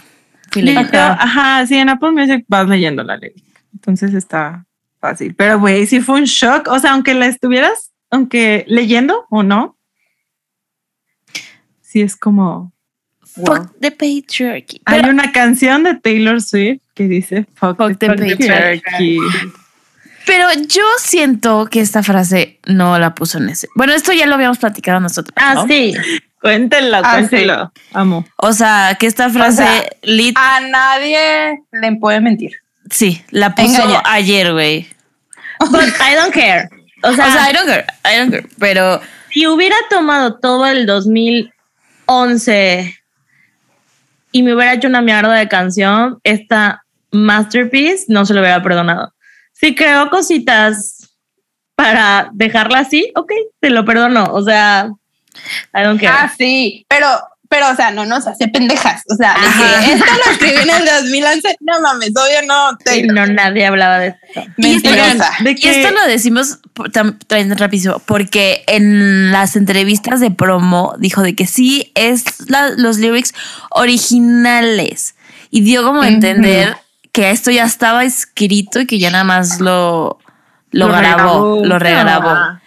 [0.51, 0.81] Fui Listo.
[0.81, 0.97] leyendo.
[0.97, 1.23] Ajá.
[1.59, 3.43] Ajá, sí, en Apple Music vas leyendo la lyric.
[3.73, 4.65] Entonces está
[4.99, 5.35] fácil.
[5.35, 6.67] Pero, güey, sí fue un shock.
[6.69, 9.77] O sea, aunque la estuvieras, aunque leyendo o no,
[11.81, 12.73] sí es como.
[13.35, 13.45] wow.
[13.57, 14.81] Fuck the patriarchy.
[14.85, 19.19] Hay Pero- una canción de Taylor Swift que dice Fuck, Fuck the, the patriarchy.
[20.27, 23.67] Pero yo siento que esta frase no la puso en ese.
[23.75, 25.33] Bueno, esto ya lo habíamos platicado nosotros.
[25.37, 25.67] ah, ¿no?
[25.67, 25.95] sí,
[26.39, 27.71] Cuéntenlo, Ah, cuéntenlo.
[27.93, 28.23] Amo.
[28.37, 32.51] O sea, que esta frase, sea, lit, A nadie le puede mentir.
[32.91, 34.87] sí, la puso ayer, güey.
[35.71, 36.69] but I don't care.
[37.03, 38.47] O sea, O sea, I don't care, I don't care.
[38.59, 39.01] Pero
[39.31, 42.95] si hubiera tomado todo el 2011
[44.31, 49.13] y me hubiera hecho una mierda de canción, esta masterpiece no se lo hubiera perdonado.
[49.59, 51.09] Si creo cositas
[51.75, 54.25] para dejarla así, ok, te lo perdono.
[54.33, 54.89] O sea,
[55.73, 56.11] I don't care.
[56.13, 57.07] Ah, sí, pero,
[57.49, 59.03] pero, o sea, no nos hace pendejas.
[59.09, 59.35] O sea,
[59.85, 61.55] que esto lo escribí en el 2011.
[61.61, 62.71] No mames, obvio no.
[62.71, 63.13] Sí, Taylor.
[63.15, 64.41] no, nadie hablaba de esto.
[64.57, 65.31] Y esto, Mentirosa.
[65.43, 70.95] De y esto lo decimos por- tam- trayendo rapidísimo, porque en las entrevistas de promo
[70.99, 73.33] dijo de que sí es la- los lyrics
[73.71, 75.15] originales
[75.49, 76.75] y dio como a entender
[77.17, 80.19] que esto ya estaba escrito y que ya nada más lo,
[80.71, 81.65] lo, Lo grabó, regrabó.
[81.65, 82.29] lo regrabó.
[82.29, 82.61] Ah.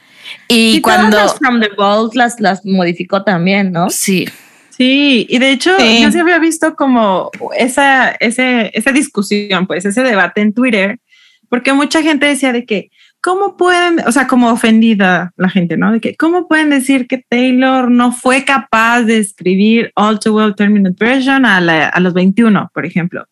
[0.48, 1.10] Y, Y cuando...
[1.16, 3.88] todas las From the Vault las, las modificó también, ¿no?
[3.90, 4.26] Sí,
[4.70, 6.00] Sí, y de hecho Sí.
[6.02, 10.98] yo sí había visto como esa, ese, esa discusión, pues ese debate en Twitter,
[11.50, 12.90] porque mucha gente decía de que,
[13.20, 15.92] ¿cómo pueden, o sea, como ofendida la gente, ¿no?
[15.92, 20.54] De que, ¿cómo pueden decir que Taylor no fue capaz de escribir All Too Well
[20.54, 23.26] Terminate Version a, la- a los 21, por ejemplo?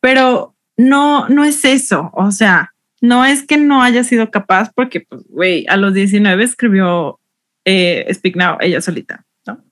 [0.00, 5.00] Pero no, no es eso, o sea, no es que no haya sido capaz, porque,
[5.00, 7.20] pues, güey, a los 19 escribió
[7.64, 9.62] eh, Speak Now ella solita, ¿no?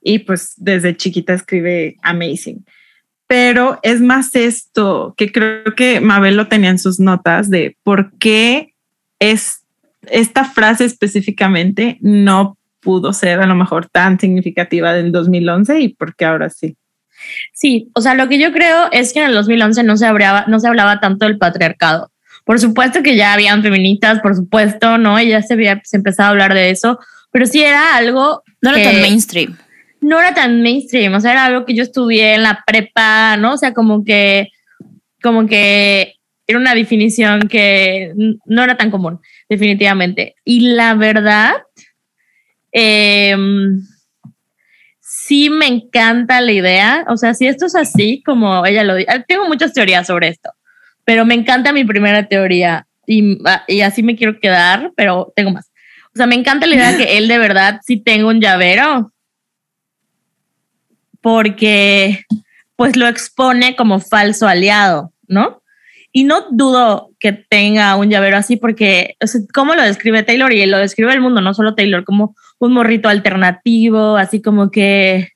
[0.00, 2.64] Y pues desde chiquita escribe Amazing.
[3.26, 8.12] Pero es más esto, que creo que Mabel lo tenía en sus notas, de por
[8.18, 8.74] qué
[9.20, 9.60] es
[10.10, 16.16] esta frase específicamente no pudo ser a lo mejor tan significativa del 2011 y por
[16.16, 16.76] qué ahora sí.
[17.52, 20.44] Sí, o sea, lo que yo creo es que en el 2011 no se hablaba,
[20.48, 22.10] no se hablaba tanto del patriarcado.
[22.44, 25.20] Por supuesto que ya habían feministas, por supuesto, ¿no?
[25.20, 26.98] Y ya se, había, se empezaba a hablar de eso,
[27.30, 28.42] pero sí era algo...
[28.62, 29.56] No era tan mainstream.
[30.00, 33.52] No era tan mainstream, o sea, era algo que yo estudié en la prepa, ¿no?
[33.52, 34.48] O sea, como que,
[35.22, 36.14] como que
[36.46, 38.12] era una definición que
[38.46, 40.34] no era tan común, definitivamente.
[40.44, 41.52] Y la verdad,
[42.72, 43.36] eh,
[45.30, 47.04] sí me encanta la idea.
[47.08, 50.50] O sea, si esto es así, como ella lo dice, tengo muchas teorías sobre esto,
[51.04, 53.38] pero me encanta mi primera teoría y,
[53.68, 55.70] y así me quiero quedar, pero tengo más.
[56.12, 59.12] O sea, me encanta la idea que él de verdad sí tenga un llavero,
[61.20, 62.24] porque
[62.74, 65.62] pues lo expone como falso aliado, ¿no?
[66.10, 70.52] Y no dudo que tenga un llavero así porque, o sea, ¿cómo lo describe Taylor?
[70.52, 75.30] Y lo describe el mundo, no solo Taylor, como un morrito alternativo, así como que,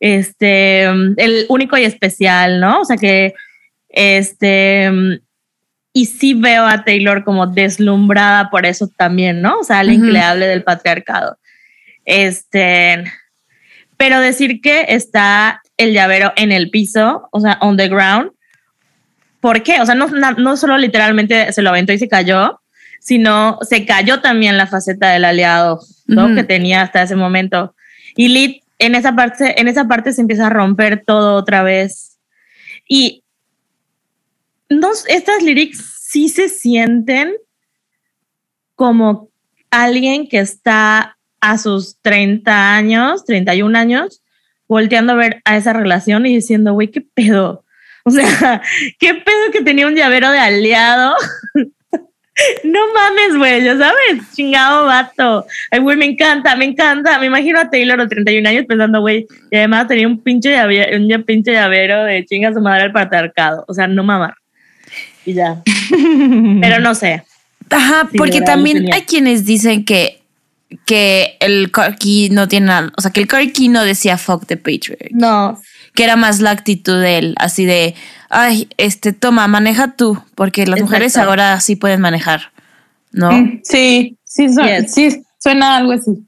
[0.00, 2.80] este, el único y especial, ¿no?
[2.80, 3.34] O sea que,
[3.88, 4.90] este,
[5.92, 9.60] y sí veo a Taylor como deslumbrada por eso también, ¿no?
[9.60, 11.38] O sea, le hable del patriarcado.
[12.04, 13.04] Este,
[13.96, 18.32] pero decir que está el llavero en el piso, o sea, on the ground,
[19.44, 19.78] ¿Por qué?
[19.82, 22.62] O sea, no, no solo literalmente se lo aventó y se cayó,
[23.04, 26.34] sino se cayó también la faceta del aliado ¿no?
[26.34, 27.76] que tenía hasta ese momento.
[28.16, 32.18] Y Lit en esa parte, en esa parte se empieza a romper todo otra vez.
[32.88, 33.22] Y
[34.70, 37.34] no, estas lyrics sí se sienten
[38.74, 39.28] como
[39.70, 44.22] alguien que está a sus 30 años, 31 años,
[44.66, 47.66] volteando a ver a esa relación y diciendo, güey, ¿qué pedo?
[48.04, 48.62] O sea,
[48.98, 51.14] qué pedo que tenía un llavero de aliado.
[52.64, 55.46] no mames, güey, ya sabes, chingado vato.
[55.70, 57.18] Ay, güey, me encanta, me encanta.
[57.18, 60.96] Me imagino a Taylor de 31 años pensando, güey, y además tenía un pinche llavero,
[60.96, 63.64] un pinche llavero de chinga su madre al patriarcado.
[63.68, 64.34] O sea, no mamar.
[65.24, 65.62] Y ya.
[66.60, 67.22] Pero no sé.
[67.70, 70.20] Ajá, porque también hay quienes dicen que
[70.86, 74.56] que el Corky no tiene nada, o sea, que el Corky no decía fuck the
[74.56, 75.10] Patriot.
[75.10, 75.56] No
[75.94, 77.94] que era más la actitud de él, así de,
[78.28, 82.52] ay, este, toma, maneja tú, porque las mujeres ahora sí pueden manejar,
[83.12, 83.30] ¿no?
[83.30, 84.48] Mm, sí, sí,
[84.88, 86.26] sí, suena algo así.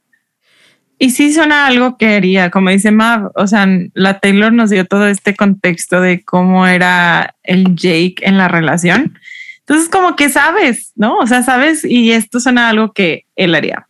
[0.99, 4.87] Y sí suena algo que haría, como dice Mav, o sea, la Taylor nos dio
[4.87, 9.19] todo este contexto de cómo era el Jake en la relación.
[9.59, 11.19] Entonces, como que sabes, ¿no?
[11.19, 13.89] O sea, sabes, y esto suena algo que él haría.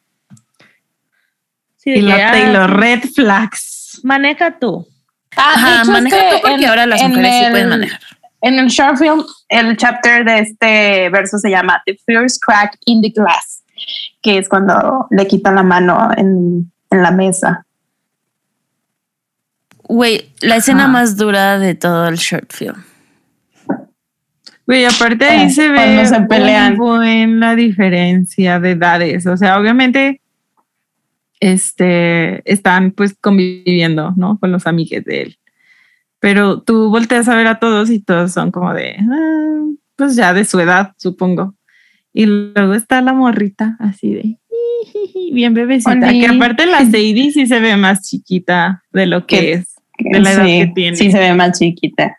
[1.77, 4.01] Sí, y la Taylor, red flags.
[4.03, 4.89] Maneja tú.
[5.37, 8.01] Ah, maneja tú porque ahora las mujeres sí pueden manejar.
[8.43, 13.03] En el short film, el chapter de este verso se llama The First Crack in
[13.03, 13.63] the Glass,
[14.23, 17.65] que es cuando le quitan la mano en, en la mesa.
[19.89, 22.83] Güey, la escena más dura de todo el short film.
[24.67, 26.77] Güey, aparte ahí eh, se ve se pelean.
[27.05, 29.27] en la diferencia de edades.
[29.27, 30.21] O sea, obviamente
[31.41, 34.39] este, están pues conviviendo, ¿no?
[34.39, 35.39] Con los amigos de él.
[36.21, 40.33] Pero tú volteas a ver a todos y todos son como de, ah, pues ya
[40.33, 41.55] de su edad, supongo.
[42.13, 44.39] Y luego está la morrita así de,
[45.33, 49.75] bien bebecita, que aparte la Sadie sí se ve más chiquita de lo que es,
[49.99, 50.97] de la edad que tiene.
[50.97, 52.19] Sí se ve más chiquita.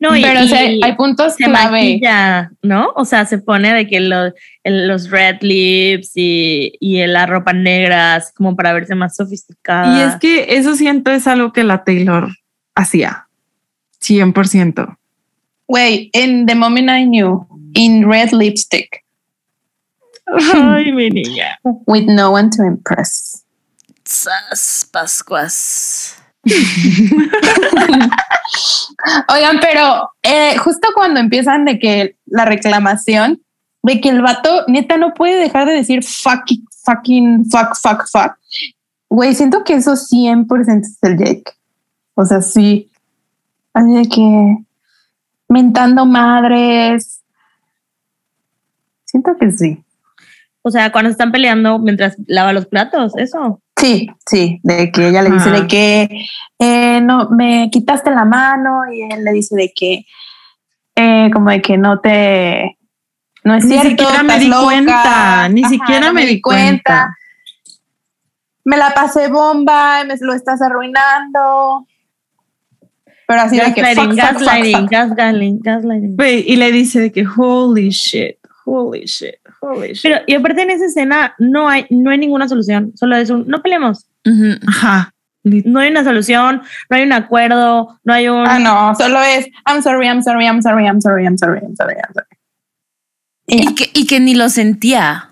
[0.00, 2.92] No, pero hay puntos se maquilla, ¿no?
[2.96, 8.32] O sea, se pone de que los red lips y, y, la ropa negra, así
[8.34, 9.96] como para verse más sofisticada.
[9.96, 12.28] Y es que eso siento es algo que la Taylor
[12.74, 13.28] hacía,
[14.02, 14.96] 100%.
[15.66, 19.04] Wait, in The Moment I Knew, in red lipstick.
[20.26, 21.58] Ay, mi niña.
[21.86, 23.44] With no one to impress.
[24.92, 26.16] Pascuas.
[29.28, 33.42] Oigan, pero eh, justo cuando empiezan de que la reclamación,
[33.82, 38.36] de que el vato neta no puede dejar de decir fucking, fucking, fuck, fuck, fuck.
[39.08, 41.44] Güey, siento que eso 100% es el Jake.
[42.14, 42.90] O sea, sí.
[43.72, 44.56] Así de que
[45.48, 47.22] mentando madres.
[49.04, 49.84] Siento que sí.
[50.62, 53.60] O sea, cuando están peleando mientras lava los platos, eso.
[53.76, 56.08] Sí, sí, de que ella le dice de que
[56.58, 60.06] eh, no me quitaste la mano y él le dice de que
[60.96, 62.78] eh, como de que no te
[63.42, 63.90] No es Ni cierto.
[63.90, 64.62] siquiera me di loca.
[64.64, 67.14] cuenta, ni Ajá, siquiera no me di cuenta.
[68.64, 71.86] Me la pasé bomba, y me lo estás arruinando.
[73.26, 74.90] Pero así de que fuck, Gaslighting, fuck, fuck, gaslighting, fuck.
[74.90, 76.16] gaslighting, gaslighting.
[76.46, 79.34] Y le dice de que holy shit, holy shit,
[79.64, 79.92] holy.
[80.02, 83.46] Pero, y aparte en esa escena no hay, no hay ninguna solución, solo es un,
[83.48, 84.06] no peleemos.
[84.66, 85.12] Ajá.
[85.44, 88.46] no hay una solución, no hay un acuerdo, no hay un...
[88.48, 91.76] Ah, no, solo es I'm sorry, I'm sorry, I'm sorry, I'm sorry, I'm sorry, I'm
[91.76, 92.26] sorry, I'm sorry.
[93.46, 93.70] Y ya.
[93.70, 95.30] Y que, y que ni lo sentía.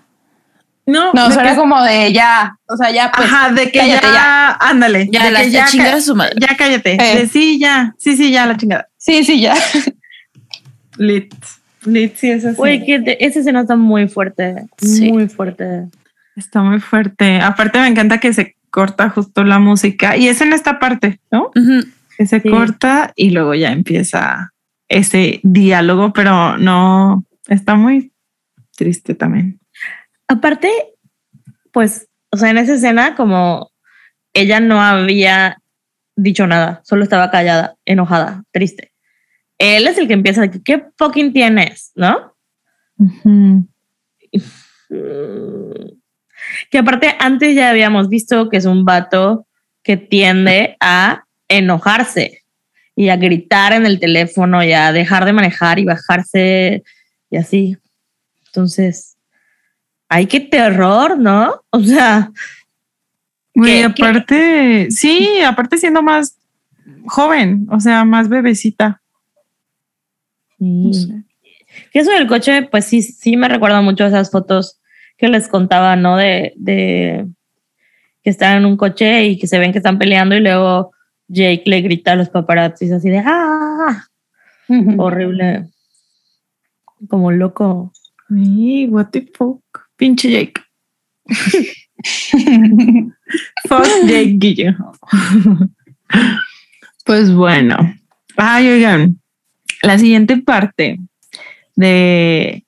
[0.85, 3.25] No, No, que- es como de ya, o sea, ya pues.
[3.27, 6.01] Ajá, de que cállate ya, ándale, Ya, de la, que ya ya, chingar ca- a
[6.01, 6.35] su madre.
[6.39, 7.19] ya cállate, Eh.
[7.21, 8.87] de sí, ya, sí, sí, ya la chingada.
[8.97, 9.55] Sí, sí, ya.
[10.97, 11.33] Lit,
[11.85, 12.57] lit, sí, es así.
[12.57, 15.11] Güey, que te- esa escena está muy fuerte, Sí.
[15.11, 15.87] muy fuerte.
[16.35, 17.39] Está muy fuerte.
[17.41, 21.51] Aparte me encanta que se corta justo la música y es en esta parte, ¿no?
[22.17, 22.49] Que se Sí.
[22.49, 24.51] corta y luego ya empieza
[24.89, 28.11] ese diálogo, pero no, está muy
[28.75, 29.59] triste también.
[30.27, 30.69] Aparte,
[31.71, 33.69] pues, o sea, en esa escena como
[34.33, 35.57] ella no había
[36.15, 38.91] dicho nada, solo estaba callada, enojada, triste.
[39.63, 41.91] Él es el que empieza, que, ¿qué fucking tienes?
[41.95, 42.35] ¿No?
[42.97, 43.61] Mm.
[46.69, 49.47] Que aparte antes ya habíamos visto que es un vato
[49.83, 52.43] que tiende a enojarse
[52.95, 56.83] y a gritar en el teléfono y a dejar de manejar y bajarse
[57.29, 57.77] y así.
[58.47, 59.17] Entonces,
[60.09, 61.63] ay, qué terror, ¿no?
[61.71, 62.31] O sea,
[63.55, 66.37] Güey, aparte, sí, aparte siendo más
[67.05, 69.02] joven, o sea, más bebecita.
[70.63, 71.23] No sé.
[71.91, 74.79] Que eso del coche, pues sí, sí me recuerda mucho a esas fotos
[75.17, 76.17] que les contaba, ¿no?
[76.17, 77.27] De, de
[78.23, 80.91] que están en un coche y que se ven que están peleando y luego
[81.27, 84.07] Jake le grita a los paparazzis así de ¡ah!
[84.97, 85.69] Horrible.
[87.09, 87.91] Como loco.
[88.29, 89.61] Ay, what the fuck.
[89.97, 90.61] Pinche Jake.
[93.67, 94.93] Fuck Jake Gyllenhaal.
[97.05, 97.77] pues bueno.
[98.37, 99.19] Ay, oigan.
[99.83, 100.99] La siguiente parte
[101.75, 102.65] de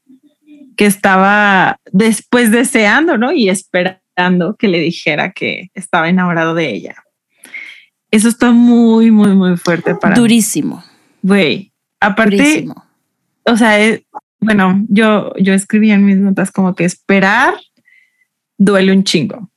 [0.78, 3.32] que estaba después deseando, ¿no?
[3.32, 6.96] Y esperando que le dijera que estaba enamorado de ella.
[8.12, 10.16] Eso está muy, muy, muy fuerte para.
[10.16, 10.84] Durísimo.
[11.22, 11.72] Güey.
[12.00, 12.86] Aparte, Durísimo.
[13.46, 14.04] o sea, es-
[14.40, 17.56] bueno, yo, yo escribí en mis notas como que esperar
[18.58, 19.50] duele un chingo.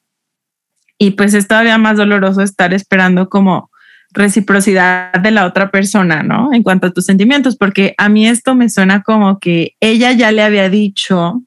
[0.98, 3.67] Y pues es todavía más doloroso estar esperando como
[4.10, 6.52] reciprocidad de la otra persona, ¿no?
[6.52, 10.32] En cuanto a tus sentimientos, porque a mí esto me suena como que ella ya
[10.32, 11.42] le había dicho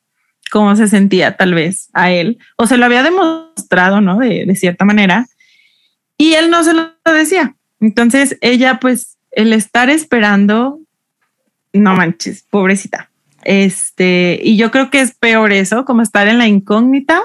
[0.51, 4.17] cómo se sentía tal vez a él, o se lo había demostrado, ¿no?
[4.17, 5.25] De, cierta manera,
[6.17, 7.55] y él no se lo decía.
[7.79, 10.79] Entonces ella, pues, el estar esperando,
[11.73, 13.09] no manches, pobrecita.
[13.43, 17.21] Este, y yo creo que es peor eso, como estar en la incógnita,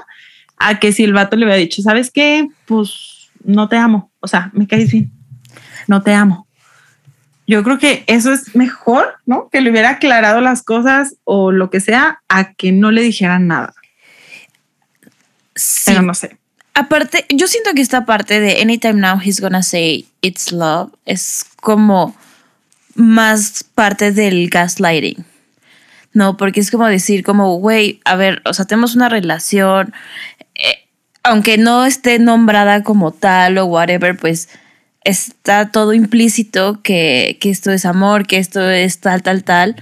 [0.56, 2.48] a que si el vato le hubiera dicho, ¿sabes qué?
[2.64, 4.10] Pues no te amo.
[4.20, 5.15] O sea, me caes bien.
[5.86, 6.46] No te amo.
[7.46, 9.48] Yo creo que eso es mejor, ¿no?
[9.50, 13.46] Que le hubiera aclarado las cosas o lo que sea, a que no le dijeran
[13.46, 13.74] nada.
[15.54, 15.84] Sí.
[15.86, 16.38] Pero no sé.
[16.74, 21.46] Aparte, yo siento que esta parte de Anytime Now He's Gonna Say It's Love es
[21.56, 22.14] como
[22.94, 25.24] más parte del gaslighting.
[26.12, 29.94] No, porque es como decir, como, güey, a ver, o sea, tenemos una relación,
[30.54, 30.88] eh,
[31.22, 34.48] aunque no esté nombrada como tal o whatever, pues
[35.06, 39.76] está todo implícito que, que esto es amor, que esto es tal, tal, tal.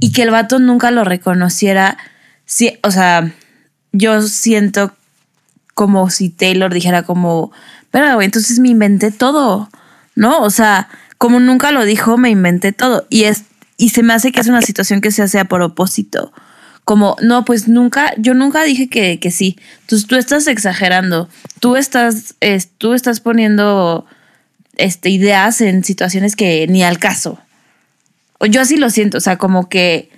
[0.00, 1.96] Y que el vato nunca lo reconociera.
[2.44, 3.32] Sí, o sea,
[3.92, 4.92] yo siento
[5.74, 7.52] como si Taylor dijera como,
[7.90, 9.68] pero entonces me inventé todo,
[10.14, 10.42] ¿no?
[10.42, 10.88] O sea,
[11.18, 13.06] como nunca lo dijo, me inventé todo.
[13.08, 13.44] Y es,
[13.76, 16.32] y se me hace que es una situación que se hace a propósito.
[16.86, 19.58] Como, no, pues nunca, yo nunca dije que, que sí.
[19.82, 21.28] Entonces tú estás exagerando.
[21.60, 24.06] Tú estás, es- tú estás poniendo
[24.76, 27.38] este, ideas en situaciones que ni al caso.
[28.38, 30.10] O yo así lo siento, o sea, como que.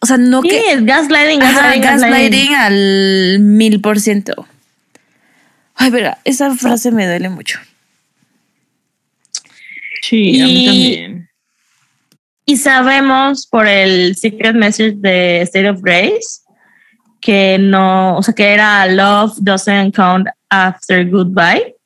[0.00, 0.72] O sea, no Sí, que.
[0.72, 4.46] es gaslighting, Ajá, gaslighting, al mil por ciento.
[5.76, 7.58] Ay, verá, esa frase me duele mucho.
[10.02, 11.29] Sí, a mí también.
[12.46, 16.40] Y sabemos por el secret message de State of Grace
[17.20, 21.76] que no, o sea, que era love doesn't count after goodbye,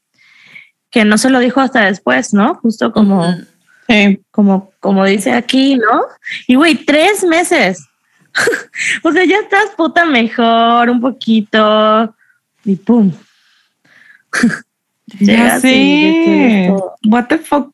[0.90, 2.54] que no se lo dijo hasta después, ¿no?
[2.56, 3.34] Justo como.
[3.88, 4.20] Sí.
[4.30, 6.02] como, como dice aquí, ¿no?
[6.46, 7.84] Y güey, tres meses.
[9.02, 12.14] o sea, ya estás puta mejor, un poquito,
[12.64, 13.12] y pum.
[15.20, 16.96] Ya todo.
[17.04, 17.70] What the fuck.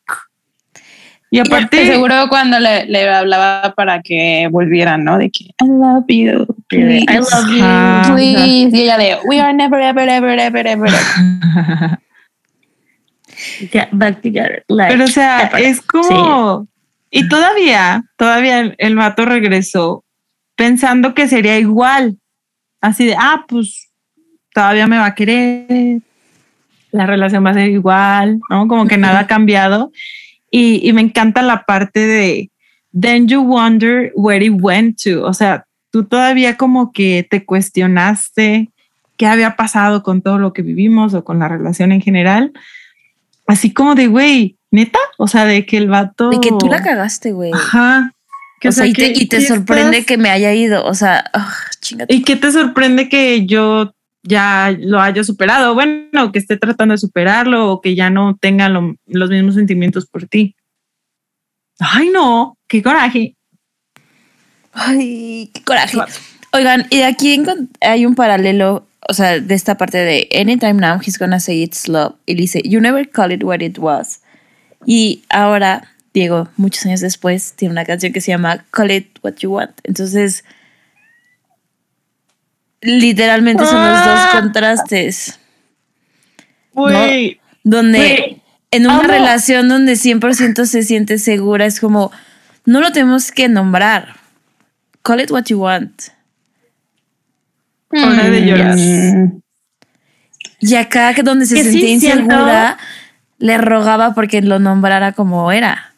[1.33, 5.17] Y aparte, seguro cuando le, le, hablaba para que volvieran, ¿no?
[5.17, 7.05] De que I love you, please.
[7.09, 8.77] I love you, please.
[8.77, 10.91] Y ella de We are never, ever, ever, ever, ever.
[13.71, 14.65] Get back together.
[14.67, 16.67] Pero o sea, es como
[17.09, 20.05] y todavía, todavía el, el vato regresó
[20.55, 22.17] pensando que sería igual.
[22.81, 23.89] Así de, ah, pues
[24.53, 26.01] todavía me va a querer,
[26.91, 28.67] la relación va a ser igual, ¿no?
[28.67, 29.91] Como que nada ha cambiado.
[30.51, 32.51] Y, y me encanta la parte de,
[32.99, 35.23] then you wonder where it went to.
[35.25, 38.69] O sea, tú todavía como que te cuestionaste
[39.17, 42.51] qué había pasado con todo lo que vivimos o con la relación en general.
[43.47, 46.29] Así como de, güey, neta, o sea, de que el vato...
[46.29, 47.51] De que tú la cagaste, güey.
[47.53, 48.13] Ajá.
[48.63, 52.51] o, sea, y te, sorprende que me haya ido, o sea, oh, ¿Y qué te
[52.51, 55.73] sorprende que yo ya lo haya superado?
[55.73, 60.27] Bueno, que esté tratando de superarlo o que ya no tenga los mismos sentimientos por
[60.27, 60.55] ti.
[61.79, 63.35] Ay, no, qué coraje.
[64.73, 65.97] Ay, qué coraje.
[66.53, 67.43] Oigan, y aquí
[67.79, 71.87] hay un paralelo, o sea, de esta parte de Anytime Now He's Gonna Say It's
[71.87, 72.15] Love.
[72.25, 74.21] Y dice, You never call it what it was.
[74.85, 79.35] Y ahora, Diego, muchos años después, tiene una canción que se llama Call It What
[79.37, 79.71] You Want.
[79.83, 80.43] Entonces,
[82.81, 84.29] literalmente son los dos ah.
[84.33, 85.39] contrastes.
[87.63, 88.41] Donde
[88.71, 92.11] en una relación donde 100% se siente segura, es como,
[92.65, 94.15] no lo tenemos que nombrar.
[95.03, 96.03] Call it what you want.
[97.91, 98.77] Hora de llorar.
[100.59, 102.77] Y acá donde se sentía insegura,
[103.39, 105.93] le rogaba porque lo nombrara como era.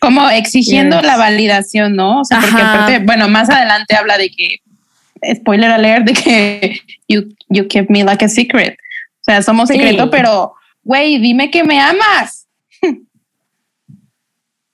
[0.00, 2.20] Como exigiendo la validación, ¿no?
[2.20, 4.62] O sea, porque bueno, más adelante habla de que,
[5.34, 8.78] spoiler alert, de que you, you kept me like a secret.
[9.20, 12.46] O sea, somos secreto, pero, güey, dime que me amas.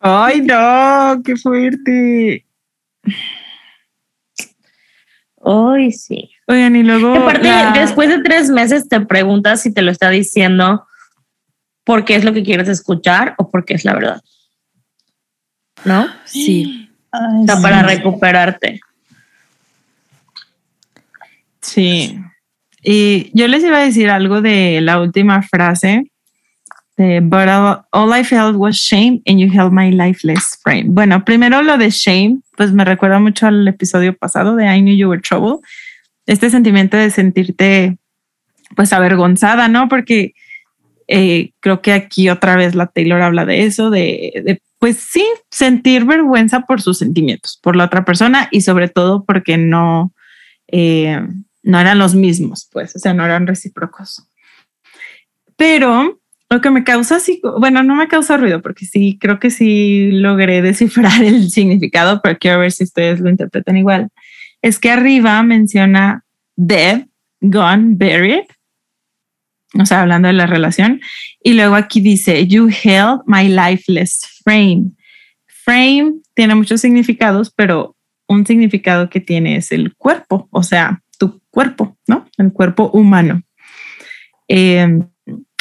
[0.01, 2.45] Ay, no, qué fuerte.
[5.43, 6.31] Ay, sí.
[6.47, 7.15] Oigan, y luego.
[7.15, 7.49] Aparte,
[7.79, 10.87] después de tres meses te preguntas si te lo está diciendo
[11.85, 14.23] porque es lo que quieres escuchar o porque es la verdad.
[15.85, 16.07] ¿No?
[16.25, 16.91] Sí.
[17.13, 18.81] o sea, para recuperarte.
[21.61, 22.19] Sí.
[22.83, 26.11] Y yo les iba a decir algo de la última frase.
[26.97, 27.49] De, But
[27.93, 30.85] all, I felt was shame and you held my lifeless frame.
[30.89, 34.95] Bueno, primero lo de shame, pues me recuerda mucho al episodio pasado de I knew
[34.95, 35.61] you were trouble
[36.27, 37.99] este sentimiento de sentirte
[38.77, 39.89] pues avergonzada, ¿no?
[39.89, 40.35] Porque
[41.07, 46.05] eh, creo que aquí otra vez la Taylor habla de eso, de, pues sí, sentir
[46.05, 50.13] vergüenza por sus sentimientos, por la otra persona y sobre todo porque no,
[50.69, 51.27] eh,
[51.63, 54.29] no eran los mismos, pues, o sea, no eran recíprocos.
[55.57, 56.21] Pero
[56.51, 57.19] lo que me causa
[57.59, 62.39] bueno, no me causa ruido porque sí, creo que sí logré descifrar el significado, pero
[62.39, 64.11] quiero ver si ustedes lo interpretan igual
[64.61, 67.07] es que arriba menciona dead,
[67.41, 68.45] gone, buried,
[69.79, 71.01] o sea, hablando de la relación,
[71.43, 74.93] y luego aquí dice, you held my lifeless frame.
[75.47, 77.97] Frame tiene muchos significados, pero
[78.29, 82.29] un significado que tiene es el cuerpo, o sea, tu cuerpo, ¿no?
[82.37, 83.43] El cuerpo humano.
[84.49, 85.07] Em,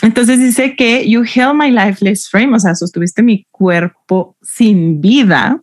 [0.02, 5.62] entonces dice que you held my lifeless frame, o sea, sostuviste mi cuerpo sin vida.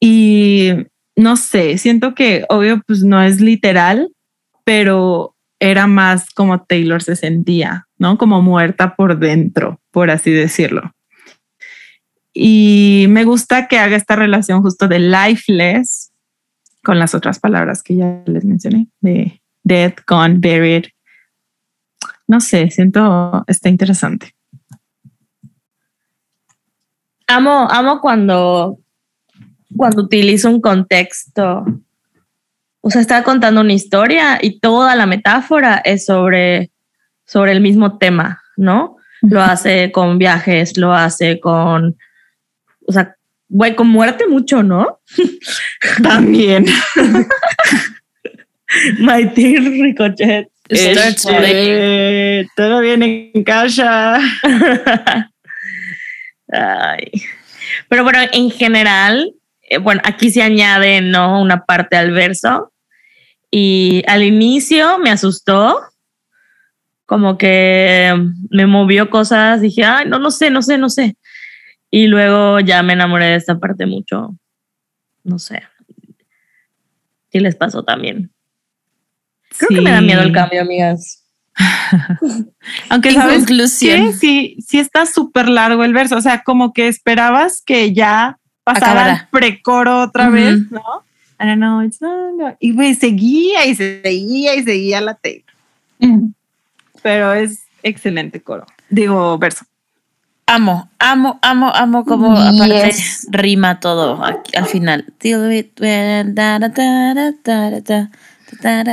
[0.00, 0.70] Y
[1.16, 4.10] no sé, siento que obvio pues no es literal,
[4.64, 8.18] pero era más como Taylor se sentía, ¿no?
[8.18, 10.94] Como muerta por dentro, por así decirlo.
[12.32, 16.12] Y me gusta que haga esta relación justo de lifeless
[16.84, 20.86] con las otras palabras que ya les mencioné, de dead, gone, buried.
[22.26, 24.34] No sé, siento, está interesante.
[27.26, 28.78] Amo, amo cuando
[29.76, 31.64] cuando utilizo un contexto.
[32.80, 36.70] O sea, está contando una historia y toda la metáfora es sobre,
[37.26, 38.96] sobre el mismo tema, ¿no?
[39.20, 41.96] Lo hace con viajes, lo hace con,
[42.86, 43.16] o sea,
[43.48, 45.00] güey, con muerte mucho, ¿no?
[46.02, 46.66] También.
[49.00, 50.48] My dear Ricochet.
[50.68, 54.20] Este, todo bien en casa.
[56.52, 57.10] Ay.
[57.88, 59.32] Pero bueno, en general,
[59.68, 61.40] eh, bueno, aquí se añade, ¿no?
[61.40, 62.72] Una parte al verso.
[63.50, 65.80] Y al inicio me asustó,
[67.06, 68.14] como que
[68.50, 71.16] me movió cosas, dije, ay, no, no sé, no sé, no sé.
[71.90, 74.36] Y luego ya me enamoré de esta parte mucho,
[75.24, 75.62] no sé.
[77.32, 78.30] Sí les pasó también.
[79.56, 81.24] Creo que me da miedo el cambio, amigas.
[82.90, 86.16] Aunque sabes que sí, sí está súper largo el verso.
[86.16, 88.37] O sea, como que esperabas que ya
[88.74, 90.82] pasara el precoro otra vez, ¿no?
[91.40, 95.44] I don't know, it's not y pues seguía y seguía y seguía la tape.
[97.02, 98.66] Pero es excelente coro.
[98.90, 99.64] Digo, verso.
[100.46, 102.90] Amo, amo, amo, amo como aparte
[103.30, 105.04] rima todo al final.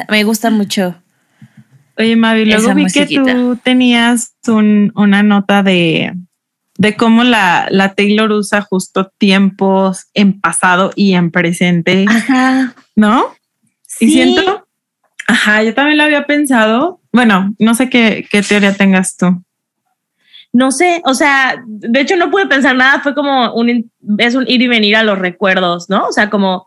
[0.10, 0.96] Me gusta mucho.
[1.98, 6.14] Oye, Mavi, luego vi que tú tenías una nota de,
[6.78, 12.06] de cómo la, la, Taylor usa justo tiempos en pasado y en presente.
[12.08, 12.76] Ajá.
[12.96, 13.34] ¿No?
[13.88, 14.06] Sí.
[14.06, 14.68] Y siento,
[15.28, 17.02] ajá, yo también lo había pensado.
[17.12, 19.42] Bueno, no sé qué, qué teoría tengas tú
[20.56, 24.48] no sé, o sea, de hecho no pude pensar nada, fue como un, es un
[24.48, 26.06] ir y venir a los recuerdos, ¿no?
[26.06, 26.66] O sea, como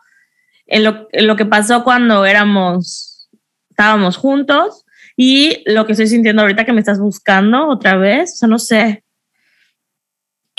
[0.66, 3.30] en lo, lo que pasó cuando éramos,
[3.70, 4.84] estábamos juntos
[5.16, 8.58] y lo que estoy sintiendo ahorita que me estás buscando otra vez, o sea, no
[8.58, 9.04] sé.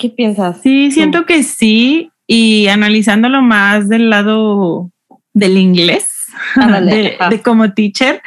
[0.00, 0.62] ¿Qué piensas?
[0.62, 4.90] Sí, siento que sí, y analizándolo más del lado
[5.34, 6.08] del inglés,
[6.56, 8.22] de, de como teacher,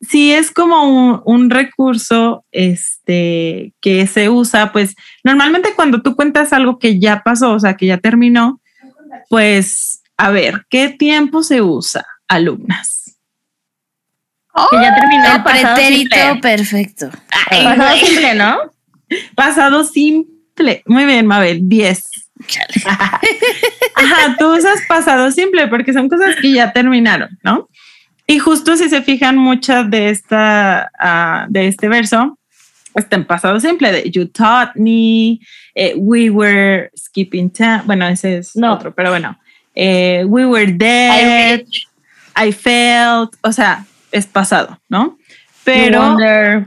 [0.00, 6.80] sí es como un, recurso este, que se usa, pues normalmente cuando tú cuentas algo
[6.80, 8.60] que ya pasó, o sea, que ya terminó,
[9.28, 13.16] pues a ver, ¿qué tiempo se usa, alumnas?
[14.70, 15.24] que ya terminó.
[15.36, 17.10] El pretérito perfecto.
[17.50, 18.56] pasado simple, ¿no?
[19.36, 20.35] Pasado simple.
[20.86, 22.04] Muy bien, Mabel, 10.
[23.94, 27.68] Ajá, tú usas pasado simple porque son cosas que ya terminaron, ¿no?
[28.26, 32.38] Y justo si se fijan muchas de esta, uh, de este verso,
[32.94, 35.38] está en pasado simple, de you taught me,
[35.74, 39.38] eh, we were skipping time, bueno, ese es otro, pero bueno,
[39.74, 41.62] eh, we were dead,
[42.34, 45.18] I, felt, o sea, es pasado, ¿no?
[45.64, 46.16] Pero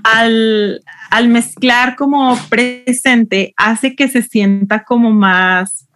[0.03, 5.88] al, al mezclar como presente hace que se sienta como más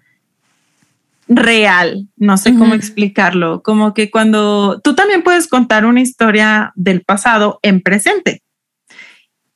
[1.27, 7.01] real, no sé cómo explicarlo, como que cuando tú también puedes contar una historia del
[7.01, 8.41] pasado en presente,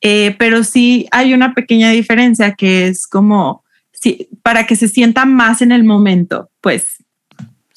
[0.00, 5.24] eh, pero sí hay una pequeña diferencia que es como si, para que se sienta
[5.24, 6.96] más en el momento, pues.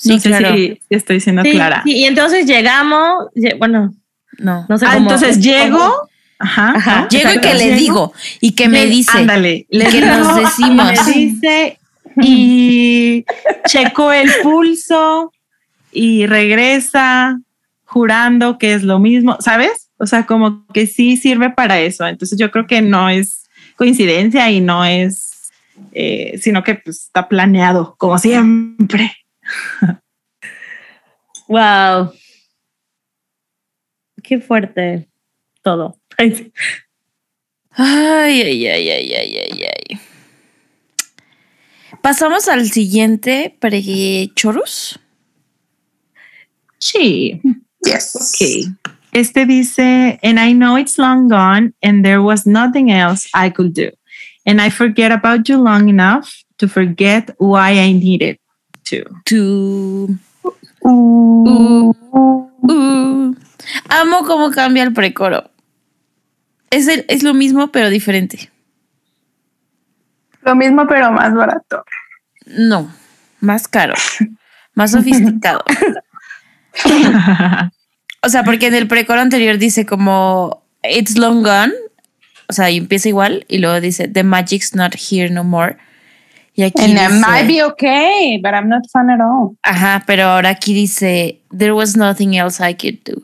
[0.05, 1.81] no sé si estoy siendo clara.
[1.85, 3.25] y entonces llegamos,
[3.57, 3.93] bueno,
[4.37, 6.09] no, no sé ah, entonces llego.
[6.41, 10.91] Ajá, Llego y que le digo y que me dice, ándale, que nos decimos.
[11.05, 11.79] Me dice
[12.21, 13.25] y
[13.67, 15.31] checo el pulso
[15.91, 17.39] y regresa
[17.85, 19.89] jurando que es lo mismo, ¿sabes?
[19.97, 22.07] O sea, como que sí sirve para eso.
[22.07, 25.51] Entonces yo creo que no es coincidencia y no es,
[25.91, 29.15] eh, sino que pues, está planeado, como siempre.
[31.47, 32.11] wow.
[34.23, 35.07] Qué fuerte
[35.61, 36.00] todo.
[36.17, 36.51] Ay,
[37.77, 39.99] ay, ay, ay, ay, ay, ay.
[42.01, 44.99] Pasamos al siguiente pre-chorus.
[46.79, 47.39] Sí.
[47.83, 48.15] Yes.
[48.15, 48.75] Ok.
[49.13, 53.73] Este dice, and I know it's long gone and there was nothing else I could
[53.73, 53.91] do.
[54.45, 58.39] And I forget about you long enough to forget why I needed
[58.85, 59.03] to.
[59.25, 60.17] To.
[60.83, 61.93] Uh,
[62.67, 63.33] uh.
[63.89, 65.50] Amo cómo cambia el precoro.
[66.71, 68.49] Es, es lo mismo, pero diferente.
[70.43, 71.83] Lo mismo, pero más barato.
[72.45, 72.91] No,
[73.39, 73.93] más caro,
[74.73, 75.63] más sofisticado.
[78.23, 81.73] o sea, porque en el precoro anterior dice como It's long gone.
[82.49, 85.77] O sea, y empieza igual y luego dice The magic's not here no more.
[86.53, 89.57] Y aquí And dice, might be okay, but I'm not fun at all.
[89.63, 93.23] Ajá, pero ahora aquí dice There was nothing else I could do.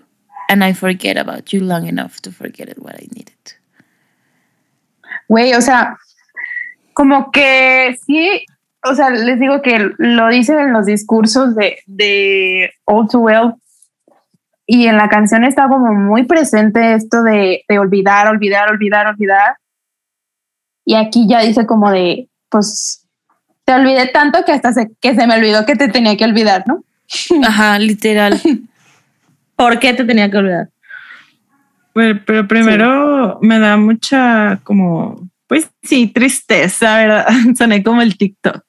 [0.49, 3.36] And I forget about you long enough to forget what I needed.
[5.28, 5.98] Güey, o sea,
[6.94, 8.45] como que sí,
[8.84, 13.54] o sea, les digo que lo dicen en los discursos de, de All Too Well
[14.66, 19.58] y en la canción está como muy presente esto de, de olvidar, olvidar, olvidar, olvidar.
[20.84, 23.06] Y aquí ya dice como de, pues,
[23.64, 26.66] te olvidé tanto que hasta se, que se me olvidó que te tenía que olvidar,
[26.68, 26.84] ¿no?
[27.45, 28.40] Ajá, literal.
[29.56, 30.70] ¿Por qué te tenía que olvidar?
[32.26, 37.28] Pero primero me da mucha como pues sí, tristeza, ¿verdad?
[37.57, 38.64] Soné como el TikTok.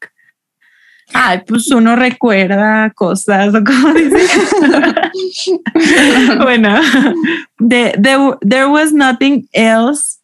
[1.14, 3.94] Ay, pues uno recuerda cosas o como
[6.42, 6.78] bueno,
[7.58, 10.18] there was nothing else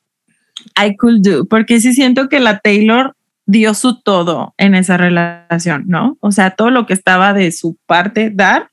[0.76, 3.16] I could do, porque sí siento que la Taylor
[3.46, 6.18] dio su todo en esa relación, ¿no?
[6.20, 8.70] O sea, todo lo que estaba de su parte dar.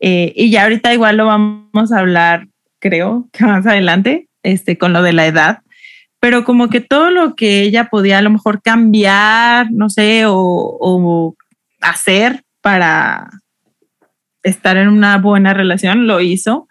[0.00, 2.48] Eh, y ya ahorita igual lo vamos a hablar,
[2.78, 5.62] creo que más adelante, este, con lo de la edad,
[6.20, 11.34] pero como que todo lo que ella podía a lo mejor cambiar, no sé, o,
[11.80, 13.30] hacer para
[14.42, 16.68] estar en una buena relación, lo hizo.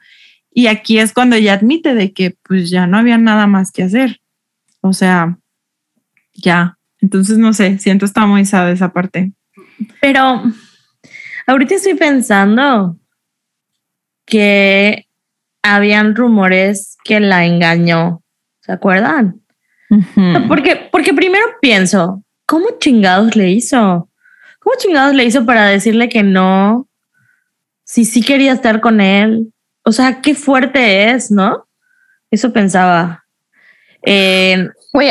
[0.51, 3.83] Y aquí es cuando ella admite de que pues ya no había nada más que
[3.83, 4.19] hacer.
[4.81, 5.37] O sea,
[6.33, 6.77] ya.
[6.99, 9.31] Entonces, no sé, siento está muy sad esa parte.
[10.01, 10.43] Pero
[11.45, 12.97] ahorita estoy pensando
[14.25, 15.06] que
[15.75, 18.21] habían rumores que la engañó.
[18.61, 19.41] ¿Se acuerdan?
[20.47, 24.09] porque, porque primero pienso, ¿cómo chingados le hizo?
[24.59, 26.87] ¿Cómo chingados le hizo para decirle que no?
[27.85, 29.53] Si sí quería estar con él.
[29.83, 31.67] O sea, qué fuerte es, ¿no?
[32.29, 33.23] Eso pensaba.
[34.05, 34.67] Eh,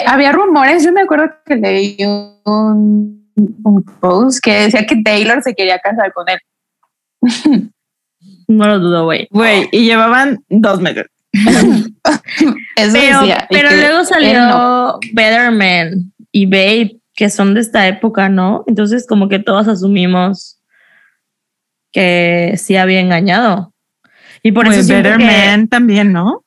[0.06, 1.96] había rumores, yo me acuerdo que leí
[2.44, 6.38] un, un post que decía que Taylor se quería casar con él.
[8.48, 9.28] no lo dudo, güey.
[9.30, 11.06] Güey, y llevaban dos meses.
[12.92, 13.20] pero,
[13.50, 18.64] pero luego salió Betterman y Babe, que son de esta época, ¿no?
[18.66, 20.60] Entonces como que todos asumimos
[21.92, 23.72] que sí había engañado.
[24.42, 26.44] Y por eso Better Man también, ¿no?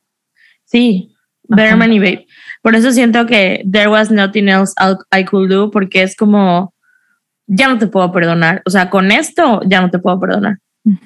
[0.66, 2.28] Sí, Better Man y Babe.
[2.62, 4.74] Por eso siento que there was nothing else
[5.12, 6.74] I could do, porque es como,
[7.48, 8.62] ya no te puedo perdonar.
[8.66, 10.60] O sea, con esto ya no te puedo perdonar.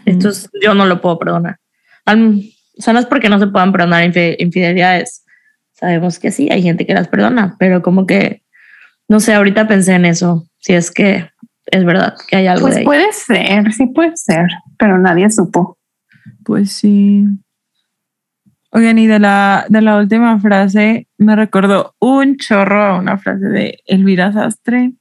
[0.06, 0.30] Esto
[0.62, 1.60] yo no lo puedo perdonar.
[2.06, 5.26] o sea, no es porque no se puedan perdonar infidelidades.
[5.74, 8.44] Sabemos que sí, hay gente que las perdona, pero como que,
[9.08, 10.48] no sé, ahorita pensé en eso.
[10.60, 11.30] Si es que
[11.66, 14.48] es verdad que hay algo pues Puede ser, sí puede ser,
[14.78, 15.78] pero nadie supo.
[16.44, 17.26] Pues sí.
[18.72, 23.80] Oigan, y de la, de la última frase me recordó un chorro una frase de
[23.86, 24.94] Elvira Sastre.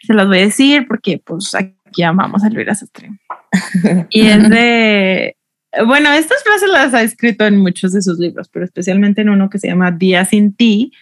[0.00, 3.10] Se las voy a decir porque pues aquí amamos a Elvira Sastre.
[4.10, 5.36] Y es de,
[5.86, 9.50] bueno, estas frases las ha escrito en muchos de sus libros, pero especialmente en uno
[9.50, 10.92] que se llama Día sin ti.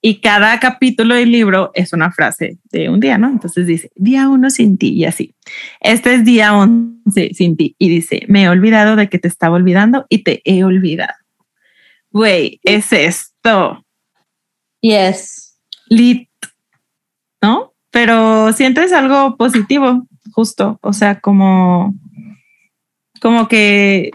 [0.00, 3.28] Y cada capítulo del libro es una frase de un día, ¿no?
[3.28, 5.34] Entonces dice, día uno sin ti y así.
[5.80, 9.56] Este es día once sin ti y dice, me he olvidado de que te estaba
[9.56, 11.14] olvidando y te he olvidado.
[12.12, 13.84] Güey, es esto.
[14.80, 15.58] Yes.
[15.88, 16.28] Lit,
[17.42, 17.74] ¿no?
[17.90, 20.06] Pero sientes algo positivo,
[20.38, 20.78] justo.
[20.82, 21.96] O sea, como,
[23.20, 24.12] como que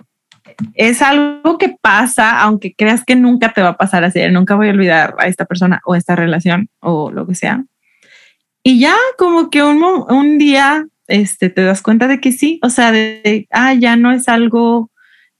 [0.73, 4.69] es algo que pasa, aunque creas que nunca te va a pasar así, nunca voy
[4.69, 7.65] a olvidar a esta persona o esta relación o lo que sea.
[8.63, 12.69] Y ya como que un, un día este, te das cuenta de que sí, o
[12.69, 14.89] sea, de, ah, ya no es algo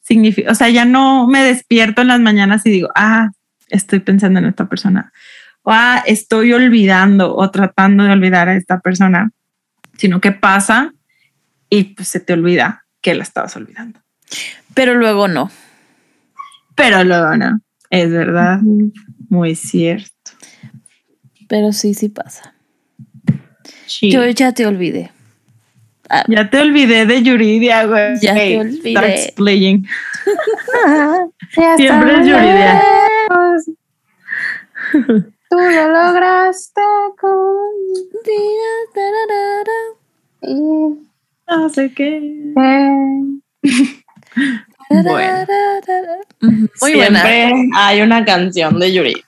[0.01, 3.30] significa, o sea, ya no me despierto en las mañanas y digo, ah,
[3.69, 5.14] estoy pensando en esta persona,
[5.61, 9.31] o ah, estoy olvidando o tratando de olvidar a esta persona,
[10.04, 10.94] sino que pasa
[11.70, 14.02] y pues se te olvida que la estabas olvidando.
[14.74, 15.50] Pero luego no.
[16.76, 17.62] Pero luego no.
[17.90, 18.60] Es verdad.
[19.30, 20.12] Muy cierto.
[21.48, 22.54] Pero sí, sí pasa.
[24.02, 25.10] Yo ya te olvidé.
[26.10, 26.26] Ah.
[26.28, 28.20] Ya te olvidé de Yuridia, güey.
[28.22, 29.34] Ya te olvidé.
[29.38, 29.88] Playing.
[31.78, 32.84] Siempre es Yuridia.
[35.54, 36.82] Tú lo lograste
[37.22, 37.32] con...
[41.48, 42.20] No sé qué.
[42.56, 43.40] Bueno.
[46.42, 49.24] Muy Siempre hay una canción de Yuridia.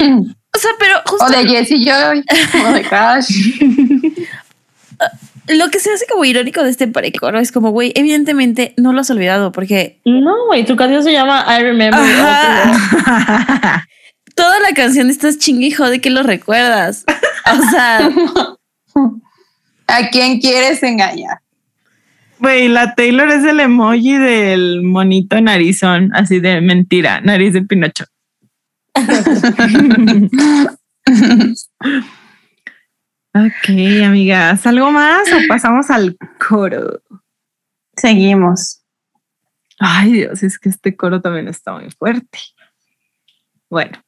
[0.00, 1.26] O sea, pero justo...
[1.26, 2.24] O de Jessie Joy,
[2.64, 3.28] o de Cash.
[5.48, 9.02] Lo que se hace como irónico de este parecoro es como, güey, evidentemente no lo
[9.02, 10.00] has olvidado porque...
[10.06, 12.00] No, güey, tu canción se llama I Remember.
[14.34, 17.04] Toda la canción estás chingue de que lo recuerdas.
[17.52, 18.10] O sea...
[19.88, 21.38] ¿A quién quieres engañar?
[22.38, 28.04] Güey, la Taylor es el emoji del monito narizón, así de mentira, nariz de Pinocho.
[33.34, 33.68] ok,
[34.04, 36.16] amigas, ¿algo más o pasamos al
[36.48, 37.00] coro?
[37.96, 38.82] Seguimos.
[39.78, 42.38] Ay, Dios, es que este coro también está muy fuerte.
[43.70, 43.98] Bueno,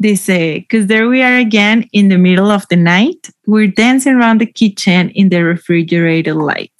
[0.00, 3.30] dice, because there we are again in the middle of the night.
[3.46, 6.72] We're dancing around the kitchen in the refrigerator light.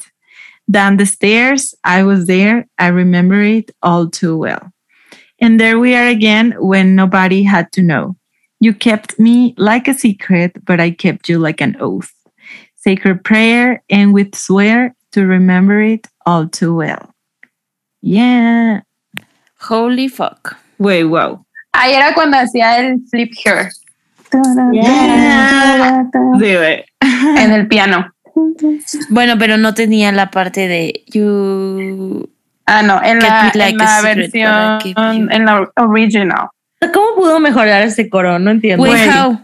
[0.70, 2.68] Down the stairs, I was there.
[2.78, 4.72] I remember it all too well.
[5.40, 8.16] And there we are again when nobody had to know.
[8.60, 12.12] You kept me like a secret, but I kept you like an oath.
[12.76, 17.14] Sacred prayer, and with swear to remember it all too well.
[18.00, 18.80] Yeah.
[19.58, 20.56] Holy fuck.
[20.78, 21.44] Wait, wow.
[21.72, 23.68] Ahí era cuando hacía el flip her.
[24.72, 26.08] Yeah.
[26.38, 26.46] Sí,
[27.38, 28.12] en el piano.
[29.08, 32.28] Bueno, pero no tenía la parte de you.
[32.66, 36.48] Ah, no, en la, like en la versión, en la original.
[36.92, 38.38] ¿Cómo pudo mejorar ese coro?
[38.38, 38.84] No entiendo.
[38.84, 39.40] How?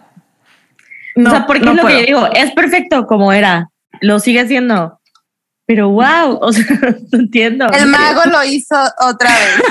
[1.17, 1.97] o sea, porque no es lo puedo.
[1.97, 3.69] que yo digo, es perfecto como era,
[4.01, 5.01] lo sigue haciendo.
[5.67, 6.65] Pero wow, o sea,
[7.13, 7.67] no entiendo.
[7.73, 9.63] El mago lo hizo otra vez.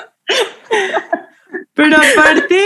[1.74, 2.64] Pero aparte,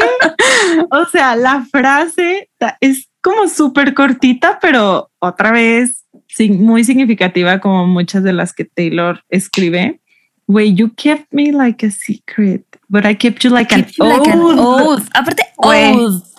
[0.91, 2.51] o sea, la frase
[2.81, 8.65] es como súper cortita, pero otra vez sí, muy significativa como muchas de las que
[8.65, 10.01] Taylor escribe.
[10.47, 15.09] Wey, you kept me like a secret, but I kept you like an like oath.
[15.15, 15.95] Aparte, Güey.
[15.97, 16.35] oath.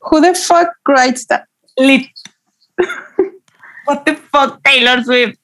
[0.00, 1.44] Who the fuck writes that?
[1.78, 2.08] Lit.
[3.86, 5.38] What the fuck, Taylor Swift.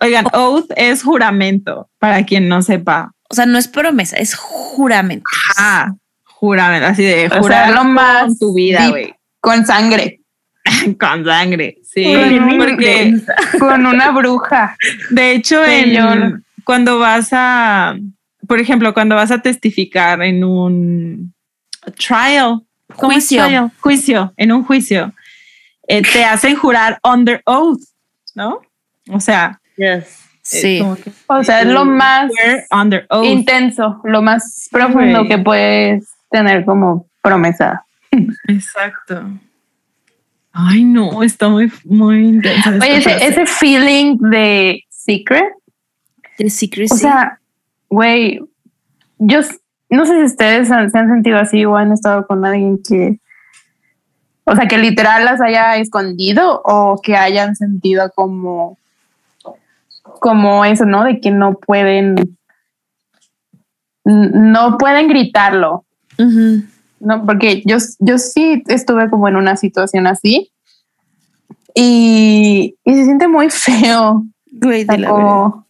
[0.00, 3.12] Oigan, oath es juramento, para quien no sepa.
[3.28, 5.24] O sea, no es promesa, es juramento.
[5.56, 5.94] Ah,
[6.24, 9.14] juramento, así de O sea, jurar lo más con tu vida, güey.
[9.40, 10.20] Con sangre.
[11.00, 12.04] Con sangre, sí.
[12.04, 13.14] Con Porque
[13.58, 14.76] Con una bruja.
[15.10, 16.18] de hecho, Señor.
[16.18, 17.96] en, cuando vas a,
[18.46, 21.32] por ejemplo, cuando vas a testificar en un
[21.96, 22.60] trial,
[22.96, 23.44] ¿cómo es Juicio.
[23.46, 23.70] trial?
[23.80, 25.14] juicio, en un juicio,
[25.86, 27.80] eh, te hacen jurar under oath,
[28.34, 28.60] ¿no?
[29.10, 30.27] O sea, Yes.
[30.52, 30.78] Eh, Sí.
[30.80, 32.30] como que O sea, es lo más
[33.22, 37.84] intenso, lo más profundo que puedes tener como promesa.
[38.48, 39.22] Exacto.
[40.52, 42.70] Ay, no, está muy, muy intensa.
[42.74, 45.44] esta Oye, ese, feeling de secret,
[46.36, 46.94] The secrecy.
[46.94, 47.38] o sea,
[47.88, 48.40] güey,
[49.18, 49.40] yo
[49.90, 53.18] no sé si ustedes han- se han sentido así o han estado con alguien que,
[54.44, 58.78] o sea, que literal las haya escondido o que hayan sentido como,
[60.18, 61.04] como eso, ¿no?
[61.04, 62.38] De que no pueden,
[64.04, 65.84] no pueden gritarlo.
[67.00, 70.50] No, porque yo, yo sí estuve como en una situación así
[71.74, 75.66] y, y se siente muy feo, Güey, de la como,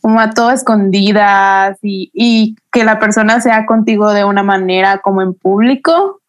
[0.00, 5.22] como a todo escondidas y, y que la persona sea contigo de una manera como
[5.22, 6.20] en público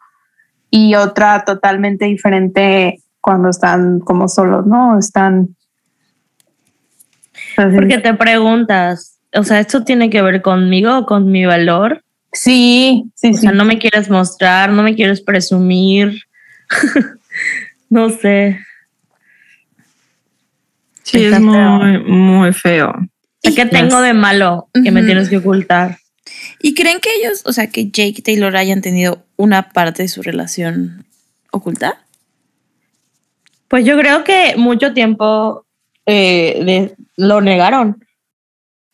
[0.70, 5.00] y otra totalmente diferente cuando están como solos, ¿no?
[5.00, 5.56] Están...
[7.58, 7.76] Así.
[7.76, 12.04] Porque te preguntas, o sea, ¿esto tiene que ver conmigo o con mi valor?
[12.36, 13.42] sí, sí, O sí.
[13.42, 16.24] sea, no me quieres mostrar, no me quieres presumir.
[17.90, 18.60] no sé.
[21.04, 21.70] Sí, está es feo.
[21.70, 22.90] muy, muy feo.
[22.90, 25.98] O sea, ¿Qué tengo de malo que me tienes que ocultar?
[26.60, 30.08] ¿Y creen que ellos, o sea, que Jake y Taylor hayan tenido una parte de
[30.08, 31.06] su relación
[31.52, 32.04] oculta?
[33.68, 35.63] Pues yo creo que mucho tiempo
[36.06, 38.04] eh, de- lo negaron.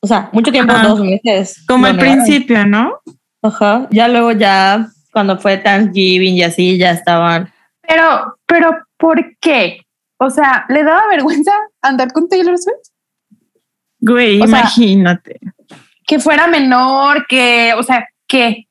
[0.02, 0.88] O sea, mucho tiempo, Ajá.
[0.88, 1.64] dos meses.
[1.68, 2.24] Como al negaron.
[2.26, 3.00] principio, ¿no?
[3.42, 3.88] Ajá.
[3.92, 7.52] Ya luego ya, cuando fue Thanksgiving y así, ya estaban.
[7.82, 9.82] Pero, pero, ¿por qué?
[10.18, 12.76] O sea, ¿le daba vergüenza andar con Taylor Swift?
[14.02, 15.40] Güey, O sea, imagínate.
[16.06, 18.66] Que fuera menor, que, o sea, que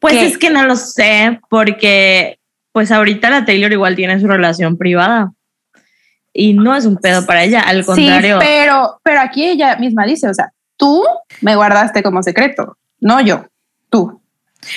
[0.00, 0.26] Pues ¿Qué?
[0.26, 2.38] es que no lo sé, porque
[2.72, 5.32] pues ahorita la Taylor igual tiene su relación privada.
[6.36, 8.40] Y no es un pedo para ella, al contrario.
[8.40, 11.02] Sí, pero, pero aquí ella misma dice, o sea, tú
[11.40, 13.46] me guardaste como secreto, no yo,
[13.88, 14.20] tú.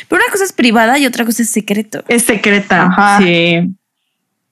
[0.08, 2.04] Pero una cosa es privada y otra cosa es secreto.
[2.08, 2.84] Es secreta.
[2.86, 3.18] Ajá.
[3.20, 3.74] Sí.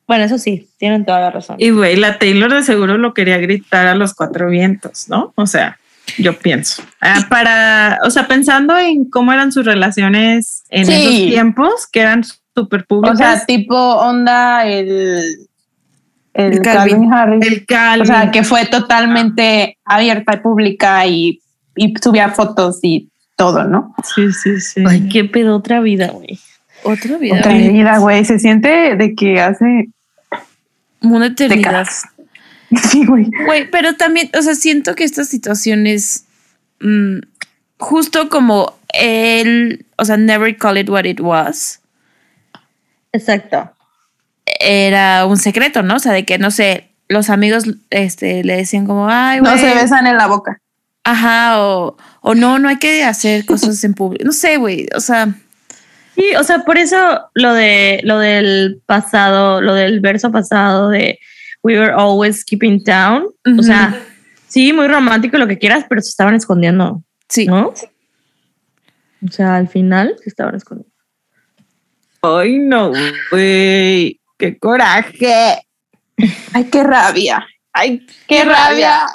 [0.07, 1.57] Bueno, eso sí, tienen toda la razón.
[1.59, 5.31] Y güey, la Taylor de seguro lo quería gritar a los cuatro vientos, ¿no?
[5.35, 5.77] O sea,
[6.17, 6.83] yo pienso.
[7.01, 10.93] Ah, para, o sea, pensando en cómo eran sus relaciones en Sí.
[10.93, 12.23] esos tiempos, que eran
[12.55, 13.17] súper O públicas.
[13.17, 15.44] sea, tipo onda el,
[16.35, 16.93] el, El Calvin.
[16.93, 17.47] Calvin Harris.
[17.47, 18.01] el Calvin.
[18.03, 21.41] o sea, que fue totalmente abierta y pública y,
[21.75, 23.95] y subía fotos y todo, ¿no?
[24.03, 24.83] sí, sí, sí.
[24.87, 26.39] Ay, qué pedo otra vida, güey.
[26.83, 27.39] Otra vida.
[27.39, 27.69] Otra güey.
[27.69, 28.25] vida, güey.
[28.25, 29.89] Se siente de que hace.
[31.01, 31.87] Una eternidad.
[32.89, 33.29] Sí, güey.
[33.45, 36.25] Güey, pero también, o sea, siento que estas situaciones,
[36.81, 37.19] mm,
[37.77, 41.79] justo como él, o sea, never call it what it was,
[43.13, 43.71] Exacto.
[44.59, 45.95] Era un secreto, ¿no?
[45.95, 49.59] O sea, de que, no sé, los amigos este, le decían como, ay, No güey.
[49.59, 50.61] se besan en la boca.
[51.03, 54.25] Ajá, o, o no, no hay que hacer cosas en público.
[54.25, 55.33] No sé, güey, o sea,
[56.15, 61.19] Sí, o sea, por eso lo de lo del pasado, lo del verso pasado de
[61.61, 63.23] We were always keeping down.
[63.45, 63.59] Ujú.
[63.59, 63.99] O sea,
[64.47, 67.47] sí, muy romántico lo que quieras, pero se estaban escondiendo, sí.
[67.47, 67.73] ¿no?
[69.27, 70.93] O sea, al final se estaban escondiendo.
[72.21, 72.93] Ay, no,
[73.29, 74.19] güey.
[74.37, 75.65] Qué coraje.
[76.53, 77.45] Ay, qué rabia.
[77.73, 79.05] Ay, Qué rabia.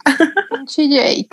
[0.51, 1.29] Pinche Jake.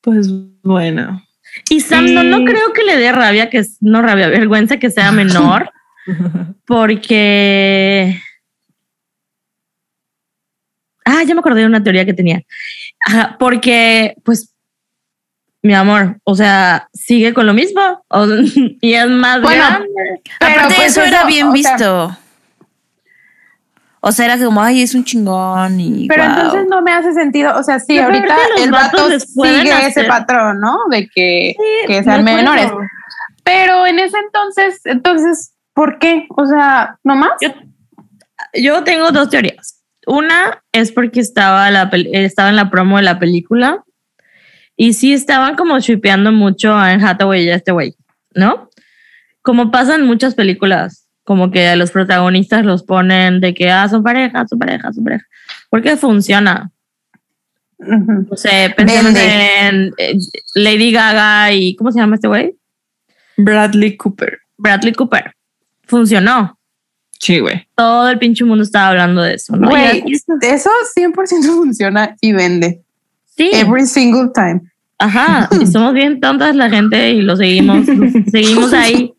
[0.00, 0.28] pues
[0.62, 1.22] bueno.
[1.70, 4.90] Y Sam, no, no creo que le dé rabia, que es, no rabia, vergüenza que
[4.90, 5.70] sea menor,
[6.66, 8.18] porque
[11.04, 12.42] Ah, ya me acordé de una teoría que tenía.
[13.38, 14.51] porque, pues,
[15.62, 17.80] mi amor, o sea, sigue con lo mismo
[18.80, 19.88] y es más bueno, grande.
[20.38, 22.16] Pero Aparte, pues eso era bien visto.
[24.04, 26.08] O sea, era como, ay, es un chingón y.
[26.08, 27.56] Pero entonces no me hace sentido.
[27.56, 30.76] O sea, sí, ahorita el vato sigue ese patrón, ¿no?
[30.90, 31.54] De que,
[31.86, 32.68] que sean menores.
[33.44, 36.26] Pero en ese entonces, entonces, ¿por qué?
[36.36, 37.32] O sea, ¿no más?
[38.54, 39.84] Yo, tengo dos teorías.
[40.04, 43.84] Una es porque estaba, la, estaba en la promo de la película
[44.82, 47.94] y sí estaban como shipeando mucho a Anne Hathaway y a este güey,
[48.34, 48.68] ¿no?
[49.40, 54.02] Como pasan muchas películas como que a los protagonistas los ponen de que ah, son
[54.02, 55.24] pareja, son pareja, son pareja.
[55.70, 56.72] Porque funciona.
[58.28, 60.18] O sea, pensemos en eh,
[60.56, 62.56] Lady Gaga y ¿cómo se llama este güey?
[63.36, 64.36] Bradley Cooper.
[64.58, 65.32] Bradley Cooper.
[65.84, 66.58] Funcionó.
[67.20, 67.68] Sí, güey.
[67.76, 69.68] Todo el pinche mundo estaba hablando de eso, ¿no?
[69.68, 70.02] Güey,
[70.40, 71.14] eso 100%
[71.54, 72.82] funciona y vende.
[73.36, 73.48] Sí.
[73.52, 74.71] Every single time.
[75.02, 77.86] Ajá, y somos bien tontas la gente y lo seguimos,
[78.30, 79.12] seguimos ahí.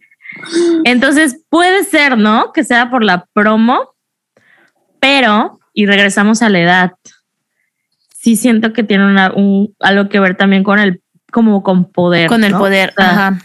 [0.85, 2.53] Entonces puede ser, ¿no?
[2.53, 3.93] Que sea por la promo,
[4.99, 6.91] pero, y regresamos a la edad,
[8.09, 11.01] sí siento que tiene una, un, algo que ver también con el,
[11.31, 12.29] como con poder.
[12.29, 13.39] Con el poder, ajá.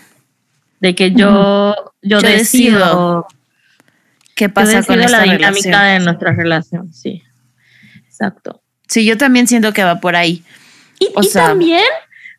[0.81, 3.27] De que yo, yo, decido,
[4.37, 7.21] qué pasa con la dinámica de nuestra relación, sí.
[8.07, 8.63] Exacto.
[8.87, 10.45] Sí, yo también siento que va por ahí.
[11.01, 11.83] Y, y también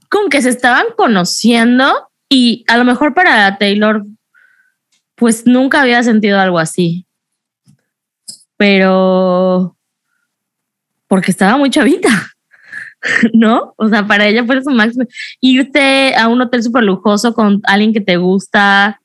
[0.10, 4.06] con que se estaban conociendo y a lo mejor para Taylor
[5.16, 7.06] pues nunca había sentido algo así.
[8.58, 9.76] Pero
[11.08, 12.10] porque estaba muy chavita,
[13.34, 13.74] ¿no?
[13.78, 15.06] O sea, para ella fue su máximo.
[15.42, 19.02] Irte a un hotel súper lujoso con alguien que te gusta,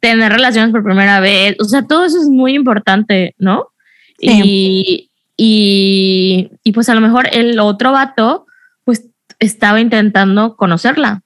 [0.00, 3.68] tener relaciones por primera vez, o sea, todo eso es muy importante, ¿no?
[4.18, 8.46] Y, y, y pues a lo mejor el otro vato,
[9.40, 11.22] estaba intentando conocerla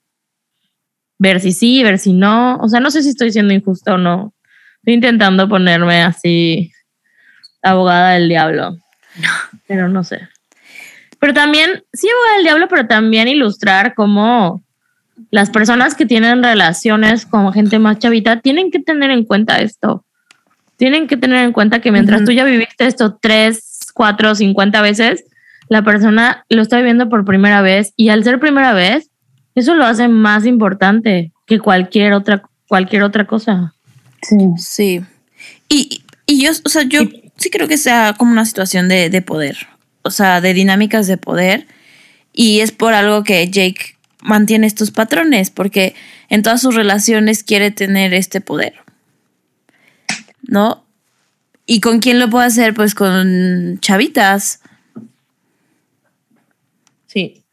[1.18, 2.56] ver si sí, ver si no.
[2.56, 4.34] O sea, no sé si estoy siendo injusta o no.
[4.78, 6.72] Estoy intentando ponerme así
[7.62, 8.76] abogada del diablo.
[9.66, 10.28] Pero no sé.
[11.18, 14.62] Pero también, sí, abogada del diablo, pero también ilustrar cómo
[15.30, 20.04] las personas que tienen relaciones con gente más chavita tienen que tener en cuenta esto.
[20.76, 25.24] Tienen que tener en cuenta que mientras tú ya viviste esto tres, cuatro, cincuenta veces,
[25.74, 29.10] la persona lo está viviendo por primera vez y al ser primera vez,
[29.56, 33.74] eso lo hace más importante que cualquier otra, cualquier otra cosa.
[34.22, 34.36] Sí.
[34.56, 35.00] Sí.
[35.68, 37.00] Y, yo, o sea, yo
[37.38, 39.66] sí creo que sea como una situación de, de poder,
[40.02, 41.66] o sea, de dinámicas de poder.
[42.32, 45.96] Y es por algo que Jake mantiene estos patrones, porque
[46.28, 48.74] en todas sus relaciones quiere tener este poder.
[50.40, 50.84] ¿No?
[51.66, 52.74] ¿Y con quién lo puede hacer?
[52.74, 54.60] Pues con chavitas.
[57.14, 57.46] Sí.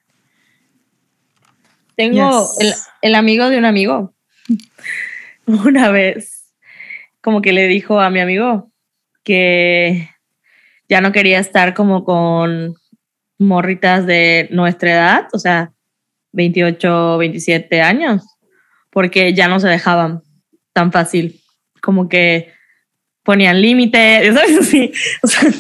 [1.96, 2.50] Tengo
[3.04, 4.16] el, amigo de un amigo.
[5.46, 6.56] Una vez,
[7.22, 8.72] como que le dijo a mi amigo
[9.24, 10.10] que
[10.90, 12.74] ya no quería estar como con
[13.38, 15.74] morritas de nuestra edad, o sea,
[16.32, 18.24] 28, 27 años,
[18.90, 20.24] porque ya no se dejaban
[20.74, 21.40] tan fácil.
[21.84, 22.52] Como que
[23.24, 24.70] ponían límites, ¿sabes?
[24.70, 24.92] Sí,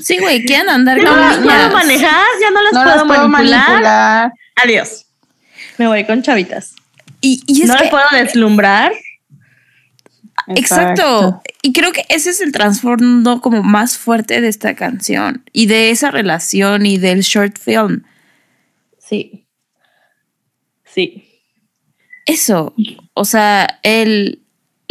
[0.04, 4.32] sí, güey, quieren andar con No las puedo manejar, ya no las puedo, manipular.
[4.64, 5.06] Adiós
[5.82, 6.76] me voy con chavitas.
[7.22, 8.94] Y, no le puedo deslumbrar.
[10.48, 11.42] Exacto.
[11.62, 15.92] Y creo que ese es el trasfondo como más fuerte de esta canción y de
[15.92, 18.04] esa relación y del short film.
[18.98, 19.48] Sí.
[20.86, 21.42] Sí.
[22.26, 22.74] Eso.
[23.14, 24.41] O sea, el,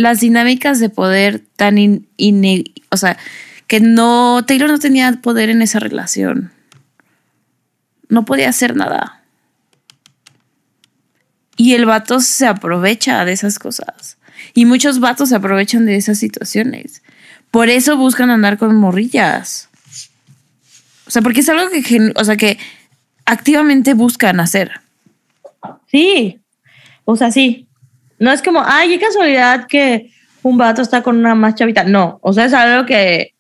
[0.01, 3.17] las dinámicas de poder tan in, o sea,
[3.67, 6.53] que no, Taylor no tenía poder en esa relación.
[8.09, 9.23] No podía hacer nada.
[11.57, 14.19] Y el vato se aprovecha de esas cosas.
[14.55, 17.03] Y muchos vatos se aprovechan de esas situaciones.
[17.51, 19.69] Por eso buscan andar con morrillas.
[21.07, 22.59] O sea, porque es algo que, o sea, que
[23.27, 24.81] activamente buscan hacer.
[25.87, 26.41] Sí.
[27.05, 27.67] O sea, sí.
[28.21, 31.85] No es como, ay, qué casualidad que un vato está con una más chavita.
[31.85, 32.19] No.
[32.23, 33.35] O sea, es algo que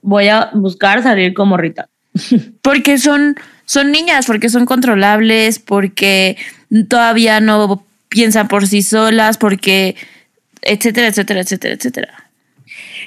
[0.00, 1.88] voy a buscar salir con morrita.
[2.62, 6.36] porque son, son niñas, porque son controlables, porque
[6.88, 9.96] todavía no piensan por sí solas, porque,
[10.62, 12.30] etcétera, etcétera, etcétera, etcétera.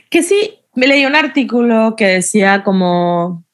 [0.09, 3.45] Que sí, me leí un artículo que decía como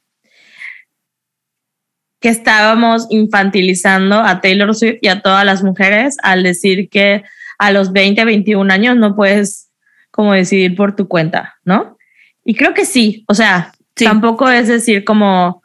[2.19, 7.23] que estábamos infantilizando a Taylor Swift y a todas las mujeres al decir que
[7.61, 9.69] a los 20, 21 años no puedes
[10.09, 11.97] como decidir por tu cuenta, ¿no?
[12.43, 15.61] Y creo que sí, o sea, Tampoco es decir como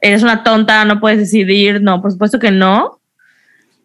[0.00, 3.00] eres una tonta, no puedes decidir, no, por supuesto que no,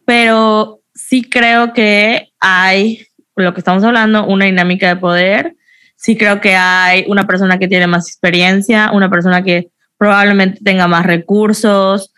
[0.06, 5.56] pero sí creo que hay, lo que estamos hablando, una dinámica de poder,
[5.96, 10.88] sí creo que hay una persona que tiene más experiencia, una persona que probablemente tenga
[10.88, 12.14] más recursos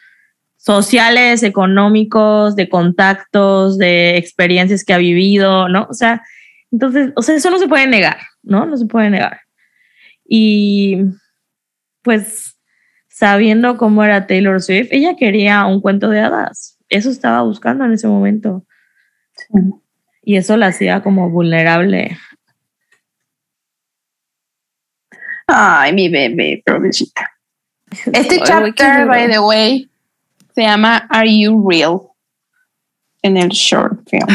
[0.62, 5.88] sociales, económicos, de contactos, de experiencias que ha vivido, ¿no?
[5.90, 6.22] O sea,
[6.72, 8.66] entonces, o sea, eso no se puede negar, ¿no?
[8.68, 9.42] No se puede negar.
[10.24, 11.00] Y
[12.04, 12.58] pues
[13.10, 16.78] sabiendo cómo era Taylor Swift, ella quería un cuento de hadas.
[16.90, 18.64] Eso estaba buscando en ese momento.
[20.22, 22.18] Y eso la hacía como vulnerable.
[25.48, 27.32] Ay, mi bebé, pobrecita.
[28.14, 29.91] Este chapter, by the way,
[30.54, 32.00] se llama Are You Real?
[33.22, 34.28] En el short film.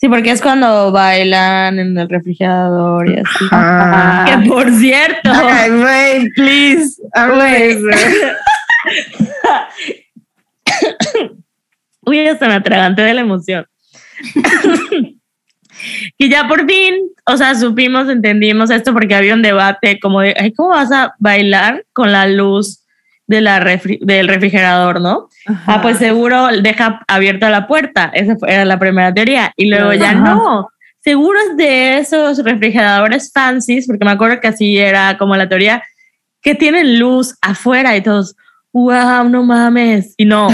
[0.00, 3.44] Sí, porque es cuando bailan en el refrigerador y así.
[4.30, 5.30] Que por cierto.
[5.32, 7.02] Ay, wait, please.
[12.02, 13.66] Uy, hasta me atraganté de la emoción.
[16.18, 16.94] y ya por fin,
[17.26, 21.14] o sea, supimos, entendimos esto porque había un debate como de, Ay, ¿cómo vas a
[21.18, 22.84] bailar con la luz
[23.28, 25.28] de la del refrigerador, no?
[25.66, 28.10] Ah, pues seguro deja abierta la puerta.
[28.14, 29.52] Esa era la primera teoría.
[29.56, 30.68] Y luego ya no.
[31.00, 35.82] Seguro es de esos refrigeradores fancies, porque me acuerdo que así era como la teoría,
[36.42, 38.34] que tienen luz afuera y todos,
[38.72, 40.14] wow, no mames.
[40.16, 40.48] Y no,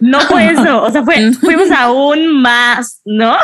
[0.00, 0.82] no fue eso.
[0.82, 3.36] O sea, fue, fuimos aún más, ¿no?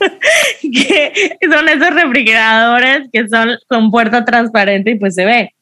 [0.60, 5.54] que son esos refrigeradores que son con puerta transparente y pues se ve.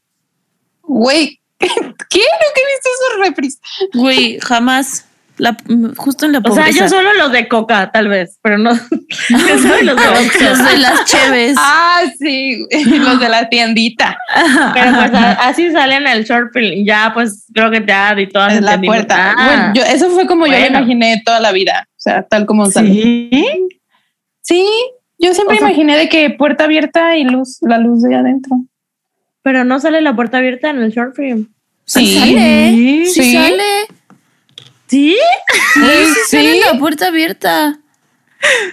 [0.82, 1.38] Güey,
[2.10, 2.20] ¿qué?
[2.20, 3.60] ¿Nunca he visto esos refris?
[3.94, 5.04] Güey, jamás.
[5.36, 5.56] La,
[5.96, 6.68] justo en la pobreza.
[6.68, 8.70] O sea, yo solo los de coca, tal vez, pero no.
[9.28, 11.56] los, de los de las cheves.
[11.60, 14.18] Ah, sí, los de la tiendita.
[14.74, 16.84] Pero pues así salen el short film.
[16.84, 19.34] Ya, pues creo que te ha y todas en la puerta.
[19.36, 21.86] Ah, bueno, yo, eso fue como yo lo imaginé toda la vida.
[21.88, 23.30] O sea, tal como ¿Sí?
[24.40, 24.66] Sí,
[25.18, 28.56] yo siempre imaginé de que puerta abierta y luz, la luz de adentro.
[29.42, 31.48] Pero no sale la puerta abierta en el short film.
[31.84, 33.06] Sí, sale.
[33.06, 33.62] Sí, sale.
[34.86, 35.16] ¿Sí?
[35.74, 35.80] Sí,
[36.28, 37.78] sí, sale la puerta abierta.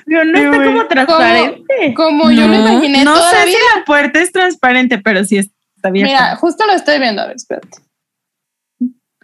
[0.05, 1.93] Pero no está como transparente.
[1.95, 3.57] Como, yo lo imaginé no toda sé la vida.
[3.57, 6.11] si la puerta es transparente, pero sí está abierta.
[6.11, 7.21] Mira, justo lo estoy viendo.
[7.21, 7.79] A ver, espérate.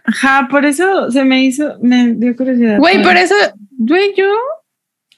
[0.04, 2.78] Ajá, por eso se me hizo, me dio curiosidad.
[2.78, 3.34] Güey, por eso,
[3.70, 4.26] güey, yo.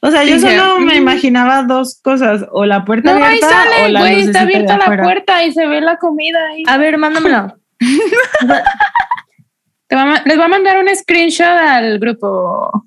[0.06, 3.88] O sea, yo solo me imaginaba dos cosas, o la puerta No, ahí abierta o
[3.88, 6.62] la güey, está de abierta la puerta y se ve la comida ahí.
[6.66, 7.56] A ver, mándamelo.
[9.86, 12.86] Te va a ma- les voy a mandar un screenshot al grupo.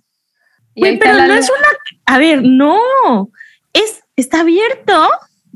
[0.76, 1.68] Güey, pero la no es una.
[2.06, 2.78] A ver, no.
[3.74, 5.10] Es, está abierto.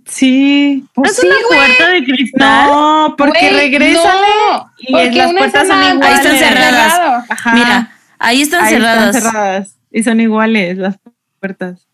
[0.05, 0.83] Sí.
[0.95, 1.59] No Pues es sí, una güey.
[1.77, 2.67] puerta de cristal.
[2.69, 6.03] No, porque Güey, regresa no, y porque las puertas son iguales.
[6.05, 7.25] Ahí están cerradas.
[7.29, 7.53] Ajá.
[7.53, 9.15] Mira, ahí están Ahí cerradas.
[9.15, 9.77] están cerradas.
[9.91, 10.97] Y son iguales las
[11.41, 11.87] puertas.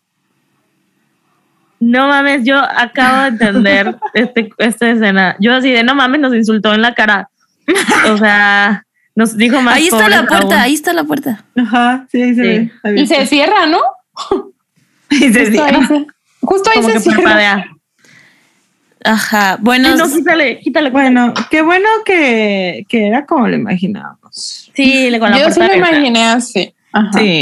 [1.80, 5.36] No mames, yo acabo de entender este, esta escena.
[5.40, 7.30] Yo así de no mames, nos insultó en la cara.
[8.10, 8.84] O sea,
[9.14, 9.76] nos dijo más.
[9.76, 10.52] Ahí está la puerta, aún.
[10.54, 11.44] ahí está la puerta.
[11.56, 12.70] Ajá, sí, ahí se Sí.
[12.84, 13.00] ve.
[13.00, 13.80] Y se cierra, ¿no?
[15.10, 15.86] Y se Justo ahí cierra.
[15.88, 16.06] se,
[16.42, 17.22] justo ahí Como se que cierra.
[17.22, 17.66] parpadea.
[19.04, 19.56] Ajá.
[19.60, 20.90] Bueno, no, quítale, quítale.
[20.90, 24.70] Bueno, qué bueno que, que era como lo imaginábamos.
[24.74, 26.74] Sí, con la Yo sí lo imaginé así.
[26.92, 27.10] Ajá.
[27.18, 27.40] Sí.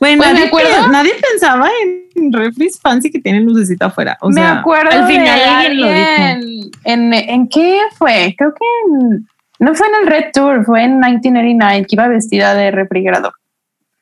[0.00, 4.16] Bueno, Pues me acuerdo- nadie pensaba en refris fancy que tienen lucecita afuera.
[4.20, 8.34] O me sea, acuerdo al final de alguien lo alguien En, en qué fue?
[8.36, 9.26] Creo que en-
[9.60, 13.32] no fue en el Red Tour, fue en 1989 que iba vestida de refrigerador.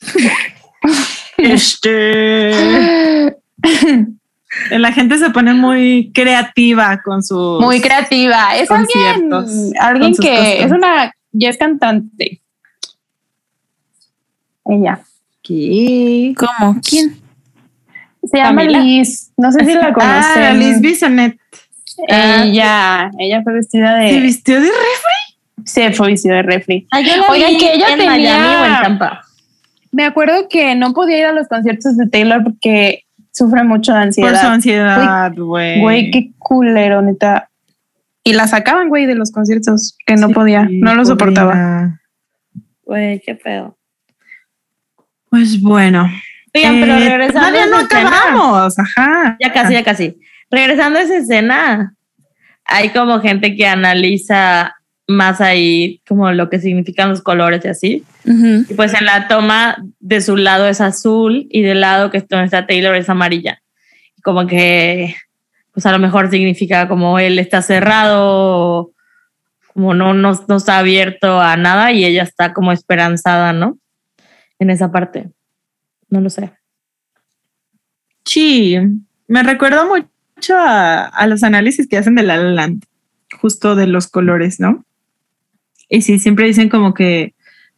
[1.39, 3.35] este.
[4.71, 7.61] La gente se pone muy creativa con sus.
[7.61, 8.57] Muy creativa.
[8.57, 9.31] Es alguien,
[9.79, 12.41] alguien que es una, ya es cantante.
[14.69, 15.01] Ella.
[15.43, 16.35] ¿Qué?
[16.37, 16.81] ¿cómo?
[16.89, 17.17] ¿Quién?
[18.31, 18.81] Se llama Camila.
[18.81, 19.33] Liz.
[19.37, 20.59] No sé si la Ah, conocen.
[20.59, 21.39] Liz Bisonet.
[22.09, 24.21] Ella, ella fue vestida ¿Se de.
[24.21, 25.65] vistió de refri?
[25.65, 26.87] Se fue vestida de refri.
[26.91, 29.23] Ah, yo la Oigan, que ella en tenía- Miami o en Tampa.
[29.93, 33.99] Me acuerdo que no podía ir a los conciertos de Taylor porque sufre mucho de
[34.07, 34.53] Por su ansiedad.
[34.53, 35.81] ansiedad, güey.
[35.81, 37.49] Güey, qué culero, neta.
[38.25, 41.05] Y la sacaban, güey, de los conciertos, que no podía, no lo podía.
[41.05, 42.01] soportaba.
[42.85, 43.76] Güey, qué feo.
[45.31, 46.11] Pues bueno.
[46.55, 48.79] Oigan, pero Eh, regresando Todavía no acabamos.
[48.79, 49.37] Ajá.
[49.41, 50.19] Ya casi, ya casi.
[50.51, 51.95] Regresando a esa escena,
[52.65, 54.75] hay como gente que analiza
[55.09, 58.05] más ahí como lo que significan los colores y así.
[58.25, 62.37] Y pues en la toma de su lado es azul y del lado que está,
[62.37, 63.63] donde está Taylor es amarilla.
[64.23, 65.15] Como que,
[65.73, 68.91] pues a lo mejor significa como él está cerrado
[69.77, 73.79] como no, no, no está abierto a nada y ella está como esperanzada, ¿no?
[74.59, 75.31] En esa parte.
[76.09, 76.53] No lo sé.
[78.25, 78.77] Sí,
[79.29, 82.85] me recuerda mucho a, a los análisis que hacen de La La Land,
[83.41, 84.85] justo de los colores, ¿no?
[85.89, 87.35] Y sí, siempre dicen como que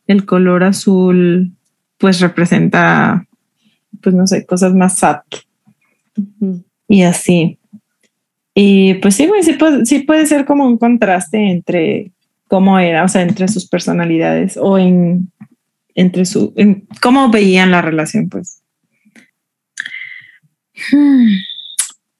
[0.06, 1.52] el color azul
[1.98, 3.26] pues representa,
[4.02, 5.20] pues no sé, cosas más sad.
[6.88, 7.58] Y así.
[8.54, 12.12] Y pues sí, sí, puede, sí puede ser como un contraste entre
[12.48, 15.30] cómo era, o sea, entre sus personalidades o en
[15.94, 18.62] entre su, en cómo veían la relación, pues.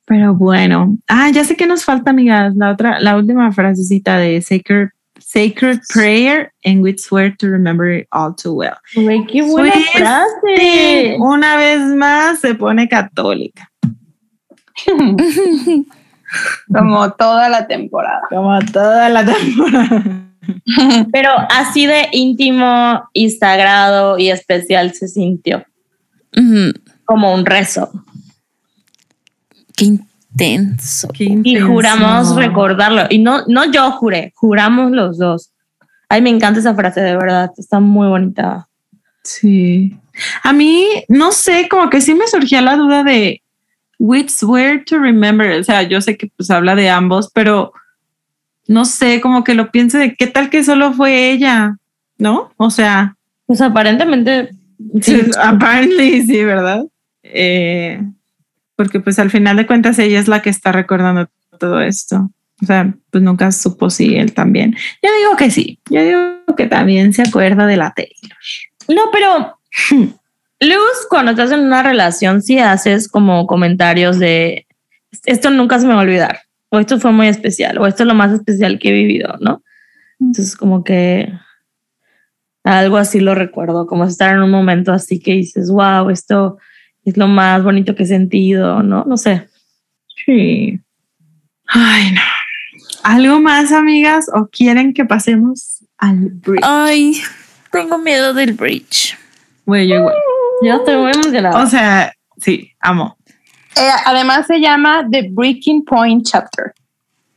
[0.05, 4.41] Pero bueno, ah, ya sé que nos falta, amigas, la otra, la última frasecita de
[4.41, 4.89] Sacred,
[5.19, 8.77] Sacred Prayer and we swear to remember it all too well.
[8.97, 11.17] Uy, qué buena Pues, frase.
[11.19, 13.71] Una vez más se pone católica,
[16.73, 18.21] Como toda la temporada.
[18.31, 20.28] como toda la temporada.
[21.13, 25.65] Pero así de íntimo y sagrado y especial se sintió,
[27.05, 27.91] como un rezo.
[29.77, 31.09] Qué intenso.
[31.09, 31.67] Qué Y intenso.
[31.69, 33.03] juramos recordarlo.
[33.11, 35.51] Y no, no yo juré, juramos los dos.
[36.09, 37.51] Ay, me encanta esa frase, de verdad.
[37.57, 38.69] Está muy bonita.
[39.23, 39.97] Sí.
[40.43, 43.43] A mí, no sé, como que sí me surgía la duda de
[43.99, 45.61] which swear to remember.
[45.61, 47.73] O sea, yo sé que pues habla de ambos, pero
[48.69, 51.77] no sé, como que lo pienso de qué tal que solo fue ella,
[52.19, 52.53] ¿no?
[52.57, 53.17] O sea,
[53.47, 54.51] Pues aparentemente,
[55.01, 55.31] sí, sí.
[55.43, 56.85] apparently sí, ¿verdad?
[57.23, 58.01] Eh,
[58.77, 61.29] porque pues al final de cuentas ella es la que está recordando
[61.59, 62.31] todo esto.
[62.63, 64.77] O sea, pues nunca supo si él también.
[65.03, 68.39] Yo digo que sí, yo digo que también se acuerda de la Taylor.
[68.89, 69.59] No, pero
[70.61, 74.67] Luz, cuando estás en una relación, sí haces como comentarios de
[75.25, 76.41] esto nunca se me va a olvidar,
[76.71, 79.63] o esto fue muy especial, o esto es lo más especial que he vivido, ¿no?
[80.21, 81.33] Entonces, como que
[82.65, 86.59] algo así lo recuerdo, como estar en un momento así que dices, wow, esto
[87.05, 89.05] es lo más bonito que he sentido, ¿no?
[89.05, 89.49] No sé.
[90.25, 90.81] Sí.
[91.67, 92.21] Ay, no.
[93.05, 94.29] ¿Algo más, amigas?
[94.35, 96.63] ¿O quieren que pasemos al break?
[96.65, 97.21] Ay,
[97.71, 99.17] tengo miedo del bridge.
[99.65, 100.15] Güey, yo igual.
[100.63, 101.63] Yo estoy muy emocionada.
[101.63, 103.17] O sea, sí, amo.
[103.79, 106.75] Eh, además se llama The Breaking Point Chapter.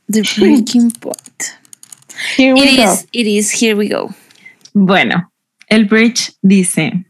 [0.08, 1.56] The breaking point.
[2.36, 2.92] Here we It go.
[2.92, 4.10] is, it is, here we go.
[4.74, 5.22] Bueno,
[5.70, 7.04] el bridge dice,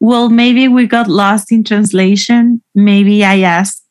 [0.00, 2.60] well, maybe we got lost in translation.
[2.74, 3.82] Maybe I asked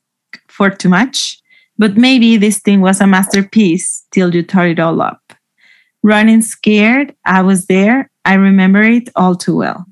[0.47, 1.37] for too much,
[1.77, 5.33] but maybe this thing was a masterpiece till you tore it all up.
[6.03, 8.09] Running scared, I was there.
[8.23, 9.85] I remember it all too well.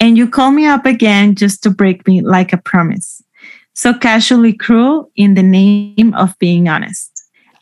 [0.00, 3.22] And you call me up again just to break me like a promise.
[3.78, 7.12] So casually cruel in the name of being honest.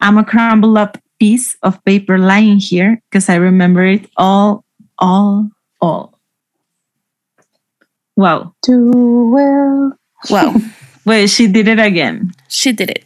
[0.01, 4.65] I'm a crumbled up piece of paper lying here because I remember it all,
[4.99, 6.19] all, all.
[8.17, 8.55] Wow.
[8.65, 9.93] Too well.
[10.31, 10.55] Wow,
[11.05, 12.33] Well, she did it again.
[12.49, 13.05] she did it.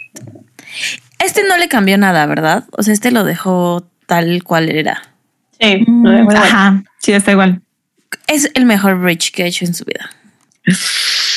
[1.18, 2.68] Este no le cambió nada, ¿verdad?
[2.78, 5.02] O sea, este lo dejó tal cual era.
[5.60, 6.40] Sí, Mm, muy bueno.
[6.40, 7.60] Ajá, sí, está igual.
[8.28, 10.08] Es el mejor bridge que ha hecho en su vida.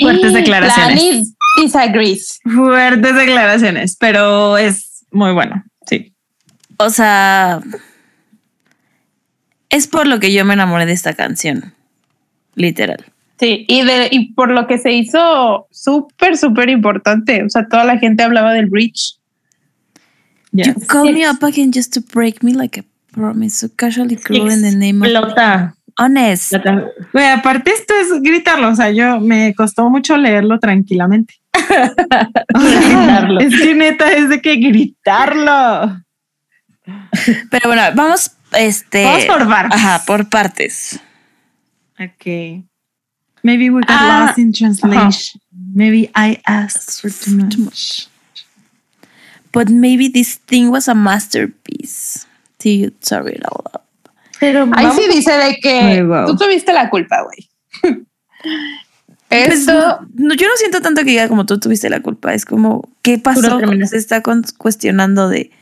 [0.00, 1.34] Fuertes declaraciones.
[1.62, 2.38] Disagrees.
[2.44, 5.64] Fuertes declaraciones, pero es muy bueno.
[5.86, 6.12] Sí.
[6.78, 7.60] O sea,
[9.68, 11.74] es por lo que yo me enamoré de esta canción.
[12.54, 13.04] Literal.
[13.38, 17.42] Sí, y, de, y por lo que se hizo súper, súper importante.
[17.44, 19.16] O sea, toda la gente hablaba del bridge.
[20.52, 20.86] You Yes.
[20.88, 23.56] call me up again just to break me like a promise.
[23.56, 25.74] So casually cruel in the name of Explota.
[26.00, 26.52] Honest.
[27.12, 31.34] Güey, aparte esto es gritarlo, o sea, yo me costó mucho leerlo tranquilamente.
[32.54, 33.40] O sea, Gritarlo.
[33.40, 36.02] Es que neta es de que gritarlo.
[37.50, 39.04] Pero bueno, vamos, este.
[39.04, 39.78] Vamos por partes.
[39.78, 41.00] Ajá, por partes.
[41.98, 42.64] Okay.
[43.42, 45.40] Maybe we got Ah, lost in translation.
[45.74, 47.54] Maybe I asked for too much.
[47.56, 48.08] Too much.
[49.52, 52.26] But maybe this thing was a masterpiece.
[52.58, 52.92] Till you
[53.50, 53.86] all up.
[54.40, 56.26] Pero Ahí vamos- sí dice de que wow.
[56.26, 57.48] tú tuviste la culpa, güey.
[59.28, 62.34] Pues, Esto, no, yo no siento tanto que diga como tú tuviste la culpa.
[62.34, 63.60] Es como, ¿qué pasó?
[63.86, 64.22] Se está
[64.58, 65.52] cuestionando de,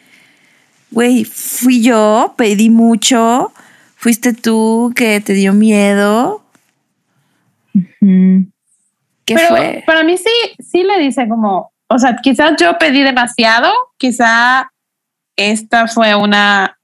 [0.90, 3.52] güey, fui yo, pedí mucho,
[3.96, 6.42] fuiste tú que te dio miedo.
[8.00, 9.82] ¿Qué pero fue?
[9.86, 14.72] para mí sí, sí le dice como, o sea, quizás yo pedí demasiado, quizá
[15.36, 16.77] esta fue una,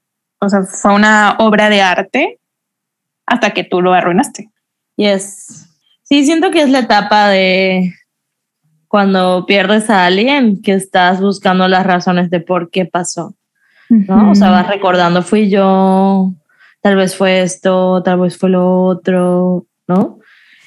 [0.45, 2.39] o sea, fue una obra de arte
[3.25, 4.49] hasta que tú lo arruinaste.
[4.95, 5.69] Yes.
[6.03, 7.93] Sí, siento que es la etapa de
[8.87, 13.35] cuando pierdes a alguien que estás buscando las razones de por qué pasó.
[13.89, 14.31] ¿no?
[14.31, 16.33] O sea, vas recordando, fui yo,
[16.81, 20.19] tal vez fue esto, tal vez fue lo otro, ¿no?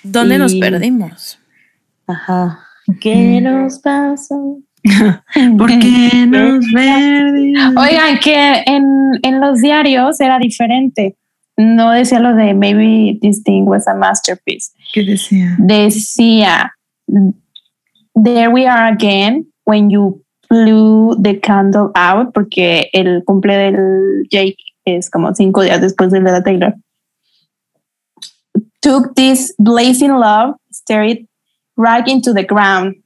[0.02, 1.38] ¿Dónde nos perdimos?
[2.06, 2.60] Ajá.
[3.00, 4.58] ¿Qué nos pasó?
[5.58, 7.74] ¿Por qué nos perdimos?
[7.76, 8.84] Oigan, que en,
[9.22, 11.16] en los diarios era diferente.
[11.56, 14.70] No decía lo de maybe this thing was a masterpiece.
[14.92, 15.56] ¿Qué decía?
[15.58, 16.72] Decía,
[18.14, 24.56] there we are again when you blew the candle out, porque el cumple del Jake
[24.84, 26.74] es como cinco días después del de la Taylor.
[28.80, 31.26] Took this blazing love, stared
[31.76, 32.96] right into the ground.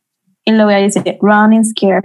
[0.44, 2.04] Y luego ahí dice, running scared.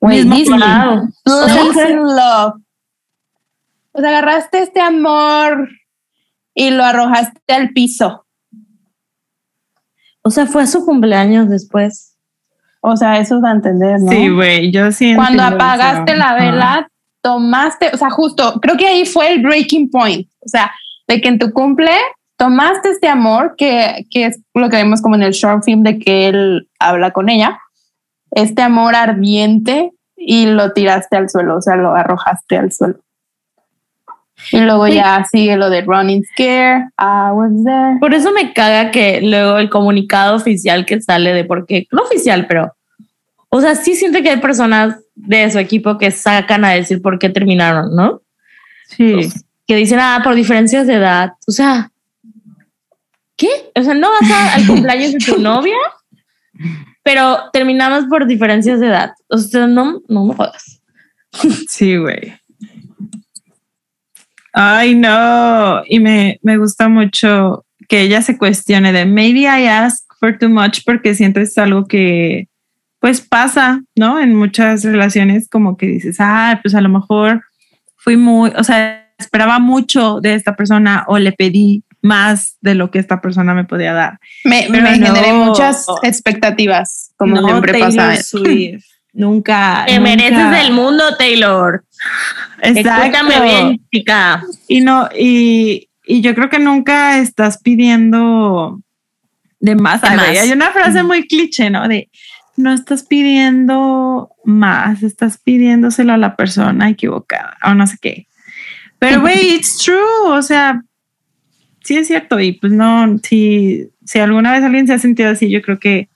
[0.00, 1.12] This plan.
[1.24, 2.54] blazing love.
[3.92, 5.68] O sea, agarraste este amor
[6.54, 8.24] y lo arrojaste al piso.
[10.22, 12.16] O sea, fue su cumpleaños después.
[12.80, 14.12] O sea, eso da a entender, ¿no?
[14.12, 15.14] Sí, güey, yo sí.
[15.14, 16.18] Cuando apagaste eso.
[16.18, 16.44] la Ajá.
[16.44, 16.88] vela,
[17.22, 20.28] tomaste, o sea, justo, creo que ahí fue el breaking point.
[20.40, 20.70] O sea,
[21.08, 21.90] de que en tu cumple
[22.38, 25.98] tomaste este amor, que, que es lo que vemos como en el short film de
[25.98, 27.58] que él habla con ella,
[28.30, 33.00] este amor ardiente y lo tiraste al suelo, o sea, lo arrojaste al suelo.
[34.52, 37.98] Y luego ya sigue lo de Running Scare, I was there.
[37.98, 42.02] Por eso me caga que luego el comunicado oficial que sale de por qué, no
[42.02, 42.72] oficial, pero,
[43.48, 47.18] o sea, sí siente que hay personas de su equipo que sacan a decir por
[47.18, 48.22] qué terminaron, ¿no?
[48.86, 49.28] Sí.
[49.66, 51.32] Que dicen, ah, por diferencias de edad.
[51.48, 51.90] O sea,
[53.38, 53.48] ¿qué?
[53.74, 55.76] O sea, no vas a- al cumpleaños de tu novia,
[57.02, 59.12] pero terminamos por diferencias de edad.
[59.28, 60.82] O sea, no, no me jodas.
[61.68, 62.34] Sí, güey.
[64.52, 65.82] Ay, no.
[65.86, 70.48] Y me, me gusta mucho que ella se cuestione de maybe I ask for too
[70.48, 72.48] much porque siento es algo que
[73.00, 74.18] pues pasa, ¿no?
[74.18, 77.42] En muchas relaciones como que dices, ah, pues a lo mejor
[77.94, 82.90] fui muy, o sea, esperaba mucho de esta persona o le pedí más de lo
[82.90, 84.18] que esta persona me podía dar.
[84.44, 88.22] Me, me generé muchas expectativas, como no, siempre Taylor pasa.
[88.22, 88.84] Swift.
[89.12, 89.84] Nunca.
[89.86, 90.16] Te nunca.
[90.16, 91.84] mereces del mundo, Taylor.
[92.62, 94.44] Escúchame bien, chica.
[94.68, 98.80] Y no, y, y yo creo que nunca estás pidiendo
[99.58, 100.02] de más.
[100.02, 100.28] De más.
[100.28, 101.88] Hay una frase muy cliché, ¿no?
[101.88, 102.08] De
[102.58, 108.26] no estás pidiendo más, estás pidiéndoselo a la persona equivocada o no sé qué.
[108.98, 109.96] Pero, güey, it's true.
[110.26, 110.82] O sea,
[111.82, 112.38] sí es cierto.
[112.40, 116.08] Y pues no, si, si alguna vez alguien se ha sentido así, yo creo que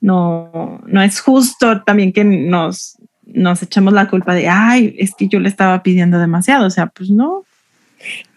[0.00, 5.28] no, no es justo también que nos, nos echemos la culpa de, ay, es que
[5.28, 6.66] yo le estaba pidiendo demasiado.
[6.66, 7.44] O sea, pues no.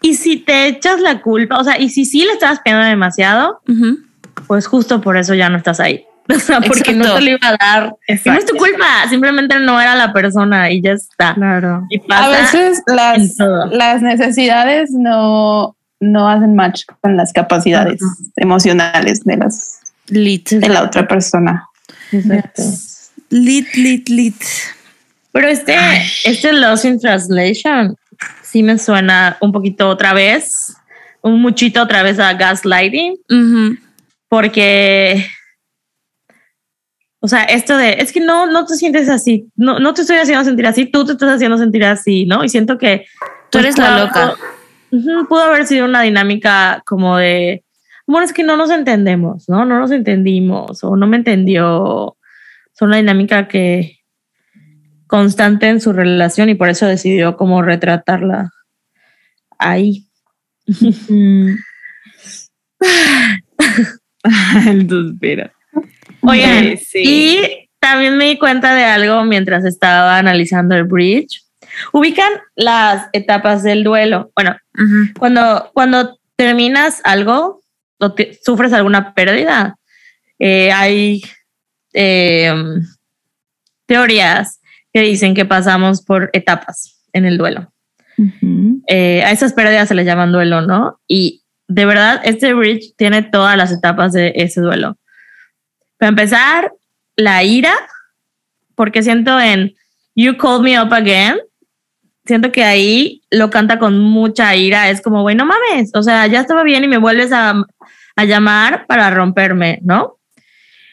[0.00, 3.60] Y si te echas la culpa, o sea, y si sí le estabas pidiendo demasiado,
[4.46, 6.04] pues justo por eso ya no estás ahí.
[6.30, 7.96] O sea, porque no te lo iba a dar.
[8.26, 11.34] No es tu culpa, simplemente no era la persona y ya está.
[11.34, 11.86] Claro.
[11.88, 13.38] Y pasa A veces las,
[13.70, 18.14] las necesidades no, no hacen match con las capacidades Ajá.
[18.36, 20.50] emocionales de, las, Lit.
[20.50, 21.68] de la otra persona.
[22.12, 22.62] Exacto.
[23.30, 24.42] Lit, lit, lit.
[25.32, 25.76] Pero este,
[26.24, 27.96] este Lost in Translation
[28.42, 30.74] sí me suena un poquito otra vez,
[31.20, 33.16] un muchito otra vez a gaslighting,
[34.28, 35.26] porque,
[37.20, 40.16] o sea, esto de, es que no, no te sientes así, no, no te estoy
[40.16, 42.42] haciendo sentir así, tú te estás haciendo sentir así, ¿no?
[42.42, 43.04] Y siento que
[43.50, 44.34] Tú pues, eres la loca.
[44.90, 47.64] Pudo haber sido una dinámica como de,
[48.06, 49.64] bueno, es que no nos entendemos, ¿no?
[49.64, 52.16] No nos entendimos o no me entendió.
[52.74, 53.98] Es una dinámica que
[55.06, 58.50] constante en su relación y por eso decidió como retratarla
[59.58, 60.06] ahí.
[64.66, 65.50] El suspiro.
[66.22, 67.02] Oigan, sí.
[67.02, 71.42] y también me di cuenta de algo mientras estaba analizando el bridge.
[71.92, 74.30] Ubican las etapas del duelo.
[74.34, 74.56] Bueno,
[75.18, 77.62] cuando, cuando terminas algo
[77.98, 79.76] o te- sufres alguna pérdida,
[80.38, 81.22] eh, hay
[81.94, 82.52] eh,
[83.86, 84.60] teorías
[84.92, 87.72] que dicen que pasamos por etapas en el duelo.
[88.88, 91.00] Eh, a esas pérdidas se les llaman duelo, ¿no?
[91.06, 94.96] Y de verdad, este bridge tiene todas las etapas de ese duelo.
[95.98, 96.72] Para empezar,
[97.16, 97.74] la ira,
[98.74, 99.74] porque siento en
[100.14, 101.38] You Called Me Up Again,
[102.28, 106.26] siento que ahí lo canta con mucha ira, es como, güey, no mames, o sea,
[106.28, 107.54] ya estaba bien y me vuelves a,
[108.16, 110.18] a llamar para romperme, ¿no?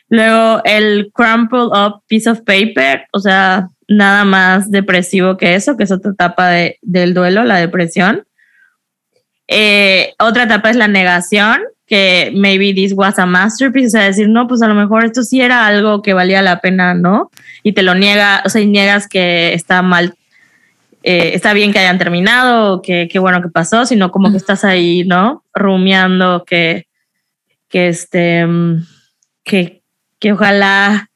[0.10, 5.84] Luego el crumpled up piece of paper, o sea, nada más depresivo que eso, que
[5.84, 8.26] es otra etapa de- del duelo, la depresión.
[9.48, 14.28] Eh, otra etapa es la negación, que maybe this was a masterpiece, o sea, decir,
[14.28, 17.30] no, pues a lo mejor esto sí era algo que valía la pena, ¿no?
[17.62, 20.16] Y te lo niega, o sea, y niegas que está mal,
[21.07, 24.64] eh, está bien que hayan terminado, que qué bueno que pasó, sino como que estás
[24.64, 25.44] ahí, ¿no?
[25.53, 26.88] Rumiando que,
[27.69, 28.88] que este, mm,
[29.44, 29.84] que,
[30.19, 31.11] que ojalá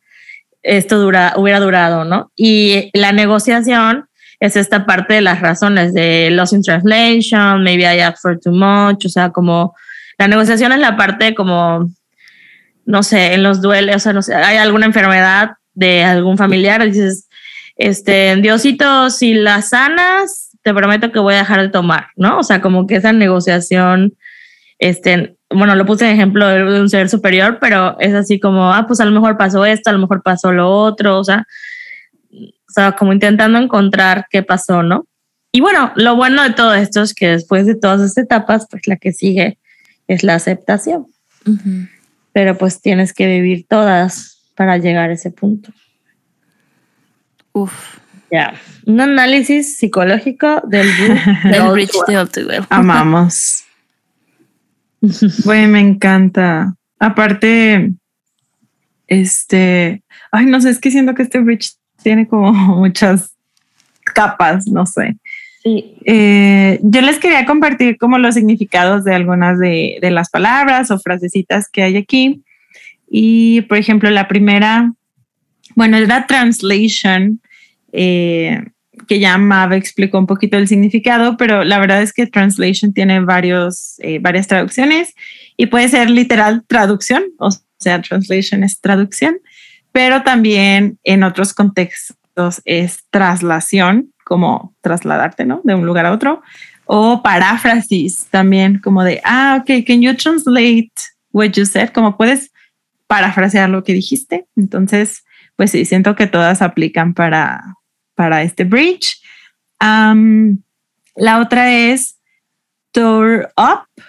[0.61, 2.32] esto dura, hubiera durado, ¿no?
[2.36, 4.07] Y la negociación
[4.40, 8.52] es esta parte de las razones de loss in translation, maybe I asked for too
[8.52, 9.74] much, o sea, como
[10.20, 11.90] la negociación es la parte como,
[12.86, 16.86] no sé, en los duelos, o sea, no sé, hay alguna enfermedad de algún familiar,
[16.86, 17.28] dices,
[17.80, 22.40] este, Diosito, si la sanas, te prometo que voy a dejar de tomar, ¿no?
[22.40, 24.18] O sea, como que esa negociación,
[24.80, 28.86] este, bueno, lo puse en ejemplo de un ser superior, pero es así como, ah,
[28.86, 31.48] pues a lo mejor pasó esto, a lo mejor pasó lo otro, o sea,
[32.34, 35.08] o sea, como intentando encontrar qué pasó, ¿no?
[35.54, 38.88] Y bueno, lo bueno de todo esto es que después de todas estas etapas, pues
[38.88, 39.58] la que sigue
[40.10, 41.08] es la aceptación.
[42.34, 45.72] Pero pues tienes que vivir todas para llegar a ese punto.
[47.64, 47.99] Uf.
[48.31, 48.53] Ya.
[48.86, 50.88] Un análisis psicológico del,
[51.44, 53.64] del Bridge de Amamos.
[55.45, 56.76] Bueno, me encanta.
[56.99, 57.94] Aparte,
[59.07, 63.34] este, ay, no sé, es que siento que este bridge tiene como muchas
[64.03, 65.15] capas, no sé.
[65.64, 65.95] Sí.
[66.06, 70.99] Eh, yo les quería compartir como los significados de algunas de, de, las palabras o
[70.99, 72.44] frasecitas que hay aquí.
[73.10, 74.94] Y, por ejemplo, la primera,
[75.76, 77.41] bueno, es la translation,
[77.91, 78.64] eh,
[79.07, 83.20] que ya Mav explicó un poquito el significado, pero la verdad es que translation tiene
[83.22, 85.14] varios, eh, varias traducciones
[85.57, 89.38] y puede ser literal traducción, o sea, translation es traducción,
[89.91, 95.61] pero también en otros contextos es traslación, como trasladarte, ¿no?
[95.64, 96.41] De un lugar a otro,
[96.86, 100.91] o paráfrasis también, como de, ah, ok, can you translate
[101.32, 101.90] what you said?
[101.90, 102.52] Como puedes
[103.07, 104.45] parafrasear lo que dijiste.
[104.56, 105.24] Entonces,
[105.56, 107.76] pues sí, siento que todas aplican para,
[108.20, 109.22] para este bridge.
[109.80, 112.20] la otra es
[112.91, 114.04] tour up,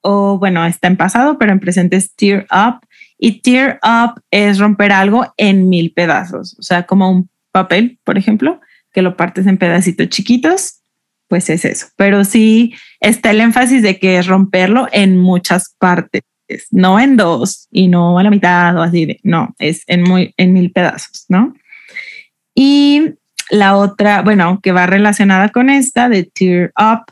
[0.00, 2.84] o bueno, está en pasado, pero en presente es tear up.
[3.18, 8.18] Y tear up es romper algo en mil pedazos, o sea, como un papel, por
[8.18, 8.60] ejemplo,
[8.92, 10.80] que lo partes en pedacitos chiquitos,
[11.28, 11.86] pues es eso.
[11.94, 16.22] Pero sí está el énfasis de que es romperlo en muchas partes,
[16.72, 20.52] no en dos y no a la mitad o así, no, es en, muy, en
[20.52, 21.54] mil pedazos, ¿no?
[22.54, 23.14] Y
[23.50, 27.04] la otra, bueno, que va relacionada con esta de tear up,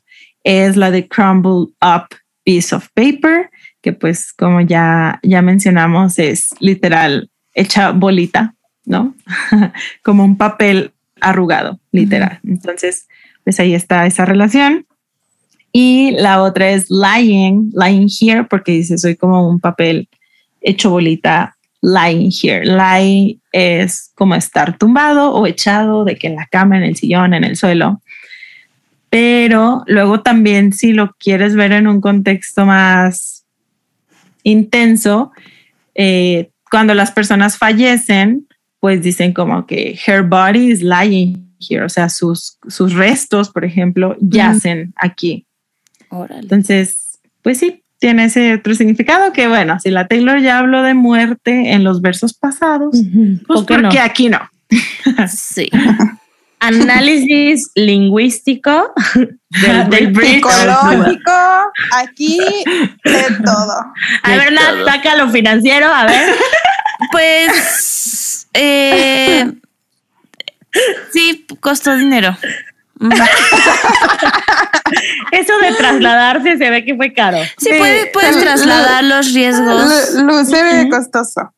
[0.43, 2.07] es la de crumble up
[2.45, 3.51] piece of paper,
[3.83, 8.55] que pues como ya, ya mencionamos es literal hecha bolita,
[8.85, 9.15] ¿no?
[10.03, 12.41] como un papel arrugado, literal.
[12.45, 13.07] Entonces,
[13.45, 14.87] pues ahí está esa relación.
[15.73, 20.09] Y la otra es lying, lying here, porque dice soy como un papel
[20.61, 22.65] hecho bolita, lying here.
[22.65, 27.35] Lie es como estar tumbado o echado, de que en la cama, en el sillón,
[27.35, 28.01] en el suelo.
[29.09, 33.45] Pero luego también si lo quieres ver en un contexto más
[34.43, 35.33] intenso,
[35.95, 38.47] eh, cuando las personas fallecen,
[38.79, 43.65] pues dicen como que her body is lying here, o sea, sus, sus restos, por
[43.65, 45.47] ejemplo, yacen aquí.
[46.11, 50.95] Entonces, pues sí, tiene ese otro significado que, bueno, si la Taylor ya habló de
[50.95, 52.97] muerte en los versos pasados,
[53.47, 54.41] pues porque aquí no.
[55.29, 55.71] sí.
[56.63, 58.93] Análisis lingüístico
[59.89, 61.33] del, psicológico,
[61.97, 62.39] aquí
[63.05, 63.75] de todo.
[64.23, 66.35] A ver, Nat, saca lo financiero, a ver.
[67.13, 69.53] Pues eh,
[71.13, 72.37] sí, costó dinero.
[75.33, 77.39] Eso de trasladarse se ve que fue caro.
[77.57, 77.71] Sí,
[78.13, 80.17] puedes, trasladar los riesgos.
[80.17, 81.51] Luce ve costoso.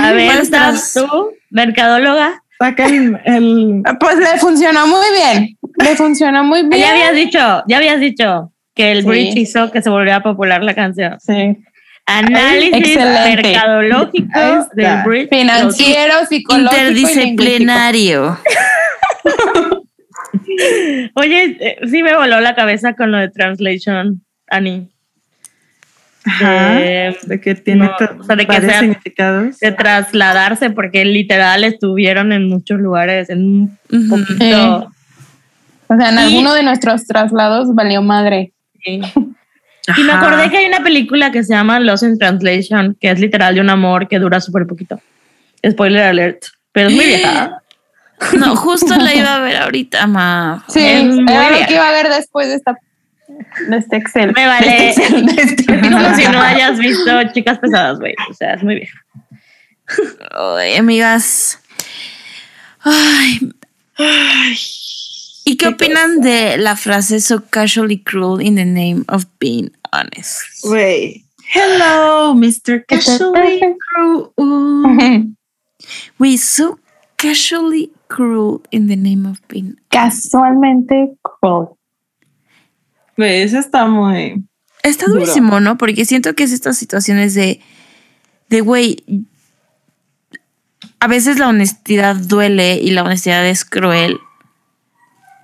[0.00, 2.42] A ver, ¿estás tú, mercadóloga?
[2.58, 5.58] Saca el, Pues le funcionó muy bien.
[5.78, 6.80] Le funcionó muy bien.
[6.80, 10.74] Ya habías dicho, ya habías dicho que el bridge hizo que se volviera popular la
[10.74, 11.20] canción.
[11.20, 11.58] Sí.
[12.06, 15.28] Análisis mercadológico del bridge.
[15.28, 16.74] Financiero, psicológico.
[16.74, 18.38] Interdisciplinario.
[21.14, 24.88] Oye, eh, sí me voló la cabeza con lo de translation, Ani.
[26.40, 29.58] de que tiene o sea, de que sea, significados.
[29.58, 34.92] De trasladarse, porque literal estuvieron en muchos lugares, en un poquito.
[35.88, 38.52] O sea, en alguno de nuestros traslados valió madre.
[38.84, 39.00] Sí.
[39.96, 43.20] Y me acordé que hay una película que se llama Lost in Translation, que es
[43.20, 45.00] literal de un amor que dura súper poquito.
[45.64, 47.62] Spoiler alert, pero es muy vieja.
[48.38, 50.64] No, justo la iba a ver ahorita, ma.
[50.68, 52.76] Sí, era lo que iba a ver después de esta
[53.68, 54.32] de este Excel.
[54.34, 54.66] Me vale.
[54.70, 58.14] De este Excel, de este- Como si no hayas visto chicas pesadas, güey.
[58.30, 58.98] O sea, es muy vieja.
[60.32, 61.58] Ay, amigas.
[62.80, 63.52] Ay.
[65.44, 70.40] ¿Y qué opinan de la frase so casually cruel in the name of being honest?
[70.64, 71.24] Güey.
[71.54, 72.84] Hello, Mr.
[72.86, 73.60] Casually
[73.94, 74.32] Cruel.
[76.18, 76.78] We so
[77.16, 79.76] casually cruel in the name of being.
[79.90, 81.68] Casualmente cruel.
[83.16, 84.44] Eso está muy.
[84.82, 85.20] Está Duro.
[85.20, 85.78] durísimo, ¿no?
[85.78, 87.60] Porque siento que es estas situaciones de,
[88.48, 89.02] de güey.
[91.00, 94.18] A veces la honestidad duele y la honestidad es cruel,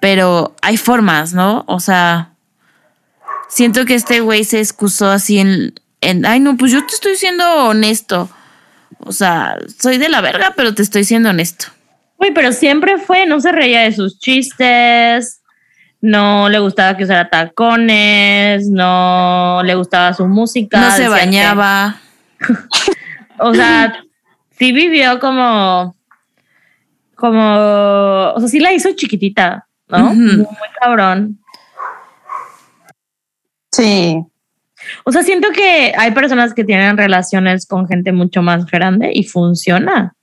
[0.00, 1.64] pero hay formas, ¿no?
[1.66, 2.34] O sea,
[3.48, 7.16] siento que este güey se excusó así en, en, ay, no, pues yo te estoy
[7.16, 8.30] siendo honesto.
[8.98, 11.66] O sea, soy de la verga, pero te estoy siendo honesto.
[12.22, 15.42] Güey, pero siempre fue, no se reía de sus chistes,
[16.00, 20.78] no le gustaba que usara tacones, no le gustaba su música.
[20.78, 21.96] No se que- bañaba.
[23.40, 24.04] o sea,
[24.56, 25.96] sí vivió como,
[27.16, 27.42] como,
[28.36, 30.14] o sea, sí la hizo chiquitita, ¿no?
[30.14, 30.46] Muy
[30.80, 31.40] cabrón.
[33.72, 34.16] Sí.
[35.02, 39.24] O sea, siento que hay personas que tienen relaciones con gente mucho más grande y
[39.24, 40.14] funciona.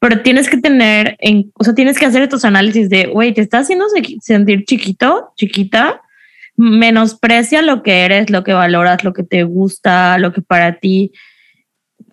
[0.00, 3.40] Pero tienes que tener, en, o sea, tienes que hacer estos análisis de, güey, te
[3.40, 6.02] estás haciendo se- sentir chiquito, chiquita,
[6.56, 11.12] menosprecia lo que eres, lo que valoras, lo que te gusta, lo que para ti,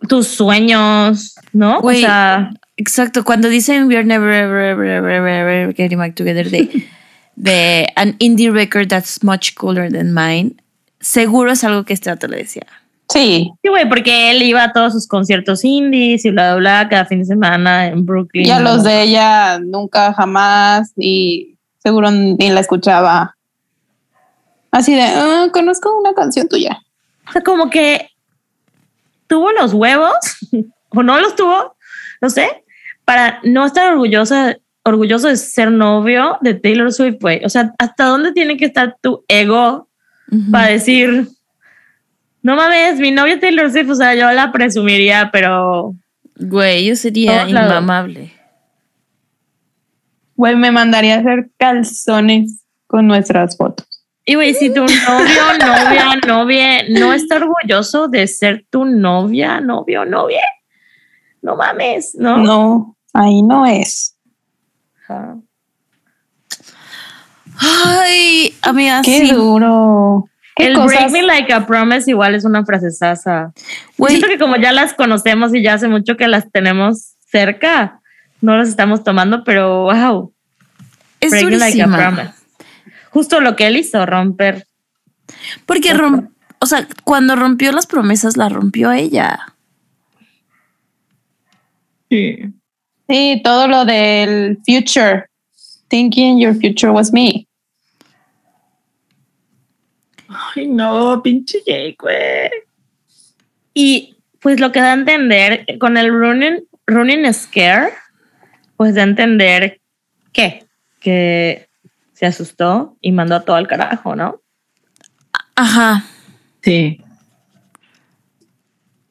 [0.08, 1.80] tus sueños, ¿no?
[1.80, 6.50] O sea, Exacto, cuando dicen we're never ever ever ever ever, ever getting back together
[6.50, 6.88] de,
[7.36, 10.56] de an indie record that's much cooler than mine,
[11.00, 12.66] seguro es algo que este dato le decía.
[13.12, 13.52] Sí.
[13.62, 17.06] sí, güey, porque él iba a todos sus conciertos indies y bla, bla, bla, cada
[17.06, 18.46] fin de semana en Brooklyn.
[18.48, 23.36] Y a los de ella nunca jamás y seguro ni la escuchaba.
[24.72, 26.80] Así de, "Ah, conozco una canción tuya.
[27.28, 28.10] O sea, como que
[29.28, 30.14] tuvo los huevos,
[30.90, 31.76] o no los tuvo,
[32.22, 32.64] no sé,
[33.06, 37.44] para no estar orgullosa, orgulloso de ser novio de Taylor Swift, güey.
[37.46, 39.88] O sea, ¿hasta dónde tiene que estar tu ego
[40.52, 41.28] para decir,
[42.42, 45.96] no mames, mi novia Taylor Swift, o sea, yo la presumiría, pero
[46.42, 48.34] Güey, yo sería inmamable.
[50.36, 53.88] Güey, me mandaría a hacer calzones con nuestras fotos.
[54.26, 54.88] Y güey, si tu novio,
[55.60, 60.44] novia, novia no está orgulloso de ser tu novia, novio, novia,
[61.42, 62.38] no mames, ¿no?
[62.38, 64.18] No, ahí no es.
[65.04, 65.38] Ajá.
[67.60, 69.32] Ay, amiga, Qué sí.
[69.32, 70.28] duro.
[70.62, 70.88] ¿Qué El cosas?
[70.92, 73.52] break me like a promise igual es una frase sasa.
[74.08, 78.00] Siento que como ya las conocemos y ya hace mucho que las tenemos cerca,
[78.42, 80.34] no las estamos tomando, pero wow.
[81.20, 82.34] es break me like a promise.
[83.10, 84.68] Justo lo que él hizo, romper.
[85.66, 89.54] Porque, rom- o sea, cuando rompió las promesas, la rompió ella.
[92.10, 92.38] Sí.
[93.10, 95.26] Sí, todo lo del future.
[95.90, 97.48] Thinking your future was me.
[100.56, 102.50] Ay, no, pinche Jake, güey.
[103.74, 107.94] Y pues lo que da a entender con el running, running scare,
[108.76, 109.80] pues da a entender
[110.34, 110.66] que,
[111.00, 111.70] que
[112.14, 114.42] se asustó y mandó a todo al carajo, ¿no?
[115.56, 116.04] Ajá.
[116.62, 117.02] Sí.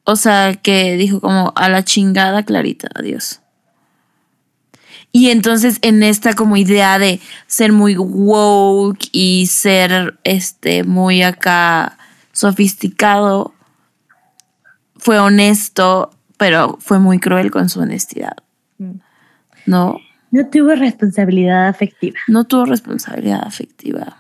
[0.05, 3.41] O sea, que dijo como a la chingada clarita, adiós.
[5.13, 11.99] Y entonces en esta como idea de ser muy woke y ser este muy acá
[12.33, 13.55] sofisticado,
[14.97, 18.37] fue honesto, pero fue muy cruel con su honestidad.
[19.67, 19.99] No,
[20.31, 22.19] No tuvo responsabilidad afectiva.
[22.29, 24.17] no tuvo responsabilidad afectiva.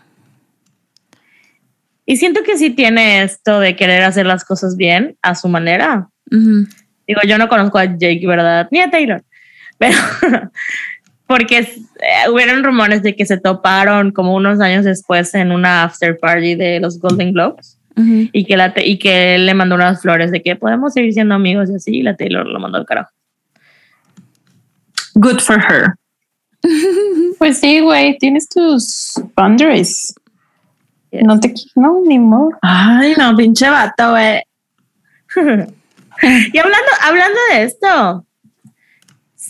[2.04, 6.08] Y siento que sí tiene esto de querer hacer las cosas bien a su manera.
[6.26, 8.66] Digo, yo no conozco a Jake, ¿verdad?
[8.72, 9.22] Ni a Taylor.
[9.80, 9.98] Pero
[11.26, 16.18] porque eh, hubieron rumores de que se toparon como unos años después en una after
[16.18, 20.30] party de los Golden Globes y que, la, y que él le mandó unas flores
[20.30, 23.10] de que podemos seguir siendo amigos y así, y la Taylor lo mandó al carajo.
[25.14, 25.94] Good for her.
[27.38, 30.14] Pues sí, güey, tienes tus boundaries.
[31.10, 31.22] Yes.
[31.24, 32.50] No te no, ni modo.
[32.60, 34.42] Ay, no, pinche vato, güey.
[36.52, 38.26] Y hablando, hablando de esto,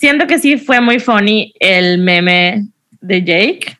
[0.00, 2.64] siento que sí fue muy funny el meme
[3.02, 3.76] de Jake,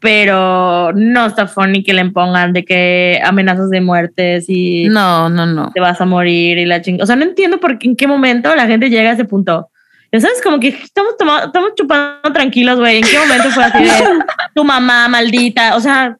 [0.00, 5.46] pero no está funny que le pongan de que amenazas de muertes y No, no,
[5.46, 5.70] no.
[5.72, 7.04] te vas a morir y la chingada.
[7.04, 9.70] O sea, no entiendo por qué, en qué momento la gente llega a ese punto.
[10.12, 12.98] Ya sabes, como que estamos, tomando, estamos chupando tranquilos, güey.
[12.98, 13.90] ¿En qué momento fue así de
[14.54, 15.74] tu mamá maldita?
[15.74, 16.16] O sea,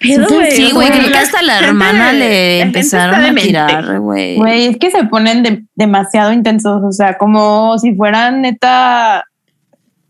[0.00, 4.36] Sí, güey, creo que hasta la hermana le empezaron a tirar, güey.
[4.36, 9.24] Güey, es que se ponen demasiado intensos, o sea, como si fueran neta,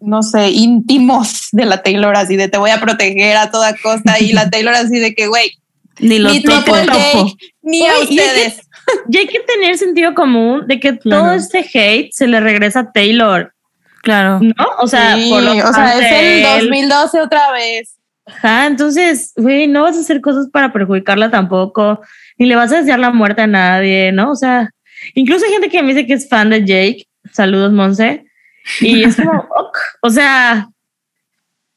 [0.00, 4.20] no sé, íntimos de la Taylor, así de te voy a proteger a toda costa
[4.20, 5.52] y la Taylor así de que, güey,
[5.98, 6.42] ni los ni,
[7.62, 8.60] ni a ustedes.
[9.10, 12.92] Y hay que tener sentido común de que todo este hate se le regresa a
[12.92, 13.52] Taylor.
[14.02, 14.38] Claro.
[14.40, 14.54] ¿No?
[14.78, 17.96] O sea, por lo o sea es el 2012 otra vez.
[18.26, 22.00] Ajá, entonces, güey, no vas a hacer cosas para perjudicarla tampoco,
[22.36, 24.32] ni le vas a desear la muerte a nadie, ¿no?
[24.32, 24.70] O sea,
[25.14, 27.06] incluso hay gente que me dice que es fan de Jake.
[27.32, 28.24] Saludos, Monse.
[28.80, 29.46] Y es como,
[30.02, 30.68] o sea,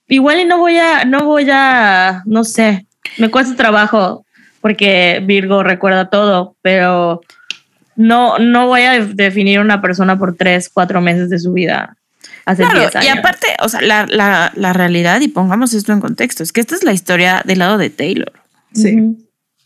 [0.08, 2.88] igual y no voy a, no voy a, no sé,
[3.19, 4.26] me cuesta trabajo
[4.60, 7.22] porque Virgo recuerda todo, pero
[7.95, 11.95] no, no voy a definir una persona por tres, cuatro meses de su vida.
[12.50, 16.42] Hace claro, y aparte, o sea, la, la, la, realidad, y pongamos esto en contexto,
[16.42, 18.32] es que esta es la historia del lado de Taylor.
[18.74, 19.18] Sí.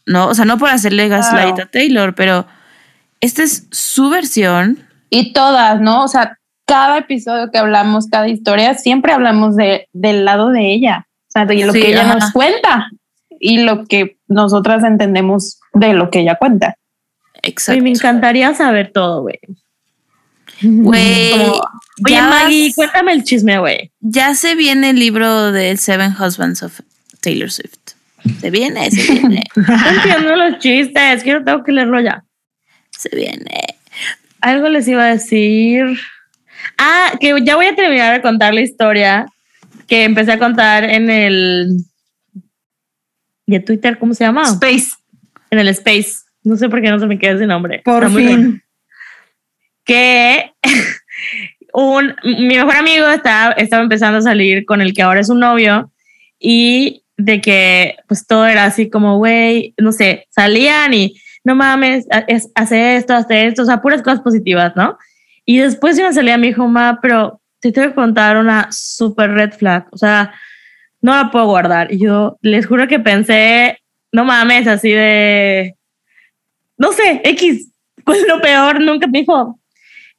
[0.06, 2.46] No, o sea, no por hacerle gaslight a Taylor, pero
[3.22, 4.80] esta es su versión.
[5.10, 6.04] Y todas, ¿no?
[6.04, 11.08] O sea, cada episodio que hablamos, cada historia, siempre hablamos de, del lado de ella.
[11.30, 12.90] O sea, de lo que ella nos cuenta
[13.40, 16.76] y lo que nosotras entendemos de lo que ella cuenta.
[17.44, 17.80] Exacto.
[17.80, 19.40] Y me encantaría saber todo, güey.
[20.64, 21.34] Güey.
[22.06, 23.92] Oye, Maggie, cuéntame el chisme, güey.
[24.00, 26.80] Ya se viene el libro de Seven Husbands of
[27.22, 27.94] Taylor Swift.
[28.40, 29.44] Se viene, se viene.
[29.56, 32.24] no entiendo los chistes, quiero tengo que leerlo ya.
[32.92, 33.62] Se viene.
[34.42, 36.00] Algo les iba a decir.
[36.78, 39.26] Ah, que ya voy a terminar de contar la historia
[39.88, 41.78] que empecé a contar en el
[43.46, 44.44] de Twitter, ¿cómo se llama?
[44.44, 44.92] Space.
[45.52, 46.24] En el Space.
[46.44, 47.82] No sé por qué no se me queda ese nombre.
[47.84, 48.63] Por fin.
[49.84, 50.52] Que
[51.74, 55.40] un, mi mejor amigo estaba, estaba empezando a salir con el que ahora es un
[55.40, 55.92] novio
[56.40, 62.08] y de que pues todo era así como, güey, no sé, salían y no mames,
[62.56, 64.98] hace esto, hace esto, o sea, puras cosas positivas, ¿no?
[65.46, 69.32] Y después de una salida me dijo, ma, pero te tengo que contar una super
[69.32, 70.34] red flag, o sea,
[71.02, 71.92] no la puedo guardar.
[71.92, 73.78] Y yo les juro que pensé,
[74.12, 75.76] no mames, así de,
[76.78, 77.72] no sé, X,
[78.06, 79.60] pues lo peor, nunca me dijo,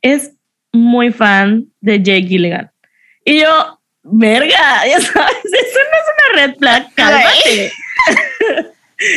[0.04, 0.32] es
[0.72, 2.70] muy fan de Jake Gilligan.
[3.24, 7.72] Y yo, verga, ya sabes, eso no es una red flag, cálmate.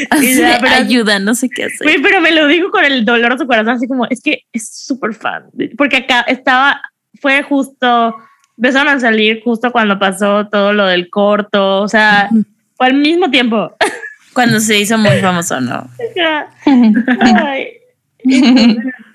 [0.59, 2.01] pero, ayuda, no sé qué hacer.
[2.01, 4.69] Pero me lo dijo con el dolor de su corazón, así como, es que es
[4.69, 5.43] súper fan.
[5.77, 6.81] Porque acá estaba,
[7.19, 8.15] fue justo
[8.57, 12.29] empezaron a salir justo cuando pasó todo lo del corto, o sea,
[12.79, 13.75] al mismo tiempo.
[14.33, 15.89] Cuando se hizo muy famoso, ¿no?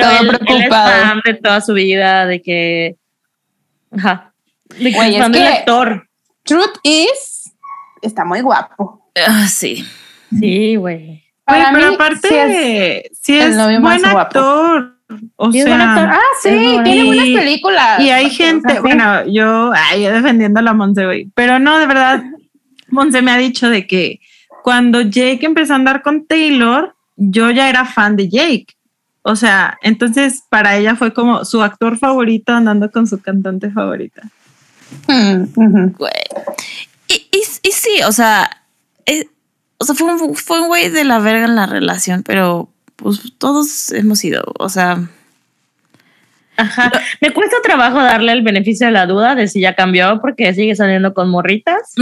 [0.00, 2.96] pero él, es fan de toda su vida, de que...
[3.90, 4.32] Ajá.
[4.78, 6.08] De que es fan del actor.
[6.44, 7.52] Truth is,
[8.00, 9.10] está muy guapo.
[9.26, 9.84] Ah, sí.
[10.38, 11.22] Sí, güey.
[11.44, 14.96] Pero aparte, sí es, buen actor.
[15.36, 18.00] O sea, ah, sí, tiene buenas películas.
[18.00, 21.86] Y hay gente, bueno, yo, ay, yo defendiendo a la Monse, güey, pero no, de
[21.86, 22.22] verdad,
[22.88, 24.20] Monse me ha dicho de que
[24.62, 28.68] cuando Jake empezó a andar con Taylor, yo ya era fan de Jake.
[29.22, 34.22] O sea, entonces para ella fue como su actor favorito andando con su cantante favorita.
[35.06, 35.44] Mm,
[37.08, 38.50] y, y, sí, o sea,
[39.06, 39.26] eh,
[39.78, 43.20] o sea, fue un, fue un güey de la verga en la relación, pero pues
[43.38, 44.98] todos hemos ido, o sea.
[46.56, 46.92] Ajá.
[47.20, 50.76] Me cuesta trabajo darle el beneficio de la duda de si ya cambió porque sigue
[50.76, 51.94] saliendo con morritas.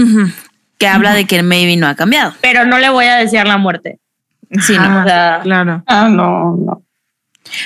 [0.78, 2.34] Que habla de que maybe no ha cambiado.
[2.40, 3.98] Pero no le voy a desear la muerte.
[4.60, 5.04] Sí, no.
[5.04, 5.82] claro.
[5.86, 6.82] Ah, no, no.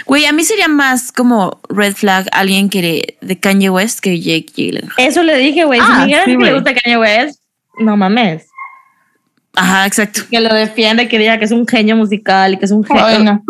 [0.06, 4.52] Güey, a mí sería más como red flag alguien que de Kanye West que Jake
[4.54, 4.94] Gyllenhaal.
[4.98, 5.80] Eso le dije, güey.
[5.80, 7.40] si ah, me que le gusta Kanye West,
[7.78, 8.46] no mames.
[9.56, 10.22] Ajá, exacto.
[10.30, 13.42] Que lo defiende, que diga que es un genio musical y que es un genio.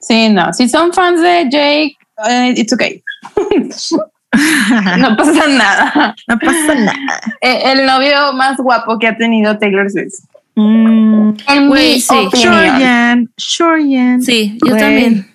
[0.00, 0.52] Sí, no.
[0.52, 3.02] Si son fans de Jake, uh, it's okay.
[4.98, 6.14] no pasa nada.
[6.28, 7.20] No pasa nada.
[7.40, 10.14] Eh, el, novio más guapo que ha tenido Taylor Swift.
[10.56, 12.14] Mm, en mi sí.
[14.64, 15.34] Yo también.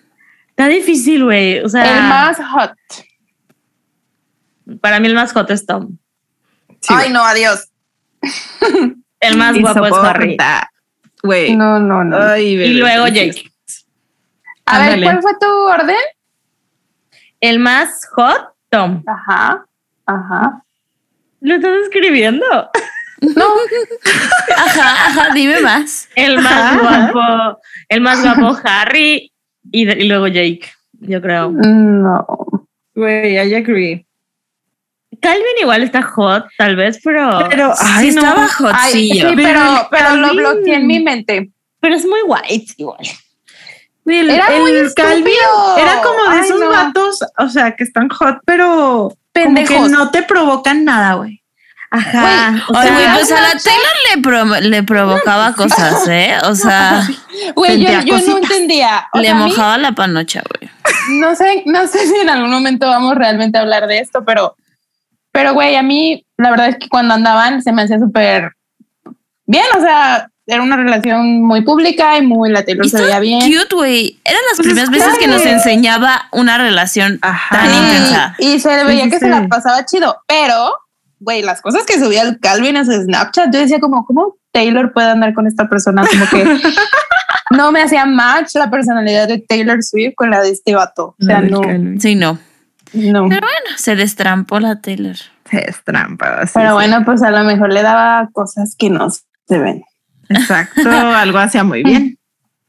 [0.49, 1.59] Está difícil, güey.
[1.59, 2.73] O sea, el más hot.
[4.81, 5.97] Para mí el más hot es Tom.
[6.87, 7.69] Ay, no, adiós.
[9.21, 10.37] El más guapo es Harry.
[11.21, 11.53] Güey.
[11.53, 12.37] No, no, no.
[12.37, 13.51] y luego Jake.
[14.65, 15.97] A ver, ¿cuál fue tu orden?
[17.41, 19.03] El más hot, Tom.
[19.07, 19.65] Ajá,
[20.05, 20.63] ajá.
[21.41, 22.45] ¿Lo estás escribiendo?
[23.21, 23.45] No.
[24.57, 26.07] ajá, ajá, dime más.
[26.15, 29.31] El más guapo, el más guapo Harry
[29.71, 30.61] y, y luego Jake,
[30.93, 31.49] yo creo.
[31.51, 32.25] No.
[32.95, 34.05] Güey, I agree.
[35.21, 37.29] Calvin igual está hot, tal vez, pero.
[37.49, 38.21] Pero, ay, sí, no.
[38.21, 39.19] estaba hot, Ay, sí.
[39.19, 39.29] yo.
[39.35, 41.51] pero, pero lo bloqueé en mi mente.
[41.81, 42.99] Pero es muy white igual.
[44.05, 45.77] El, Era muy Calvin estúpido.
[45.77, 46.69] era como de Ay, esos no.
[46.69, 49.87] vatos, o sea, que están hot, pero como Pendejos.
[49.87, 51.38] que no te provocan nada, güey.
[51.91, 52.63] Ajá.
[52.67, 56.35] o sea, güey, pues a la Taylor le, pro- le provocaba cosas, ¿eh?
[56.43, 57.07] O sea,
[57.55, 59.07] Güey, yo, no entendía.
[59.13, 60.69] O le sea, a mí- mojaba la panocha, güey.
[61.19, 64.55] no sé, no sé si en algún momento vamos realmente a hablar de esto, pero,
[65.31, 68.51] pero güey, a mí la verdad es que cuando andaban se me hacía súper
[69.47, 73.41] bien, o sea, era una relación muy pública y muy la Taylor se veía bien.
[73.41, 74.19] cute, güey.
[74.25, 77.55] Eran las Pues primeras es veces que nos enseñaba una relación Ajá.
[77.57, 78.35] tan Sí, intensa.
[78.39, 80.75] y se veía Sí, que sí, se la pasaba chido, pero
[81.19, 84.91] güey, las cosas que subía el Calvin a su Snapchat, yo decía como, ¿cómo Taylor
[84.93, 86.05] puede andar con esta persona?
[86.07, 86.59] Como que
[87.55, 91.15] no me hacía match la personalidad de Taylor Swift con la de este vato.
[91.19, 91.61] O sea, no.
[91.99, 92.39] Sí, no.
[92.93, 93.29] no.
[93.29, 95.15] Pero bueno, se destrampó la Taylor.
[95.83, 96.45] Trampa.
[96.45, 96.73] sí, Pero sí.
[96.73, 99.83] bueno, pues a lo mejor le daba cosas que no se ven.
[100.29, 102.17] Exacto, algo hacía muy bien.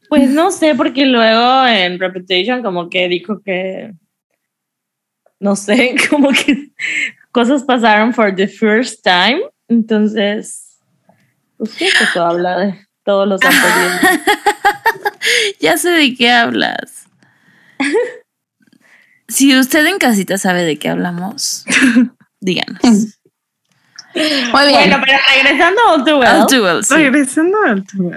[0.09, 3.93] Pues no sé, porque luego en Reputation como que dijo que,
[5.39, 6.71] no sé, como que
[7.31, 9.41] cosas pasaron for the first time.
[9.67, 10.77] Entonces,
[11.57, 14.21] pues sí, que todo habla de todos los anteriores.
[15.59, 17.05] Ya sé de qué hablas.
[19.27, 21.63] Si usted en casita sabe de qué hablamos,
[22.41, 22.81] díganos.
[22.81, 23.03] Muy
[24.13, 24.51] bien.
[24.51, 26.41] Bueno, pero regresando a All Too Well.
[26.41, 26.95] All too well, sí.
[26.95, 28.11] Regresando al tubo.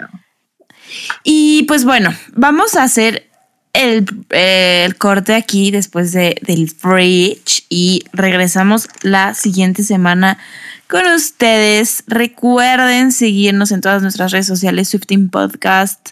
[1.23, 3.31] Y pues bueno, vamos a hacer
[3.74, 10.38] el, eh, el corte aquí después de, del fridge y regresamos la siguiente semana
[10.88, 12.04] con ustedes.
[12.06, 16.10] Recuerden seguirnos en todas nuestras redes sociales, Swifting Podcast,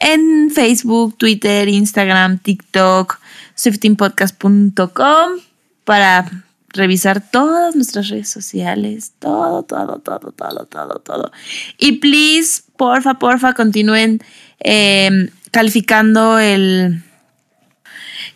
[0.00, 3.20] en Facebook, Twitter, Instagram, TikTok,
[3.54, 5.40] swiftingpodcast.com
[5.84, 11.30] para revisar todas nuestras redes sociales, todo, todo, todo, todo, todo, todo.
[11.78, 14.20] Y please, porfa, porfa, continúen
[14.58, 17.02] eh, calificando el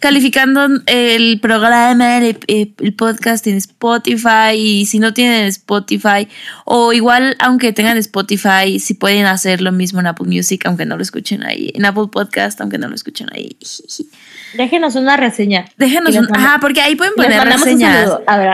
[0.01, 6.29] calificando el programa, el, el podcast en Spotify y si no tienen Spotify
[6.65, 10.97] o igual aunque tengan Spotify, si pueden hacer lo mismo en Apple Music aunque no
[10.97, 13.57] lo escuchen ahí, en Apple Podcast aunque no lo escuchen ahí.
[14.55, 15.67] Déjenos una reseña.
[15.77, 17.97] Déjenos Y les un, manda- ajá, porque ahí pueden poner un reseñas.
[17.99, 18.23] saludo.
[18.27, 18.51] A ver.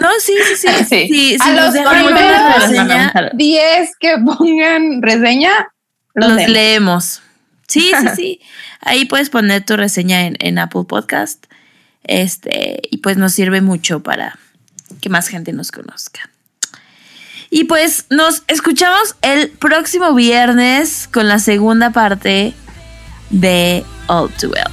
[0.00, 0.68] No, sí, sí, sí.
[0.88, 1.08] Sí.
[1.08, 3.30] sí, sí, A los primeros una les mandamos reseña, un saludo.
[3.34, 5.52] 10 que pongan reseña,
[6.14, 6.52] los, los leemos.
[6.52, 7.22] leemos.
[7.72, 8.40] Sí, sí, sí.
[8.80, 11.46] Ahí puedes poner tu reseña en, en Apple Podcast.
[12.04, 14.38] Este, y pues nos sirve mucho para
[15.00, 16.28] que más gente nos conozca.
[17.50, 22.54] Y pues nos escuchamos el próximo viernes con la segunda parte
[23.30, 24.72] de All Too Well.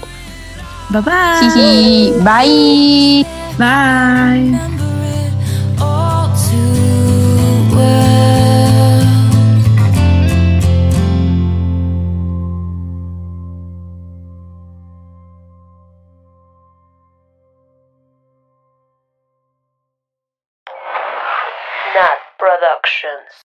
[0.90, 2.14] Bye bye.
[2.24, 3.26] Bye.
[3.58, 4.89] Bye.
[22.90, 23.49] Productions.